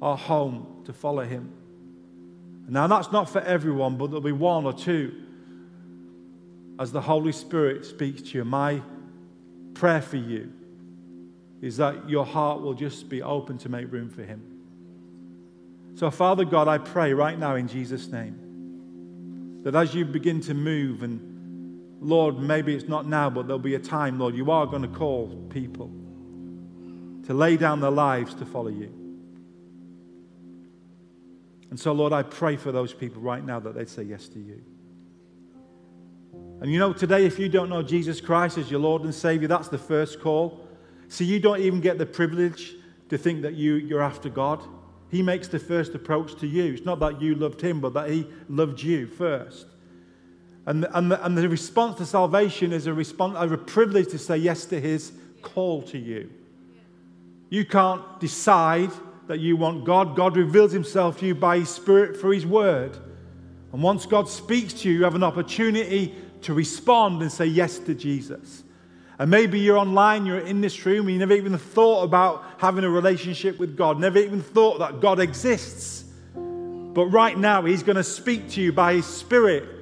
our 0.00 0.16
home 0.16 0.82
to 0.84 0.92
follow 0.92 1.24
him. 1.24 1.52
Now, 2.68 2.86
that's 2.86 3.10
not 3.10 3.30
for 3.30 3.40
everyone, 3.40 3.96
but 3.96 4.06
there'll 4.06 4.20
be 4.20 4.32
one 4.32 4.66
or 4.66 4.72
two 4.72 5.14
as 6.78 6.92
the 6.92 7.00
Holy 7.00 7.32
Spirit 7.32 7.84
speaks 7.84 8.22
to 8.22 8.38
you. 8.38 8.44
My 8.44 8.82
prayer 9.74 10.02
for 10.02 10.18
you 10.18 10.52
is 11.60 11.78
that 11.78 12.08
your 12.08 12.24
heart 12.24 12.60
will 12.60 12.74
just 12.74 13.08
be 13.08 13.22
open 13.22 13.58
to 13.58 13.68
make 13.68 13.90
room 13.90 14.10
for 14.10 14.22
Him. 14.22 14.42
So, 15.96 16.10
Father 16.10 16.44
God, 16.44 16.68
I 16.68 16.78
pray 16.78 17.12
right 17.12 17.38
now 17.38 17.56
in 17.56 17.66
Jesus' 17.66 18.06
name 18.08 19.60
that 19.64 19.74
as 19.74 19.94
you 19.94 20.04
begin 20.04 20.40
to 20.42 20.54
move, 20.54 21.02
and 21.02 21.27
Lord, 22.00 22.38
maybe 22.38 22.74
it's 22.74 22.88
not 22.88 23.06
now, 23.06 23.28
but 23.28 23.46
there'll 23.46 23.58
be 23.58 23.74
a 23.74 23.80
time, 23.80 24.18
Lord, 24.18 24.34
you 24.34 24.50
are 24.50 24.66
going 24.66 24.82
to 24.82 24.88
call 24.88 25.28
people 25.50 25.90
to 27.26 27.34
lay 27.34 27.56
down 27.56 27.80
their 27.80 27.90
lives 27.90 28.34
to 28.34 28.46
follow 28.46 28.68
you. 28.68 28.92
And 31.70 31.78
so, 31.78 31.92
Lord, 31.92 32.12
I 32.12 32.22
pray 32.22 32.56
for 32.56 32.72
those 32.72 32.94
people 32.94 33.20
right 33.20 33.44
now 33.44 33.60
that 33.60 33.74
they'd 33.74 33.88
say 33.88 34.02
yes 34.02 34.28
to 34.28 34.38
you. 34.38 34.62
And 36.60 36.72
you 36.72 36.78
know, 36.78 36.92
today, 36.92 37.24
if 37.24 37.38
you 37.38 37.48
don't 37.48 37.68
know 37.68 37.82
Jesus 37.82 38.20
Christ 38.20 38.58
as 38.58 38.70
your 38.70 38.80
Lord 38.80 39.02
and 39.02 39.14
Savior, 39.14 39.48
that's 39.48 39.68
the 39.68 39.78
first 39.78 40.20
call. 40.20 40.66
See, 41.08 41.24
you 41.24 41.38
don't 41.38 41.60
even 41.60 41.80
get 41.80 41.98
the 41.98 42.06
privilege 42.06 42.74
to 43.10 43.18
think 43.18 43.42
that 43.42 43.54
you, 43.54 43.74
you're 43.74 44.02
after 44.02 44.28
God. 44.28 44.62
He 45.10 45.22
makes 45.22 45.48
the 45.48 45.58
first 45.58 45.94
approach 45.94 46.34
to 46.40 46.46
you. 46.46 46.72
It's 46.72 46.84
not 46.84 47.00
that 47.00 47.20
you 47.20 47.34
loved 47.34 47.60
Him, 47.60 47.80
but 47.80 47.94
that 47.94 48.10
He 48.10 48.26
loved 48.48 48.82
you 48.82 49.06
first. 49.06 49.66
And, 50.68 50.86
and, 50.92 51.10
the, 51.10 51.24
and 51.24 51.36
the 51.36 51.48
response 51.48 51.96
to 51.96 52.04
salvation 52.04 52.74
is 52.74 52.86
a, 52.86 52.92
response, 52.92 53.38
a 53.40 53.56
privilege 53.56 54.08
to 54.08 54.18
say 54.18 54.36
yes 54.36 54.66
to 54.66 54.78
His 54.78 55.12
call 55.40 55.80
to 55.84 55.96
you. 55.96 56.28
You 57.48 57.64
can't 57.64 58.20
decide 58.20 58.90
that 59.28 59.38
you 59.38 59.56
want 59.56 59.86
God. 59.86 60.14
God 60.14 60.36
reveals 60.36 60.72
Himself 60.72 61.20
to 61.20 61.26
you 61.26 61.34
by 61.34 61.60
His 61.60 61.70
Spirit 61.70 62.20
through 62.20 62.32
His 62.32 62.44
Word. 62.44 62.98
And 63.72 63.82
once 63.82 64.04
God 64.04 64.28
speaks 64.28 64.74
to 64.74 64.90
you, 64.90 64.98
you 64.98 65.04
have 65.04 65.14
an 65.14 65.22
opportunity 65.22 66.14
to 66.42 66.52
respond 66.52 67.22
and 67.22 67.32
say 67.32 67.46
yes 67.46 67.78
to 67.78 67.94
Jesus. 67.94 68.62
And 69.18 69.30
maybe 69.30 69.58
you're 69.60 69.78
online, 69.78 70.26
you're 70.26 70.40
in 70.40 70.60
this 70.60 70.84
room, 70.84 71.06
and 71.06 71.14
you 71.14 71.18
never 71.18 71.32
even 71.32 71.56
thought 71.56 72.02
about 72.02 72.44
having 72.58 72.84
a 72.84 72.90
relationship 72.90 73.58
with 73.58 73.74
God, 73.74 73.98
never 73.98 74.18
even 74.18 74.42
thought 74.42 74.80
that 74.80 75.00
God 75.00 75.18
exists. 75.18 76.04
But 76.34 77.06
right 77.06 77.38
now, 77.38 77.62
He's 77.62 77.82
going 77.82 77.96
to 77.96 78.04
speak 78.04 78.50
to 78.50 78.60
you 78.60 78.70
by 78.70 78.92
His 78.92 79.06
Spirit, 79.06 79.77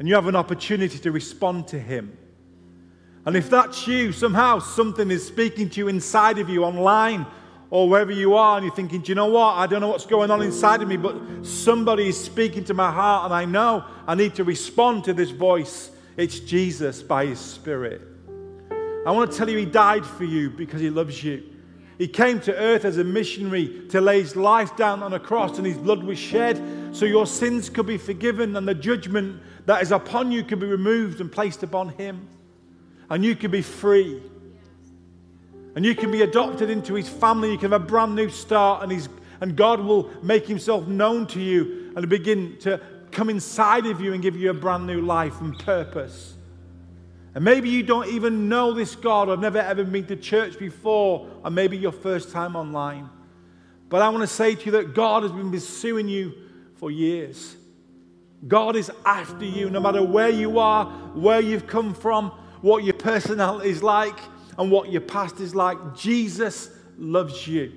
and 0.00 0.08
you 0.08 0.14
have 0.14 0.26
an 0.28 0.34
opportunity 0.34 0.98
to 0.98 1.12
respond 1.12 1.68
to 1.68 1.78
Him. 1.78 2.16
And 3.26 3.36
if 3.36 3.50
that's 3.50 3.86
you, 3.86 4.12
somehow 4.12 4.58
something 4.58 5.10
is 5.10 5.26
speaking 5.26 5.68
to 5.68 5.80
you 5.80 5.88
inside 5.88 6.38
of 6.38 6.48
you 6.48 6.64
online 6.64 7.26
or 7.68 7.86
wherever 7.86 8.10
you 8.10 8.34
are, 8.34 8.56
and 8.56 8.64
you're 8.64 8.74
thinking, 8.74 9.02
do 9.02 9.10
you 9.10 9.14
know 9.14 9.26
what? 9.26 9.58
I 9.58 9.66
don't 9.66 9.82
know 9.82 9.88
what's 9.88 10.06
going 10.06 10.30
on 10.30 10.40
inside 10.40 10.80
of 10.80 10.88
me, 10.88 10.96
but 10.96 11.14
somebody 11.42 12.08
is 12.08 12.18
speaking 12.18 12.64
to 12.64 12.74
my 12.74 12.90
heart, 12.90 13.26
and 13.26 13.34
I 13.34 13.44
know 13.44 13.84
I 14.06 14.14
need 14.14 14.34
to 14.36 14.42
respond 14.42 15.04
to 15.04 15.12
this 15.12 15.28
voice. 15.28 15.90
It's 16.16 16.40
Jesus 16.40 17.02
by 17.02 17.26
His 17.26 17.38
Spirit. 17.38 18.00
I 19.06 19.10
want 19.10 19.30
to 19.30 19.36
tell 19.36 19.50
you, 19.50 19.58
He 19.58 19.66
died 19.66 20.06
for 20.06 20.24
you 20.24 20.48
because 20.48 20.80
He 20.80 20.88
loves 20.88 21.22
you. 21.22 21.44
He 21.98 22.08
came 22.08 22.40
to 22.40 22.56
earth 22.56 22.86
as 22.86 22.96
a 22.96 23.04
missionary 23.04 23.82
to 23.90 24.00
lay 24.00 24.22
His 24.22 24.34
life 24.34 24.74
down 24.78 25.02
on 25.02 25.12
a 25.12 25.20
cross, 25.20 25.58
and 25.58 25.66
His 25.66 25.76
blood 25.76 26.02
was 26.02 26.18
shed 26.18 26.58
so 26.92 27.04
your 27.04 27.26
sins 27.26 27.68
could 27.68 27.86
be 27.86 27.98
forgiven, 27.98 28.56
and 28.56 28.66
the 28.66 28.74
judgment 28.74 29.42
that 29.70 29.82
is 29.82 29.92
upon 29.92 30.32
you 30.32 30.42
can 30.42 30.58
be 30.58 30.66
removed 30.66 31.20
and 31.20 31.30
placed 31.30 31.62
upon 31.62 31.90
Him. 31.90 32.26
And 33.08 33.24
you 33.24 33.36
can 33.36 33.52
be 33.52 33.62
free. 33.62 34.20
And 35.76 35.86
you 35.86 35.94
can 35.94 36.10
be 36.10 36.22
adopted 36.22 36.70
into 36.70 36.94
His 36.94 37.08
family. 37.08 37.52
You 37.52 37.56
can 37.56 37.70
have 37.70 37.80
a 37.80 37.86
brand 37.86 38.16
new 38.16 38.30
start, 38.30 38.82
and, 38.82 38.90
he's, 38.90 39.08
and 39.40 39.54
God 39.54 39.78
will 39.78 40.10
make 40.24 40.44
Himself 40.48 40.88
known 40.88 41.24
to 41.28 41.40
you 41.40 41.92
and 41.94 42.08
begin 42.08 42.56
to 42.62 42.80
come 43.12 43.30
inside 43.30 43.86
of 43.86 44.00
you 44.00 44.12
and 44.12 44.20
give 44.20 44.34
you 44.34 44.50
a 44.50 44.54
brand 44.54 44.88
new 44.88 45.02
life 45.02 45.40
and 45.40 45.56
purpose. 45.56 46.34
And 47.36 47.44
maybe 47.44 47.68
you 47.68 47.84
don't 47.84 48.08
even 48.08 48.48
know 48.48 48.74
this 48.74 48.96
God 48.96 49.28
or 49.28 49.34
have 49.34 49.40
never 49.40 49.58
ever 49.58 49.84
been 49.84 50.06
to 50.06 50.16
church 50.16 50.58
before, 50.58 51.28
or 51.44 51.50
maybe 51.52 51.76
your 51.76 51.92
first 51.92 52.32
time 52.32 52.56
online. 52.56 53.08
But 53.88 54.02
I 54.02 54.08
want 54.08 54.22
to 54.22 54.34
say 54.34 54.56
to 54.56 54.64
you 54.64 54.72
that 54.72 54.94
God 54.96 55.22
has 55.22 55.30
been 55.30 55.52
pursuing 55.52 56.08
you 56.08 56.34
for 56.74 56.90
years. 56.90 57.54
God 58.48 58.76
is 58.76 58.90
after 59.04 59.44
you 59.44 59.70
no 59.70 59.80
matter 59.80 60.02
where 60.02 60.30
you 60.30 60.58
are, 60.58 60.86
where 61.14 61.40
you've 61.40 61.66
come 61.66 61.94
from, 61.94 62.30
what 62.62 62.84
your 62.84 62.94
personality 62.94 63.70
is 63.70 63.82
like, 63.82 64.18
and 64.58 64.70
what 64.70 64.90
your 64.90 65.00
past 65.00 65.40
is 65.40 65.54
like. 65.54 65.96
Jesus 65.96 66.70
loves 66.98 67.46
you. 67.46 67.72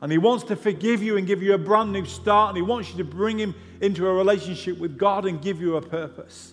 And 0.00 0.12
He 0.12 0.18
wants 0.18 0.44
to 0.44 0.56
forgive 0.56 1.02
you 1.02 1.16
and 1.16 1.26
give 1.26 1.42
you 1.42 1.54
a 1.54 1.58
brand 1.58 1.92
new 1.92 2.04
start, 2.04 2.50
and 2.50 2.56
He 2.56 2.62
wants 2.62 2.90
you 2.90 2.98
to 2.98 3.04
bring 3.04 3.38
Him 3.38 3.54
into 3.80 4.06
a 4.06 4.12
relationship 4.12 4.78
with 4.78 4.98
God 4.98 5.26
and 5.26 5.40
give 5.40 5.60
you 5.60 5.76
a 5.76 5.82
purpose. 5.82 6.52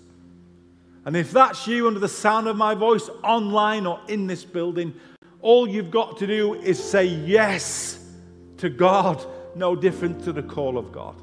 And 1.06 1.18
if 1.18 1.32
that's 1.32 1.66
you 1.68 1.88
under 1.88 2.00
the 2.00 2.08
sound 2.08 2.48
of 2.48 2.56
my 2.56 2.76
voice, 2.76 3.10
online 3.24 3.86
or 3.86 4.00
in 4.08 4.28
this 4.28 4.46
building, 4.46 4.94
all 5.42 5.68
you've 5.68 5.92
got 5.92 6.18
to 6.20 6.28
do 6.28 6.54
is 6.54 6.82
say 6.82 7.06
yes 7.06 8.08
to 8.58 8.70
God, 8.70 9.24
no 9.56 9.76
different 9.76 10.24
to 10.26 10.32
the 10.32 10.44
call 10.44 10.78
of 10.78 10.92
God. 10.92 11.16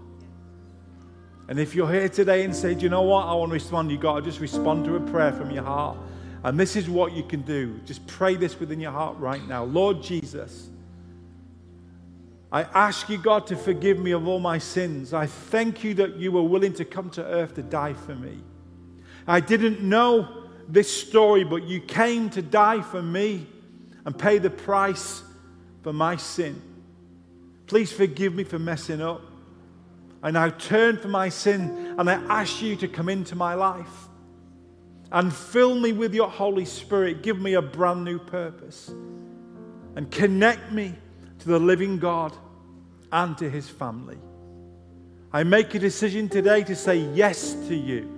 And 1.49 1.59
if 1.59 1.75
you're 1.75 1.91
here 1.91 2.09
today 2.09 2.45
and 2.45 2.55
say, 2.55 2.75
Do 2.75 2.83
you 2.83 2.91
know 2.91 3.03
what? 3.03 3.27
I 3.27 3.35
want 3.35 3.51
to 3.51 3.55
respond, 3.55 3.91
you've 3.91 4.01
got 4.01 4.17
to 4.17 4.23
just 4.23 4.39
respond 4.39 4.85
to 4.85 4.97
a 4.97 5.01
prayer 5.01 5.33
from 5.33 5.51
your 5.51 5.65
heart. 5.65 5.97
And 6.45 6.61
this 6.61 6.77
is 6.77 6.89
what 6.89 7.13
you 7.13 7.23
can 7.23 7.43
do. 7.43 7.81
Just 7.85 8.07
pray 8.07 8.37
this 8.37 8.61
within 8.61 8.79
your 8.81 8.93
heart 8.93 9.17
right 9.19 9.47
now. 9.49 9.65
Lord 9.65 10.03
Jesus, 10.03 10.69
I 12.53 12.63
ask 12.63 13.09
you, 13.09 13.19
God, 13.19 13.47
to 13.49 13.57
forgive 13.57 13.99
me 13.99 14.13
of 14.13 14.29
all 14.29 14.39
my 14.39 14.59
sins. 14.59 15.13
I 15.13 15.27
thank 15.27 15.83
you 15.83 15.95
that 15.95 16.17
you 16.17 16.31
were 16.31 16.43
willing 16.43 16.75
to 16.75 16.85
come 16.85 17.11
to 17.11 17.25
earth 17.25 17.55
to 17.57 17.63
die 17.63 17.95
for 17.95 18.15
me. 18.15 18.39
I 19.27 19.41
didn't 19.41 19.83
know 19.83 20.45
this 20.69 20.95
story, 20.95 21.45
but 21.45 21.65
you 21.65 21.81
came 21.81 22.31
to 22.31 22.43
die 22.43 22.83
for 22.83 23.03
me 23.03 23.47
and 24.05 24.17
pay 24.17 24.39
the 24.39 24.51
price 24.51 25.23
for 25.83 25.93
my 25.93 26.17
sin. 26.17 26.63
Please 27.67 27.93
forgive 27.93 28.35
me 28.35 28.45
for 28.45 28.59
messing 28.59 29.03
up. 29.03 29.21
I 30.23 30.31
now 30.31 30.51
turn 30.51 30.97
from 30.97 31.13
my 31.13 31.29
sin 31.29 31.95
and 31.99 32.11
I 32.11 32.15
ask 32.15 32.61
you 32.61 32.77
to 32.77 32.89
come 32.89 33.09
into 33.09 33.37
my 33.37 33.55
life 33.55 34.09
and 35.13 35.33
fill 35.33 35.75
me 35.75 35.93
with 35.93 36.15
your 36.15 36.29
Holy 36.29 36.65
Spirit. 36.65 37.23
Give 37.23 37.39
me 37.39 37.55
a 37.55 37.63
brand 37.63 38.05
new 38.05 38.19
purpose 38.19 38.89
and 39.97 40.11
connect 40.11 40.73
me 40.73 40.95
to 41.39 41.49
the 41.49 41.59
living 41.59 41.99
God 41.99 42.37
and 43.13 43.39
to 43.39 43.49
his 43.49 43.69
family. 43.69 44.19
I 45.33 45.45
make 45.45 45.75
a 45.75 45.79
decision 45.79 46.29
today 46.29 46.65
to 46.65 46.75
say 46.75 46.97
yes 46.97 47.55
to 47.69 47.75
you. 47.75 48.15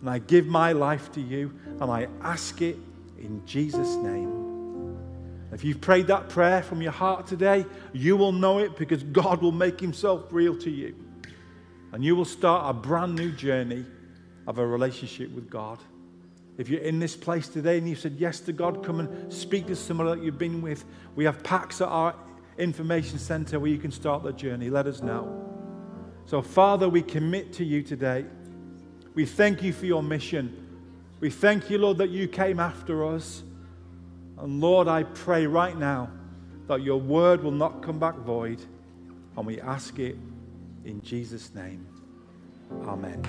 And 0.00 0.10
I 0.10 0.18
give 0.18 0.46
my 0.46 0.72
life 0.72 1.12
to 1.12 1.20
you 1.20 1.52
and 1.80 1.90
I 1.90 2.08
ask 2.20 2.60
it 2.62 2.76
in 3.18 3.44
Jesus' 3.46 3.96
name. 3.96 4.35
If 5.56 5.64
you've 5.64 5.80
prayed 5.80 6.08
that 6.08 6.28
prayer 6.28 6.62
from 6.62 6.82
your 6.82 6.92
heart 6.92 7.26
today, 7.26 7.64
you 7.94 8.14
will 8.18 8.32
know 8.32 8.58
it 8.58 8.76
because 8.76 9.02
God 9.02 9.40
will 9.40 9.52
make 9.52 9.80
himself 9.80 10.30
real 10.30 10.54
to 10.58 10.68
you. 10.68 10.94
And 11.92 12.04
you 12.04 12.14
will 12.14 12.26
start 12.26 12.68
a 12.68 12.78
brand 12.78 13.14
new 13.14 13.32
journey 13.32 13.86
of 14.46 14.58
a 14.58 14.66
relationship 14.66 15.30
with 15.30 15.48
God. 15.48 15.78
If 16.58 16.68
you're 16.68 16.82
in 16.82 16.98
this 16.98 17.16
place 17.16 17.48
today 17.48 17.78
and 17.78 17.88
you 17.88 17.94
said 17.94 18.16
yes 18.18 18.38
to 18.40 18.52
God, 18.52 18.84
come 18.84 19.00
and 19.00 19.32
speak 19.32 19.66
to 19.68 19.76
someone 19.76 20.08
that 20.08 20.22
you've 20.22 20.36
been 20.36 20.60
with. 20.60 20.84
We 21.14 21.24
have 21.24 21.42
packs 21.42 21.80
at 21.80 21.88
our 21.88 22.14
information 22.58 23.18
center 23.18 23.58
where 23.58 23.70
you 23.70 23.78
can 23.78 23.90
start 23.90 24.24
the 24.24 24.32
journey. 24.32 24.68
Let 24.68 24.86
us 24.86 25.00
know. 25.00 25.42
So, 26.26 26.42
Father, 26.42 26.86
we 26.86 27.00
commit 27.00 27.54
to 27.54 27.64
you 27.64 27.82
today. 27.82 28.26
We 29.14 29.24
thank 29.24 29.62
you 29.62 29.72
for 29.72 29.86
your 29.86 30.02
mission. 30.02 30.84
We 31.20 31.30
thank 31.30 31.70
you, 31.70 31.78
Lord, 31.78 31.96
that 31.96 32.10
you 32.10 32.28
came 32.28 32.60
after 32.60 33.06
us. 33.06 33.42
And 34.38 34.60
Lord, 34.60 34.88
I 34.88 35.02
pray 35.02 35.46
right 35.46 35.76
now 35.76 36.10
that 36.68 36.82
your 36.82 36.98
word 37.00 37.42
will 37.42 37.52
not 37.52 37.82
come 37.82 37.98
back 37.98 38.16
void. 38.16 38.60
And 39.36 39.46
we 39.46 39.60
ask 39.60 39.98
it 39.98 40.16
in 40.84 41.00
Jesus' 41.02 41.54
name. 41.54 41.86
Amen. 42.84 43.22